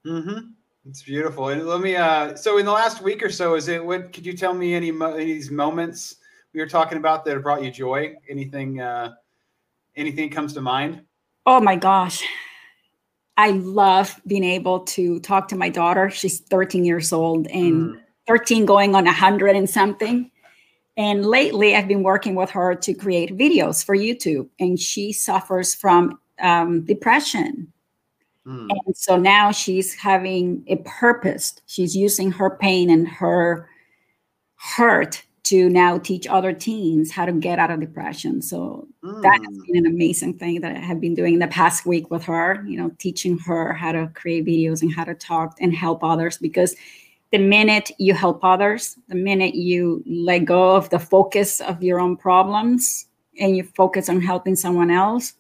Mm-hmm. 0.07 0.51
It's 0.89 1.03
beautiful. 1.03 1.49
And 1.49 1.67
let 1.67 1.81
me. 1.81 1.97
Uh, 1.97 2.35
so, 2.35 2.59
in 2.59 2.65
the 2.65 2.73
last 2.73 3.03
week 3.03 3.23
or 3.23 3.29
so, 3.29 3.57
is 3.57 3.69
it? 3.69 3.85
What 3.85 4.13
could 4.13 4.25
you 4.25 4.33
tell 4.33 4.55
me? 4.55 4.75
Any, 4.75 4.91
mo- 4.91 5.15
any 5.15 5.23
of 5.23 5.29
these 5.29 5.51
moments 5.51 6.17
we 6.55 6.61
were 6.61 6.67
talking 6.69 6.97
about 6.97 7.25
that 7.25 7.35
have 7.35 7.43
brought 7.43 7.63
you 7.63 7.71
joy? 7.71 8.15
Anything? 8.31 8.81
Uh, 8.81 9.15
anything 9.97 10.31
comes 10.31 10.55
to 10.55 10.63
mind? 10.63 11.03
Oh 11.45 11.61
my 11.61 11.77
gosh! 11.77 12.25
I 13.39 13.51
love 13.53 14.21
being 14.27 14.43
able 14.43 14.81
to 14.81 15.21
talk 15.21 15.47
to 15.49 15.57
my 15.57 15.69
daughter. 15.69 16.11
She's 16.11 16.41
13 16.41 16.85
years 16.85 17.13
old 17.13 17.47
and 17.47 17.95
mm. 17.95 18.01
13 18.27 18.67
going 18.67 18.97
on 18.97 19.05
100 19.05 19.55
and 19.55 19.71
something. 19.71 20.31
And 20.97 21.25
lately, 21.25 21.77
I've 21.77 21.87
been 21.87 22.03
working 22.03 22.35
with 22.35 22.51
her 22.51 22.75
to 22.75 22.93
create 22.93 23.39
videos 23.39 23.85
for 23.85 23.97
YouTube, 23.97 24.49
and 24.59 24.79
she 24.79 25.13
suffers 25.13 25.73
from 25.73 26.19
um, 26.41 26.85
depression. 26.85 27.73
Mm. 28.45 28.71
And 28.71 28.97
so 28.97 29.17
now 29.17 29.53
she's 29.53 29.95
having 29.95 30.65
a 30.67 30.77
purpose. 30.79 31.55
She's 31.67 31.95
using 31.95 32.33
her 32.33 32.51
pain 32.51 32.91
and 32.91 33.07
her 33.07 33.69
hurt 34.57 35.23
to 35.49 35.71
now 35.71 35.97
teach 35.97 36.27
other 36.27 36.53
teens 36.53 37.11
how 37.11 37.25
to 37.25 37.33
get 37.33 37.59
out 37.59 37.71
of 37.71 37.81
depression. 37.81 38.43
So 38.43 38.87
mm. 39.03 39.23
that 39.23 39.41
has 39.43 39.59
mm. 39.59 39.67
been 39.67 39.87
an 39.87 39.93
amazing 39.93 40.35
thing 40.35 40.61
that 40.61 40.77
I 40.77 40.79
have 40.79 41.01
been 41.01 41.15
doing 41.15 41.35
in 41.35 41.41
the 41.41 41.49
past 41.49 41.87
week 41.87 42.11
with 42.11 42.23
her, 42.25 42.63
you 42.67 42.77
know, 42.77 42.91
teaching 42.99 43.39
her 43.47 43.73
how 43.73 43.93
to 43.93 44.11
create 44.15 44.45
videos 44.45 44.83
and 44.83 44.95
how 44.95 45.05
to 45.05 45.15
talk 45.15 45.57
and 45.59 45.75
help 45.75 46.05
others 46.05 46.37
because 46.37 46.77
the 47.31 47.39
minute 47.39 47.91
you 47.99 48.13
help 48.13 48.45
others, 48.45 48.99
the 49.09 49.15
minute 49.15 49.55
you 49.55 50.03
let 50.07 50.41
go 50.41 50.77
of 50.77 50.91
the 50.91 50.99
focus 50.99 51.61
of 51.63 51.83
your 51.83 51.99
own 51.99 52.15
problems 52.15 53.07
and 53.41 53.57
you 53.57 53.65
focus 53.75 54.11
on 54.11 54.21
helping 54.21 54.55
someone 54.55 54.91
else, 54.91 55.33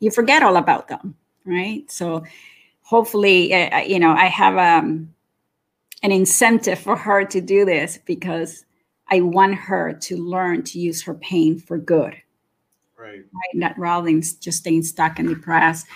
you 0.00 0.10
forget 0.10 0.42
all 0.42 0.56
about 0.56 0.88
them, 0.88 1.14
right? 1.44 1.90
So 1.90 2.24
hopefully, 2.80 3.52
uh, 3.52 3.80
you 3.80 3.98
know, 3.98 4.12
I 4.12 4.26
have 4.26 4.56
um, 4.56 5.12
an 6.02 6.12
incentive 6.12 6.78
for 6.78 6.96
her 6.96 7.26
to 7.26 7.40
do 7.42 7.66
this 7.66 7.98
because 8.06 8.64
I 9.10 9.20
want 9.20 9.54
her 9.54 9.92
to 9.92 10.16
learn 10.16 10.62
to 10.64 10.78
use 10.78 11.02
her 11.04 11.14
pain 11.14 11.58
for 11.58 11.78
good. 11.78 12.16
Right. 12.96 13.18
right? 13.18 13.54
Not 13.54 13.78
rather 13.78 14.06
than 14.06 14.22
just 14.40 14.58
staying 14.58 14.82
stuck 14.82 15.18
and 15.18 15.28
depressed. 15.28 15.86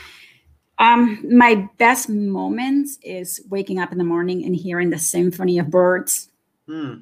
Um, 0.79 1.25
my 1.31 1.69
best 1.79 2.09
moments 2.09 2.99
is 3.03 3.41
waking 3.49 3.79
up 3.79 3.93
in 3.93 3.99
the 3.99 4.05
morning 4.05 4.45
and 4.45 4.57
hearing 4.57 4.91
the 4.91 4.99
symphony 4.99 5.59
of 5.59 5.71
birds. 5.71 6.31
Hmm. 6.67 6.95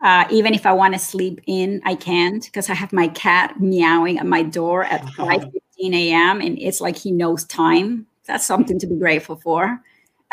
Uh, 0.00 0.24
even 0.30 0.54
if 0.54 0.66
I 0.66 0.72
want 0.72 0.94
to 0.94 1.00
sleep 1.00 1.40
in, 1.46 1.80
I 1.84 1.94
can't 1.94 2.44
because 2.44 2.70
I 2.70 2.74
have 2.74 2.92
my 2.92 3.08
cat 3.08 3.60
meowing 3.60 4.18
at 4.18 4.26
my 4.26 4.42
door 4.42 4.84
at 4.84 5.08
5 5.16 5.42
15 5.76 5.94
a.m. 5.94 6.40
and 6.40 6.58
it's 6.58 6.80
like 6.80 6.96
he 6.96 7.12
knows 7.12 7.44
time. 7.44 8.06
That's 8.26 8.46
something 8.46 8.78
to 8.78 8.86
be 8.86 8.96
grateful 8.96 9.36
for. 9.36 9.82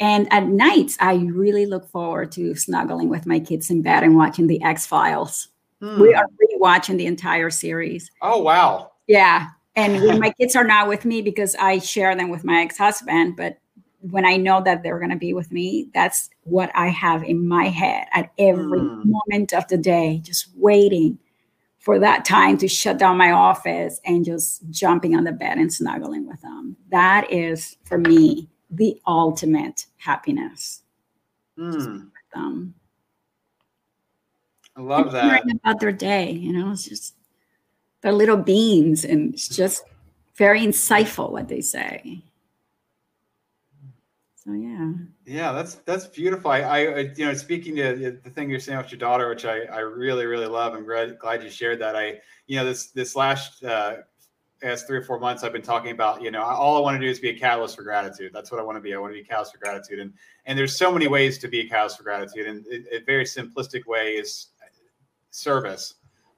And 0.00 0.32
at 0.32 0.46
nights, 0.46 0.96
I 1.00 1.14
really 1.14 1.66
look 1.66 1.88
forward 1.90 2.30
to 2.32 2.54
snuggling 2.54 3.08
with 3.08 3.26
my 3.26 3.40
kids 3.40 3.70
in 3.70 3.82
bed 3.82 4.04
and 4.04 4.16
watching 4.16 4.46
the 4.46 4.62
X 4.62 4.86
Files. 4.86 5.48
Hmm. 5.80 6.00
We 6.00 6.14
are 6.14 6.26
rewatching 6.26 6.98
the 6.98 7.06
entire 7.06 7.50
series. 7.50 8.10
Oh, 8.22 8.40
wow. 8.40 8.92
Yeah. 9.06 9.48
And 9.74 10.00
when 10.02 10.18
my 10.20 10.30
kids 10.30 10.54
are 10.54 10.64
not 10.64 10.88
with 10.88 11.04
me 11.04 11.22
because 11.22 11.54
I 11.56 11.78
share 11.78 12.14
them 12.14 12.30
with 12.30 12.44
my 12.44 12.62
ex 12.62 12.78
husband, 12.78 13.36
but 13.36 13.58
when 14.00 14.24
I 14.24 14.36
know 14.36 14.62
that 14.62 14.82
they're 14.82 14.98
going 14.98 15.10
to 15.10 15.16
be 15.16 15.32
with 15.32 15.50
me, 15.50 15.88
that's 15.92 16.30
what 16.42 16.70
I 16.74 16.88
have 16.88 17.24
in 17.24 17.48
my 17.48 17.64
head 17.64 18.06
at 18.12 18.30
every 18.38 18.80
hmm. 18.80 19.10
moment 19.10 19.52
of 19.52 19.66
the 19.68 19.78
day, 19.78 20.20
just 20.22 20.48
waiting 20.54 21.18
for 21.78 21.98
that 21.98 22.24
time 22.24 22.58
to 22.58 22.68
shut 22.68 22.98
down 22.98 23.16
my 23.16 23.30
office 23.30 24.00
and 24.04 24.24
just 24.24 24.68
jumping 24.70 25.16
on 25.16 25.24
the 25.24 25.32
bed 25.32 25.58
and 25.58 25.72
snuggling 25.72 26.28
with 26.28 26.40
them. 26.42 26.76
That 26.90 27.32
is 27.32 27.76
for 27.84 27.98
me 27.98 28.48
the 28.70 29.00
ultimate 29.06 29.86
happiness. 29.96 30.82
Mm. 31.58 32.10
Um, 32.34 32.74
I 34.76 34.80
love 34.80 35.12
that. 35.12 35.42
About 35.50 35.80
their 35.80 35.92
day, 35.92 36.30
you 36.30 36.52
know, 36.52 36.70
it's 36.70 36.84
just 36.84 37.14
they're 38.00 38.12
little 38.12 38.36
beans, 38.36 39.04
and 39.04 39.34
it's 39.34 39.48
just 39.48 39.84
very 40.36 40.60
insightful 40.60 41.32
what 41.32 41.48
they 41.48 41.60
say. 41.60 42.22
So 44.36 44.52
yeah. 44.52 44.92
Yeah, 45.26 45.52
that's 45.52 45.74
that's 45.76 46.06
beautiful. 46.06 46.50
I, 46.50 46.60
I 46.60 46.98
you 47.16 47.26
know, 47.26 47.34
speaking 47.34 47.76
to 47.76 48.18
the 48.22 48.30
thing 48.30 48.48
you're 48.48 48.60
saying 48.60 48.78
with 48.78 48.90
your 48.92 48.98
daughter, 48.98 49.28
which 49.28 49.44
I 49.44 49.62
I 49.64 49.80
really 49.80 50.26
really 50.26 50.46
love. 50.46 50.74
I'm 50.74 50.86
glad 50.86 51.18
glad 51.18 51.42
you 51.42 51.50
shared 51.50 51.80
that. 51.80 51.96
I 51.96 52.20
you 52.46 52.56
know 52.56 52.64
this 52.64 52.86
this 52.92 53.16
last 53.16 53.62
uh, 53.64 53.96
past 54.60 54.86
three 54.86 54.98
or 54.98 55.02
four 55.02 55.18
months, 55.18 55.44
I've 55.44 55.52
been 55.52 55.62
talking 55.62 55.92
about, 55.92 56.22
you 56.22 56.30
know, 56.30 56.42
all 56.42 56.76
I 56.76 56.80
want 56.80 56.96
to 56.96 57.00
do 57.00 57.10
is 57.10 57.20
be 57.20 57.30
a 57.30 57.38
catalyst 57.38 57.76
for 57.76 57.82
gratitude. 57.82 58.32
That's 58.32 58.50
what 58.50 58.60
I 58.60 58.64
want 58.64 58.76
to 58.76 58.80
be. 58.80 58.94
I 58.94 58.98
want 58.98 59.12
to 59.12 59.14
be 59.14 59.20
a 59.20 59.24
catalyst 59.24 59.52
for 59.52 59.58
gratitude. 59.58 60.00
And 60.00 60.12
and 60.46 60.58
there's 60.58 60.76
so 60.76 60.92
many 60.92 61.08
ways 61.08 61.38
to 61.38 61.48
be 61.48 61.60
a 61.60 61.68
catalyst 61.68 61.98
for 61.98 62.02
gratitude. 62.02 62.46
And 62.46 62.66
a, 62.66 62.96
a 62.96 63.04
very 63.04 63.24
simplistic 63.24 63.86
way 63.86 64.14
is 64.14 64.48
service 65.30 65.94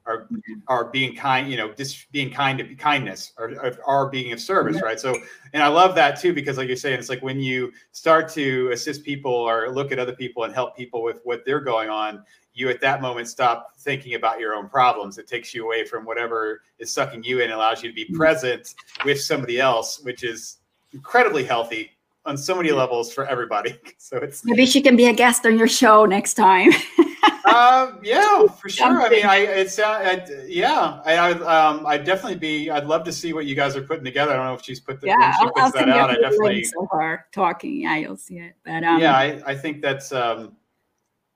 or 0.07 0.25
mm-hmm. 0.25 0.55
are 0.69 0.85
being 0.87 1.15
kind, 1.15 1.51
you 1.51 1.57
know, 1.57 1.73
just 1.73 2.11
being 2.13 2.31
kind 2.31 2.59
to 2.59 2.75
kindness 2.75 3.33
or 3.39 3.79
are 3.87 4.09
being 4.09 4.33
of 4.33 4.41
service, 4.41 4.77
mm-hmm. 4.77 4.85
right? 4.85 5.01
So, 5.01 5.17
and 5.53 5.63
I 5.63 5.69
love 5.69 5.95
that 5.95 6.21
too 6.21 6.33
because, 6.33 6.57
like 6.57 6.69
you're 6.69 6.77
saying, 6.77 6.99
it's 6.99 7.09
like 7.09 7.23
when 7.23 7.41
you 7.41 7.73
start 7.93 8.29
to 8.31 8.71
assist 8.73 9.05
people 9.05 9.33
or 9.33 9.71
look 9.71 9.93
at 9.93 9.99
other 9.99 10.15
people 10.15 10.45
and 10.45 10.55
help 10.55 10.77
people 10.77 11.03
with 11.03 11.21
what 11.25 11.43
they're 11.45 11.61
going 11.61 11.91
on, 11.91 12.25
you 12.55 12.69
at 12.69 12.81
that 12.81 13.01
moment 13.01 13.29
stop 13.29 13.73
thinking 13.79 14.15
about 14.15 14.41
your 14.41 14.55
own 14.55 14.69
problems. 14.69 15.19
It 15.19 15.29
takes 15.29 15.55
you 15.55 15.65
away 15.65 15.85
from 15.85 16.05
whatever 16.05 16.63
is 16.79 16.93
sucking 16.93 17.23
you 17.23 17.39
in, 17.39 17.45
and 17.45 17.53
allows 17.53 17.83
you 17.83 17.89
to 17.89 17.95
be 17.95 18.05
mm-hmm. 18.05 18.17
present 18.17 18.75
with 19.05 19.21
somebody 19.21 19.61
else, 19.61 20.01
which 20.01 20.25
is 20.25 20.59
incredibly 20.93 21.45
healthy 21.45 21.91
on 22.27 22.37
so 22.37 22.55
many 22.55 22.71
levels 22.71 23.13
for 23.13 23.27
everybody. 23.27 23.77
So 24.03 24.17
it's 24.17 24.45
maybe 24.45 24.67
she 24.67 24.81
can 24.81 24.97
be 24.97 25.07
a 25.07 25.13
guest 25.13 25.47
on 25.47 25.57
your 25.57 25.69
show 25.69 26.05
next 26.05 26.35
time. 26.35 26.71
uh, 27.45 27.93
yeah, 28.03 28.47
for 28.47 28.69
sure. 28.69 29.03
I 29.03 29.09
mean, 29.09 29.25
I 29.25 29.37
it's 29.37 29.79
uh, 29.79 30.27
yeah, 30.49 31.01
I, 31.05 31.15
I 31.15 31.31
um 31.69 31.87
I'd 31.87 32.03
definitely 32.05 32.39
be. 32.39 32.71
I'd 32.71 32.87
love 32.87 33.05
to 33.05 33.13
see 33.13 33.33
what 33.33 33.47
you 33.47 33.55
guys 33.55 33.77
are 33.77 33.83
putting 33.83 34.03
together. 34.03 34.33
I 34.33 34.37
don't 34.37 34.47
know 34.47 34.55
if 34.55 34.65
she's 34.65 34.81
put 34.81 35.01
the 35.01 35.07
yeah. 35.07 35.35
I'll, 35.39 35.53
I'll 35.57 35.71
that 35.71 35.89
out. 35.89 36.11
I 36.11 36.15
definitely 36.15 36.65
so 36.65 36.89
far 36.91 37.27
talking. 37.31 37.83
Yeah, 37.83 37.97
you'll 37.99 38.17
see 38.17 38.39
it. 38.39 38.55
But 38.65 38.83
um, 38.83 39.01
yeah, 39.01 39.15
I, 39.15 39.41
I 39.47 39.55
think 39.55 39.81
that's 39.81 40.11
um 40.11 40.57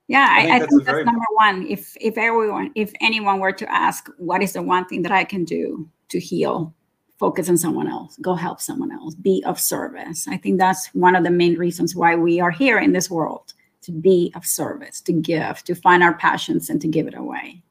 yeah, 0.07 0.27
I, 0.29 0.37
I 0.37 0.41
think, 0.41 0.53
I 0.53 0.59
that's, 0.59 0.71
think 0.71 0.85
that's 0.85 1.05
number 1.05 1.25
one. 1.33 1.67
If 1.67 1.97
if 1.99 2.17
everyone, 2.17 2.71
if 2.75 2.93
anyone 3.01 3.39
were 3.39 3.51
to 3.53 3.71
ask, 3.71 4.07
what 4.17 4.43
is 4.43 4.53
the 4.53 4.61
one 4.61 4.85
thing 4.85 5.01
that 5.01 5.11
I 5.11 5.23
can 5.23 5.43
do 5.45 5.89
to 6.09 6.19
heal? 6.19 6.73
Focus 7.17 7.49
on 7.49 7.57
someone 7.57 7.87
else. 7.87 8.17
Go 8.21 8.35
help 8.35 8.61
someone 8.61 8.91
else. 8.91 9.15
Be 9.15 9.41
of 9.45 9.59
service. 9.59 10.27
I 10.27 10.37
think 10.37 10.59
that's 10.59 10.87
one 10.87 11.15
of 11.15 11.23
the 11.23 11.31
main 11.31 11.57
reasons 11.57 11.95
why 11.95 12.15
we 12.15 12.39
are 12.39 12.51
here 12.51 12.77
in 12.77 12.91
this 12.91 13.09
world 13.09 13.53
to 13.83 13.91
be 13.91 14.31
of 14.35 14.45
service, 14.45 14.99
to 15.01 15.13
give, 15.13 15.63
to 15.63 15.75
find 15.75 16.03
our 16.03 16.15
passions, 16.15 16.69
and 16.69 16.81
to 16.81 16.87
give 16.87 17.07
it 17.07 17.15
away. 17.15 17.63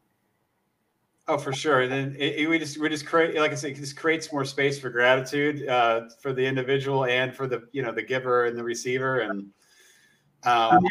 Oh, 1.29 1.39
for 1.39 1.53
sure. 1.53 1.83
And 1.83 1.93
then 1.93 2.17
it, 2.19 2.37
it, 2.37 2.49
we 2.49 2.59
just 2.59 2.79
we 2.81 2.89
just 2.89 3.07
create, 3.07 3.37
like 3.37 3.53
I 3.53 3.55
said, 3.55 3.77
this 3.77 3.93
creates 3.93 4.33
more 4.33 4.45
space 4.45 4.79
for 4.79 4.91
gratitude 4.91 5.69
uh, 5.69 6.09
for 6.21 6.33
the 6.33 6.45
individual 6.45 7.05
and 7.05 7.35
for 7.35 7.47
the 7.47 7.69
you 7.73 7.83
know 7.83 7.93
the 7.93 8.03
giver 8.03 8.47
and 8.47 8.59
the 8.59 8.65
receiver 8.65 9.21
and. 9.21 9.51
Um, 10.43 10.85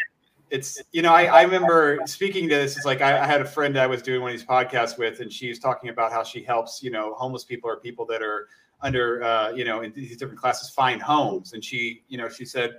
it's 0.50 0.82
you 0.92 1.02
know 1.02 1.12
I, 1.12 1.24
I 1.24 1.42
remember 1.42 2.00
speaking 2.06 2.48
to 2.48 2.54
this 2.54 2.76
it's 2.76 2.86
like 2.86 3.00
I, 3.00 3.18
I, 3.18 3.26
had 3.26 3.40
a 3.40 3.44
friend 3.44 3.78
I 3.78 3.86
was 3.86 4.02
doing 4.02 4.20
one 4.20 4.30
of 4.30 4.36
these 4.36 4.46
podcasts 4.46 4.98
with 4.98 5.20
and 5.20 5.32
she 5.32 5.48
was 5.48 5.58
talking 5.58 5.88
about 5.88 6.12
how 6.12 6.22
she 6.22 6.42
helps 6.42 6.82
you 6.82 6.90
know 6.90 7.14
homeless 7.14 7.44
people 7.44 7.70
or 7.70 7.76
people 7.76 8.04
that 8.06 8.22
are 8.22 8.48
under 8.84 9.22
uh, 9.22 9.50
you 9.50 9.64
know 9.64 9.80
in 9.80 9.92
these 9.92 10.16
different 10.16 10.38
classes 10.38 10.70
find 10.70 11.02
homes. 11.02 11.54
And 11.54 11.64
she 11.64 12.04
you 12.08 12.18
know 12.18 12.28
she 12.28 12.44
said 12.44 12.76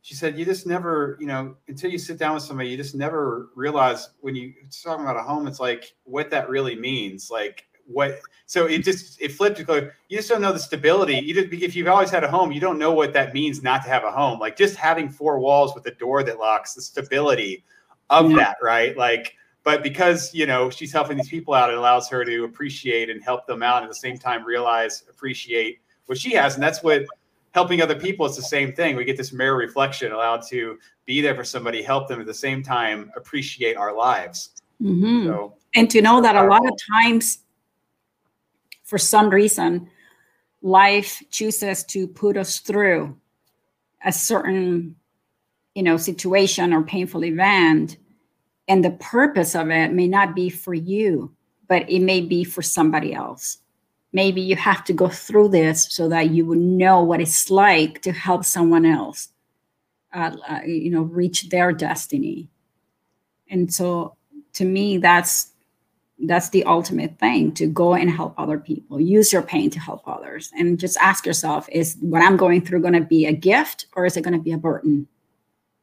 she 0.00 0.14
said 0.14 0.38
you 0.38 0.44
just 0.44 0.66
never 0.66 1.18
you 1.20 1.26
know 1.26 1.56
until 1.68 1.90
you 1.90 1.98
sit 1.98 2.18
down 2.18 2.34
with 2.34 2.42
somebody 2.42 2.70
you 2.70 2.76
just 2.76 2.94
never 2.94 3.50
realize 3.54 4.10
when 4.20 4.34
you 4.34 4.54
talking 4.82 5.04
about 5.04 5.16
a 5.16 5.22
home 5.22 5.46
it's 5.46 5.60
like 5.60 5.92
what 6.04 6.30
that 6.30 6.48
really 6.48 6.76
means 6.76 7.30
like 7.30 7.66
what 7.92 8.20
so 8.46 8.66
it 8.66 8.82
just 8.84 9.20
it 9.20 9.32
flipped 9.32 9.58
you 9.58 9.86
just 10.10 10.28
don't 10.28 10.40
know 10.40 10.52
the 10.52 10.58
stability. 10.58 11.14
You 11.14 11.34
just 11.34 11.52
if 11.52 11.76
you've 11.76 11.88
always 11.88 12.10
had 12.10 12.24
a 12.24 12.30
home 12.30 12.52
you 12.52 12.60
don't 12.60 12.78
know 12.78 12.92
what 12.92 13.12
that 13.12 13.34
means 13.34 13.62
not 13.62 13.82
to 13.84 13.88
have 13.88 14.04
a 14.04 14.10
home. 14.10 14.38
Like 14.38 14.56
just 14.56 14.76
having 14.76 15.08
four 15.08 15.38
walls 15.38 15.74
with 15.74 15.86
a 15.86 15.92
door 15.92 16.22
that 16.22 16.38
locks 16.38 16.74
the 16.74 16.82
stability 16.82 17.64
of 18.08 18.30
yeah. 18.30 18.36
that 18.36 18.56
right? 18.62 18.96
Like 18.96 19.36
but 19.62 19.82
because 19.82 20.34
you 20.34 20.46
know 20.46 20.70
she's 20.70 20.92
helping 20.92 21.16
these 21.16 21.28
people 21.28 21.54
out 21.54 21.70
it 21.70 21.78
allows 21.78 22.08
her 22.08 22.24
to 22.24 22.44
appreciate 22.44 23.10
and 23.10 23.22
help 23.22 23.46
them 23.46 23.62
out 23.62 23.82
at 23.82 23.88
the 23.88 23.94
same 23.94 24.18
time 24.18 24.44
realize 24.44 25.04
appreciate 25.08 25.80
what 26.06 26.18
she 26.18 26.34
has. 26.34 26.54
And 26.54 26.62
that's 26.62 26.82
what 26.82 27.04
helping 27.52 27.82
other 27.82 27.98
people 27.98 28.26
is 28.26 28.36
the 28.36 28.42
same 28.42 28.72
thing. 28.72 28.96
We 28.96 29.04
get 29.04 29.16
this 29.16 29.32
mirror 29.32 29.56
reflection 29.56 30.12
allowed 30.12 30.42
to 30.48 30.78
be 31.06 31.20
there 31.20 31.34
for 31.34 31.44
somebody 31.44 31.82
help 31.82 32.08
them 32.08 32.20
at 32.20 32.26
the 32.26 32.34
same 32.34 32.62
time 32.62 33.10
appreciate 33.16 33.76
our 33.76 33.94
lives. 33.94 34.50
Mm-hmm. 34.82 35.26
so 35.26 35.54
and 35.74 35.90
to 35.90 36.00
know 36.00 36.22
that 36.22 36.36
a 36.36 36.44
lot 36.44 36.66
of 36.66 36.72
times 36.90 37.40
for 38.90 38.98
some 38.98 39.30
reason, 39.30 39.88
life 40.62 41.22
chooses 41.30 41.84
to 41.84 42.08
put 42.08 42.36
us 42.36 42.58
through 42.58 43.16
a 44.04 44.10
certain, 44.10 44.96
you 45.76 45.84
know, 45.84 45.96
situation 45.96 46.72
or 46.72 46.82
painful 46.82 47.24
event, 47.24 47.98
and 48.66 48.84
the 48.84 48.90
purpose 48.90 49.54
of 49.54 49.70
it 49.70 49.92
may 49.92 50.08
not 50.08 50.34
be 50.34 50.50
for 50.50 50.74
you, 50.74 51.32
but 51.68 51.88
it 51.88 52.00
may 52.00 52.20
be 52.20 52.42
for 52.42 52.62
somebody 52.62 53.14
else. 53.14 53.58
Maybe 54.12 54.40
you 54.40 54.56
have 54.56 54.82
to 54.86 54.92
go 54.92 55.08
through 55.08 55.50
this 55.50 55.86
so 55.92 56.08
that 56.08 56.30
you 56.30 56.44
would 56.46 56.58
know 56.58 57.00
what 57.00 57.20
it's 57.20 57.48
like 57.48 58.02
to 58.02 58.10
help 58.10 58.44
someone 58.44 58.84
else, 58.84 59.28
uh, 60.12 60.34
uh, 60.48 60.62
you 60.66 60.90
know, 60.90 61.02
reach 61.02 61.48
their 61.50 61.70
destiny. 61.72 62.48
And 63.48 63.72
so, 63.72 64.16
to 64.54 64.64
me, 64.64 64.98
that's 64.98 65.49
that's 66.26 66.50
the 66.50 66.64
ultimate 66.64 67.18
thing 67.18 67.52
to 67.52 67.66
go 67.66 67.94
and 67.94 68.10
help 68.10 68.34
other 68.38 68.58
people. 68.58 69.00
Use 69.00 69.32
your 69.32 69.42
pain 69.42 69.70
to 69.70 69.80
help 69.80 70.02
others. 70.06 70.50
And 70.56 70.78
just 70.78 70.96
ask 70.98 71.24
yourself 71.26 71.68
is 71.70 71.96
what 72.00 72.22
i'm 72.22 72.36
going 72.36 72.64
through 72.64 72.80
going 72.80 72.94
to 72.94 73.00
be 73.00 73.26
a 73.26 73.32
gift 73.32 73.86
or 73.94 74.06
is 74.06 74.16
it 74.16 74.22
going 74.22 74.36
to 74.36 74.42
be 74.42 74.52
a 74.52 74.58
burden? 74.58 75.06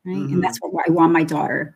Right? 0.05 0.15
Mm-hmm. 0.15 0.35
and 0.35 0.43
that's 0.43 0.57
what 0.59 0.85
i 0.87 0.91
want 0.91 1.11
my 1.11 1.23
daughter 1.23 1.75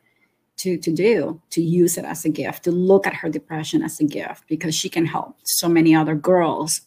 to 0.58 0.78
to 0.78 0.92
do 0.92 1.42
to 1.50 1.62
use 1.62 1.98
it 1.98 2.06
as 2.06 2.24
a 2.24 2.30
gift 2.30 2.64
to 2.64 2.72
look 2.72 3.08
at 3.08 3.16
her 3.16 3.30
depression 3.30 3.82
as 3.82 4.00
a 4.00 4.06
gift 4.06 4.48
because 4.48 4.76
she 4.76 4.90
can 4.90 5.06
help 5.06 5.36
so 5.44 5.68
many 5.68 5.96
other 5.96 6.16
girls 6.16 6.82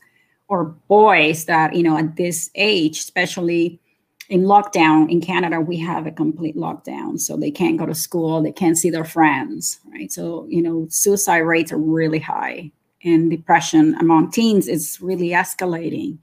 or 0.48 0.64
boys 0.88 1.46
that 1.46 1.74
you 1.74 1.82
know 1.82 1.98
at 1.98 2.16
this 2.16 2.50
age 2.54 2.98
especially 2.98 3.80
in 4.28 4.42
lockdown 4.42 5.10
in 5.10 5.20
Canada, 5.20 5.60
we 5.60 5.76
have 5.78 6.06
a 6.06 6.10
complete 6.10 6.56
lockdown. 6.56 7.18
So 7.20 7.36
they 7.36 7.50
can't 7.50 7.76
go 7.76 7.86
to 7.86 7.94
school, 7.94 8.42
they 8.42 8.52
can't 8.52 8.78
see 8.78 8.90
their 8.90 9.04
friends, 9.04 9.80
right? 9.92 10.10
So, 10.10 10.46
you 10.48 10.62
know, 10.62 10.86
suicide 10.90 11.38
rates 11.38 11.72
are 11.72 11.78
really 11.78 12.18
high 12.18 12.70
and 13.04 13.30
depression 13.30 13.94
among 14.00 14.30
teens 14.30 14.66
is 14.66 14.98
really 15.00 15.28
escalating. 15.28 16.18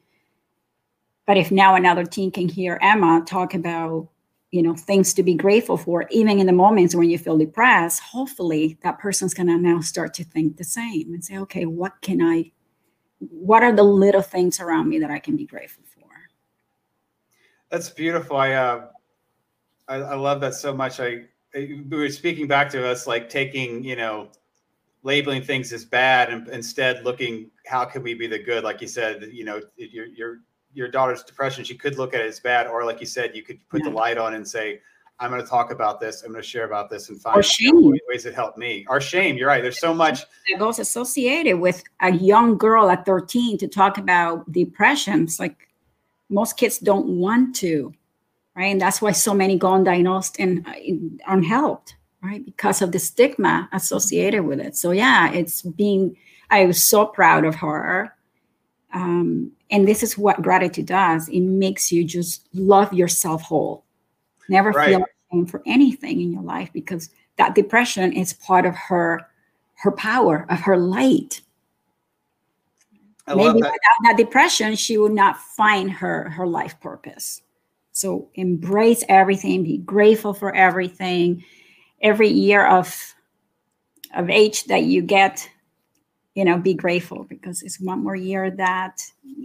But 1.28 1.38
if 1.38 1.52
now 1.52 1.76
another 1.76 2.04
teen 2.04 2.32
can 2.32 2.50
hear 2.50 2.80
Emma 2.82 3.24
talk 3.26 3.54
about, 3.54 4.10
you 4.50 4.62
know, 4.64 4.76
things 4.76 5.14
to 5.14 5.24
be 5.24 5.36
grateful 5.36 5.78
for, 5.78 6.08
even 6.10 6.40
in 6.40 6.48
the 6.48 6.52
moments 6.52 6.96
when 6.96 7.10
you 7.10 7.18
feel 7.18 7.38
depressed, 7.38 8.02
hopefully 8.02 8.78
that 8.84 9.00
person's 9.00 9.34
to 9.34 9.44
now 9.44 9.80
start 9.80 10.14
to 10.16 10.24
think 10.24 10.58
the 10.58 10.64
same 10.64 11.14
and 11.14 11.24
say, 11.24 11.38
okay, 11.38 11.66
what 11.66 11.94
can 12.02 12.22
I, 12.22 12.52
what 13.20 13.64
are 13.64 13.72
the 13.72 13.84
little 13.84 14.24
things 14.24 14.60
around 14.60 14.90
me 14.90 15.00
that 15.00 15.12
I 15.12 15.20
can 15.20 15.38
be 15.38 15.46
grateful 15.46 15.84
for? 15.86 15.91
That's 17.72 17.90
beautiful. 17.90 18.38
I, 18.38 18.54
uh, 18.54 18.88
I, 19.88 19.96
I 19.96 20.16
love 20.16 20.42
that 20.42 20.54
so 20.54 20.74
much. 20.76 21.00
I, 21.00 21.24
I, 21.56 21.82
we 21.90 21.98
were 21.98 22.10
speaking 22.10 22.48
back 22.48 22.70
to 22.72 22.88
us 22.88 23.08
like 23.08 23.30
taking 23.30 23.84
you 23.84 23.96
know 23.96 24.30
labeling 25.04 25.42
things 25.42 25.74
as 25.74 25.84
bad 25.84 26.30
and 26.30 26.48
instead 26.50 27.04
looking 27.04 27.50
how 27.66 27.84
can 27.86 28.04
we 28.04 28.14
be 28.14 28.28
the 28.28 28.40
good 28.40 28.64
like 28.64 28.82
you 28.82 28.88
said 28.88 29.30
you 29.32 29.44
know 29.44 29.62
your 29.76 30.06
your 30.06 30.40
your 30.74 30.88
daughter's 30.88 31.24
depression 31.24 31.64
she 31.64 31.76
could 31.76 31.98
look 31.98 32.14
at 32.14 32.22
it 32.22 32.28
as 32.28 32.40
bad 32.40 32.68
or 32.68 32.86
like 32.86 33.00
you 33.00 33.06
said 33.06 33.36
you 33.36 33.44
could 33.44 33.58
put 33.68 33.82
yeah. 33.84 33.90
the 33.90 33.96
light 33.96 34.18
on 34.18 34.36
and 34.36 34.48
say 34.48 34.80
i'm 35.20 35.32
going 35.32 35.42
to 35.42 35.48
talk 35.48 35.72
about 35.72 36.00
this 36.00 36.22
i'm 36.22 36.32
going 36.32 36.42
to 36.42 36.48
share 36.48 36.66
about 36.66 36.90
this 36.90 37.10
and 37.10 37.20
find 37.20 37.44
ways 38.08 38.24
that 38.24 38.34
help 38.34 38.58
me 38.58 38.86
our 38.88 39.02
shame 39.02 39.36
you're 39.36 39.48
right 39.48 39.64
there's 39.64 39.80
so 39.80 39.94
much 39.94 40.22
that 40.50 40.60
goes 40.60 40.80
associated 40.80 41.60
with 41.60 41.84
a 42.02 42.12
young 42.14 42.58
girl 42.58 42.90
at 42.90 43.06
13 43.06 43.58
to 43.58 43.68
talk 43.68 43.98
about 43.98 44.50
depression 44.52 45.24
it's 45.24 45.40
like 45.40 45.68
most 46.32 46.58
kids 46.58 46.80
don't 46.80 47.08
want 47.08 47.56
to, 47.58 47.94
right? 48.56 48.72
And 48.72 48.82
that's 48.82 49.02
why 49.02 49.12
so 49.12 49.34
many 49.34 49.58
go 49.58 49.70
undiagnosed 49.70 50.38
and 50.40 50.66
uh, 50.66 51.32
unhelped, 51.32 51.96
right? 52.24 52.44
Because 52.44 52.82
of 52.82 52.92
the 52.92 53.00
stigma 53.00 53.70
associated 53.74 54.44
with 54.44 54.60
it. 54.60 54.76
So 54.76 54.92
yeah, 54.92 55.32
it's 55.32 55.62
being. 55.62 56.18
I 56.50 56.66
was 56.66 56.86
so 56.86 57.06
proud 57.06 57.46
of 57.46 57.56
her. 57.56 58.14
Um, 58.94 59.52
and 59.70 59.88
this 59.88 60.04
is 60.04 60.18
what 60.18 60.42
gratitude 60.42 60.88
does. 60.88 61.30
It 61.30 61.42
makes 61.42 61.92
you 61.92 62.04
just 62.04 62.48
love 62.54 62.92
yourself 62.94 63.42
whole. 63.42 63.86
Never 64.50 64.72
right. 64.72 64.90
feel 64.90 65.06
shame 65.32 65.46
for 65.46 65.64
anything 65.66 66.20
in 66.20 66.34
your 66.34 66.44
life 66.44 66.70
because 66.74 67.10
that 67.38 67.56
depression 67.56 68.12
is 68.12 68.34
part 68.34 68.66
of 68.66 68.76
her 68.76 69.26
her 69.76 69.92
power, 69.92 70.46
of 70.50 70.60
her 70.60 70.78
light. 70.78 71.42
I 73.32 73.36
maybe 73.36 73.62
that. 73.62 73.72
without 73.72 74.04
that 74.04 74.18
depression, 74.18 74.76
she 74.76 74.98
would 74.98 75.12
not 75.14 75.38
find 75.40 75.92
her 75.92 76.30
her 76.30 76.48
life 76.48 76.80
purpose. 76.80 77.42
So 77.92 78.30
embrace 78.36 79.04
everything, 79.10 79.64
be 79.64 79.78
grateful 79.80 80.34
for 80.34 80.56
everything. 80.56 81.44
Every 82.02 82.30
year 82.30 82.66
of 82.66 83.16
of 84.16 84.30
age 84.30 84.66
that 84.66 84.84
you 84.84 85.02
get, 85.02 85.50
you 86.36 86.46
know, 86.46 86.58
be 86.58 86.74
grateful 86.74 87.26
because 87.30 87.62
it's 87.62 87.80
one 87.80 88.04
more 88.04 88.16
year 88.16 88.52
that 88.52 89.02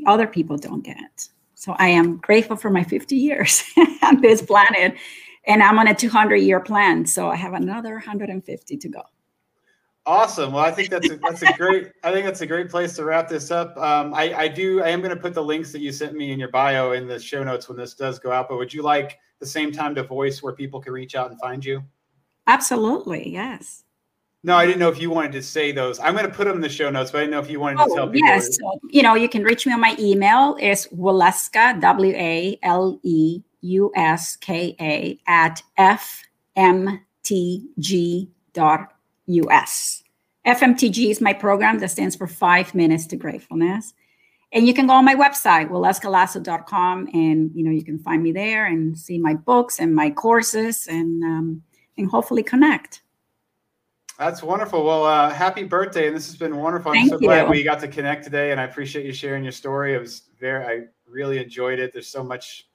other 0.07 0.27
people 0.27 0.57
don't 0.57 0.83
get. 0.83 1.29
So 1.55 1.75
I 1.79 1.89
am 1.89 2.19
grateful 2.19 2.57
for 2.57 2.71
my 2.71 2.85
50 2.85 3.17
years 3.17 3.63
on 4.03 4.21
this 4.21 4.43
planet. 4.43 4.97
And 5.47 5.63
I'm 5.63 5.79
on 5.79 5.89
a 5.89 5.95
200 5.95 6.37
year 6.37 6.61
plan. 6.61 7.07
So 7.07 7.31
I 7.31 7.37
have 7.37 7.55
another 7.55 7.93
150 7.93 8.77
to 8.77 8.89
go. 8.89 9.03
Awesome. 10.07 10.53
Well, 10.53 10.65
I 10.65 10.71
think 10.71 10.89
that's 10.89 11.11
a, 11.11 11.17
that's 11.23 11.43
a 11.43 11.53
great. 11.55 11.91
I 12.05 12.13
think 12.13 12.25
that's 12.25 12.41
a 12.41 12.47
great 12.47 12.71
place 12.71 12.95
to 12.97 13.05
wrap 13.05 13.29
this 13.29 13.51
up. 13.51 13.77
Um, 13.77 14.15
I, 14.15 14.33
I 14.35 14.49
do. 14.49 14.83
I 14.83 14.89
am 14.89 15.01
going 15.01 15.15
to 15.15 15.21
put 15.21 15.35
the 15.35 15.43
links 15.43 15.73
that 15.73 15.81
you 15.81 15.91
sent 15.93 16.15
me 16.15 16.31
in 16.33 16.39
your 16.39 16.51
bio 16.51 16.93
in 16.93 17.07
the 17.09 17.19
show 17.19 17.43
notes 17.43 17.69
when 17.69 17.77
this 17.77 17.95
does 17.95 18.19
go 18.19 18.31
out. 18.33 18.49
But 18.49 18.57
would 18.59 18.73
you 18.73 18.83
like 18.83 19.19
the 19.41 19.47
same 19.47 19.73
time 19.73 19.95
to 19.97 20.03
voice 20.05 20.43
where 20.43 20.53
people 20.53 20.81
can 20.81 20.93
reach 20.93 21.15
out 21.15 21.31
and 21.31 21.41
find 21.41 21.65
you? 21.65 21.83
Absolutely. 22.47 23.31
Yes. 23.31 23.83
No, 24.45 24.57
I 24.57 24.65
didn't 24.65 24.79
know 24.79 24.89
if 24.89 25.01
you 25.01 25.11
wanted 25.11 25.33
to 25.33 25.43
say 25.43 25.73
those. 25.73 25.99
I'm 25.99 26.15
going 26.15 26.27
to 26.27 26.33
put 26.33 26.45
them 26.47 26.55
in 26.55 26.61
the 26.63 26.69
show 26.69 26.89
notes, 26.89 27.11
but 27.11 27.19
I 27.19 27.21
didn't 27.23 27.33
know 27.33 27.41
if 27.41 27.51
you 27.51 27.59
wanted 27.59 27.79
to 27.79 27.83
Oh, 27.91 27.95
tell 27.97 28.09
people. 28.09 28.29
yes. 28.29 28.57
So, 28.57 28.79
you 28.91 29.03
know, 29.03 29.15
you 29.15 29.29
can 29.29 29.43
reach 29.43 29.67
me 29.67 29.73
on 29.73 29.81
my 29.81 29.97
email. 29.99 30.57
is 30.61 30.87
Waleuska, 30.95 31.81
W 31.81 32.15
A 32.15 32.57
L 32.63 33.01
E 33.03 33.43
U 33.63 33.91
S 33.97 34.37
K 34.37 34.77
A, 34.81 35.19
at 35.27 35.61
fmtg.us. 39.29 40.03
FMTG 40.47 41.11
is 41.11 41.21
my 41.21 41.33
program 41.33 41.79
that 41.81 41.91
stands 41.91 42.15
for 42.15 42.27
Five 42.27 42.75
Minutes 42.75 43.07
to 43.09 43.17
Gratefulness. 43.17 43.93
And 44.53 44.67
you 44.67 44.73
can 44.73 44.87
go 44.87 44.93
on 44.93 45.05
my 45.05 45.15
website, 45.15 45.69
waleuskalazo.com, 45.69 47.09
and 47.13 47.51
you 47.53 47.65
know 47.65 47.73
you 47.73 47.85
can 47.85 47.99
find 47.99 48.23
me 48.23 48.31
there 48.31 48.67
and 48.67 48.97
see 48.97 49.19
my 49.19 49.35
books 49.35 49.81
and 49.81 49.95
my 49.95 50.09
courses, 50.09 50.87
and 50.87 51.23
um, 51.25 51.63
and 51.99 52.09
hopefully 52.09 52.45
connect. 52.45 53.03
That's 54.19 54.45
wonderful. 54.45 54.85
Well, 54.85 55.05
uh, 55.05 55.31
happy 55.31 55.65
birthday, 55.65 56.07
and 56.07 56.17
this 56.17 56.27
has 56.27 56.37
been 56.37 56.57
wonderful. 56.57 56.93
I'm 56.93 56.97
Thank 56.97 57.11
so 57.11 57.19
glad 57.19 57.51
we 57.51 57.65
got 57.65 57.81
to 57.81 57.89
connect 57.89 58.23
today, 58.23 58.53
and 58.53 58.61
I 58.61 58.65
appreciate 58.65 59.05
you 59.05 59.13
sharing 59.13 59.43
your 59.43 59.53
story. 59.53 59.95
It 59.95 60.01
was 60.01 60.23
very, 60.39 60.65
I 60.65 60.85
really 61.09 61.39
enjoyed 61.39 61.81
it. 61.81 61.93
There's 61.93 62.09
so 62.09 62.23
much 62.23 62.69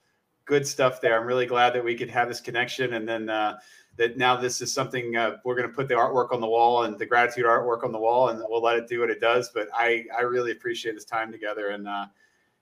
good 0.44 0.66
stuff 0.66 1.00
there. 1.00 1.18
I'm 1.18 1.26
really 1.26 1.46
glad 1.46 1.72
that 1.72 1.82
we 1.82 1.94
could 1.94 2.10
have 2.10 2.28
this 2.28 2.40
connection, 2.40 2.92
and 2.94 3.08
then 3.08 3.30
uh, 3.30 3.56
that 3.96 4.16
now 4.16 4.36
this 4.36 4.60
is 4.60 4.72
something 4.72 5.16
uh, 5.16 5.36
we're 5.44 5.54
going 5.54 5.68
to 5.68 5.74
put 5.74 5.88
the 5.88 5.94
artwork 5.94 6.32
on 6.32 6.40
the 6.40 6.46
wall 6.46 6.84
and 6.84 6.98
the 6.98 7.06
gratitude 7.06 7.44
artwork 7.44 7.84
on 7.84 7.92
the 7.92 7.98
wall, 7.98 8.28
and 8.28 8.42
we'll 8.48 8.62
let 8.62 8.76
it 8.76 8.88
do 8.88 9.00
what 9.00 9.10
it 9.10 9.20
does. 9.20 9.50
But 9.54 9.68
I, 9.74 10.04
I 10.16 10.22
really 10.22 10.52
appreciate 10.52 10.94
this 10.94 11.04
time 11.04 11.30
together, 11.30 11.68
and 11.68 11.86
uh, 11.86 12.06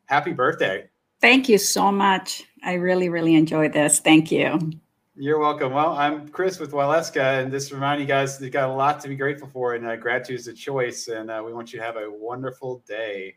happy 0.07 0.33
birthday. 0.33 0.89
Thank 1.21 1.49
you 1.49 1.59
so 1.59 1.93
much. 1.93 2.45
I 2.65 2.75
really, 2.75 3.09
really 3.09 3.35
enjoyed 3.35 3.73
this. 3.73 4.01
Thank 4.01 4.33
you. 4.33 4.73
You're 5.17 5.39
welcome. 5.39 5.75
Well, 5.75 5.93
I'm 5.99 6.29
Chris 6.31 6.59
with 6.59 6.73
Waleuska, 6.73 7.43
and 7.43 7.53
just 7.53 7.73
remind 7.73 8.01
you 8.01 8.07
guys, 8.07 8.41
you've 8.41 8.53
got 8.53 8.71
a 8.71 8.73
lot 8.73 9.01
to 9.01 9.09
be 9.09 9.17
grateful 9.17 9.51
for, 9.53 9.75
and 9.75 9.87
uh, 9.87 9.97
gratitude 9.97 10.41
is 10.41 10.49
a 10.49 10.55
choice. 10.55 11.09
And 11.09 11.31
uh, 11.31 11.43
we 11.45 11.53
want 11.53 11.73
you 11.73 11.79
to 11.79 11.85
have 11.85 11.97
a 11.97 12.11
wonderful 12.11 12.83
day. 12.89 13.37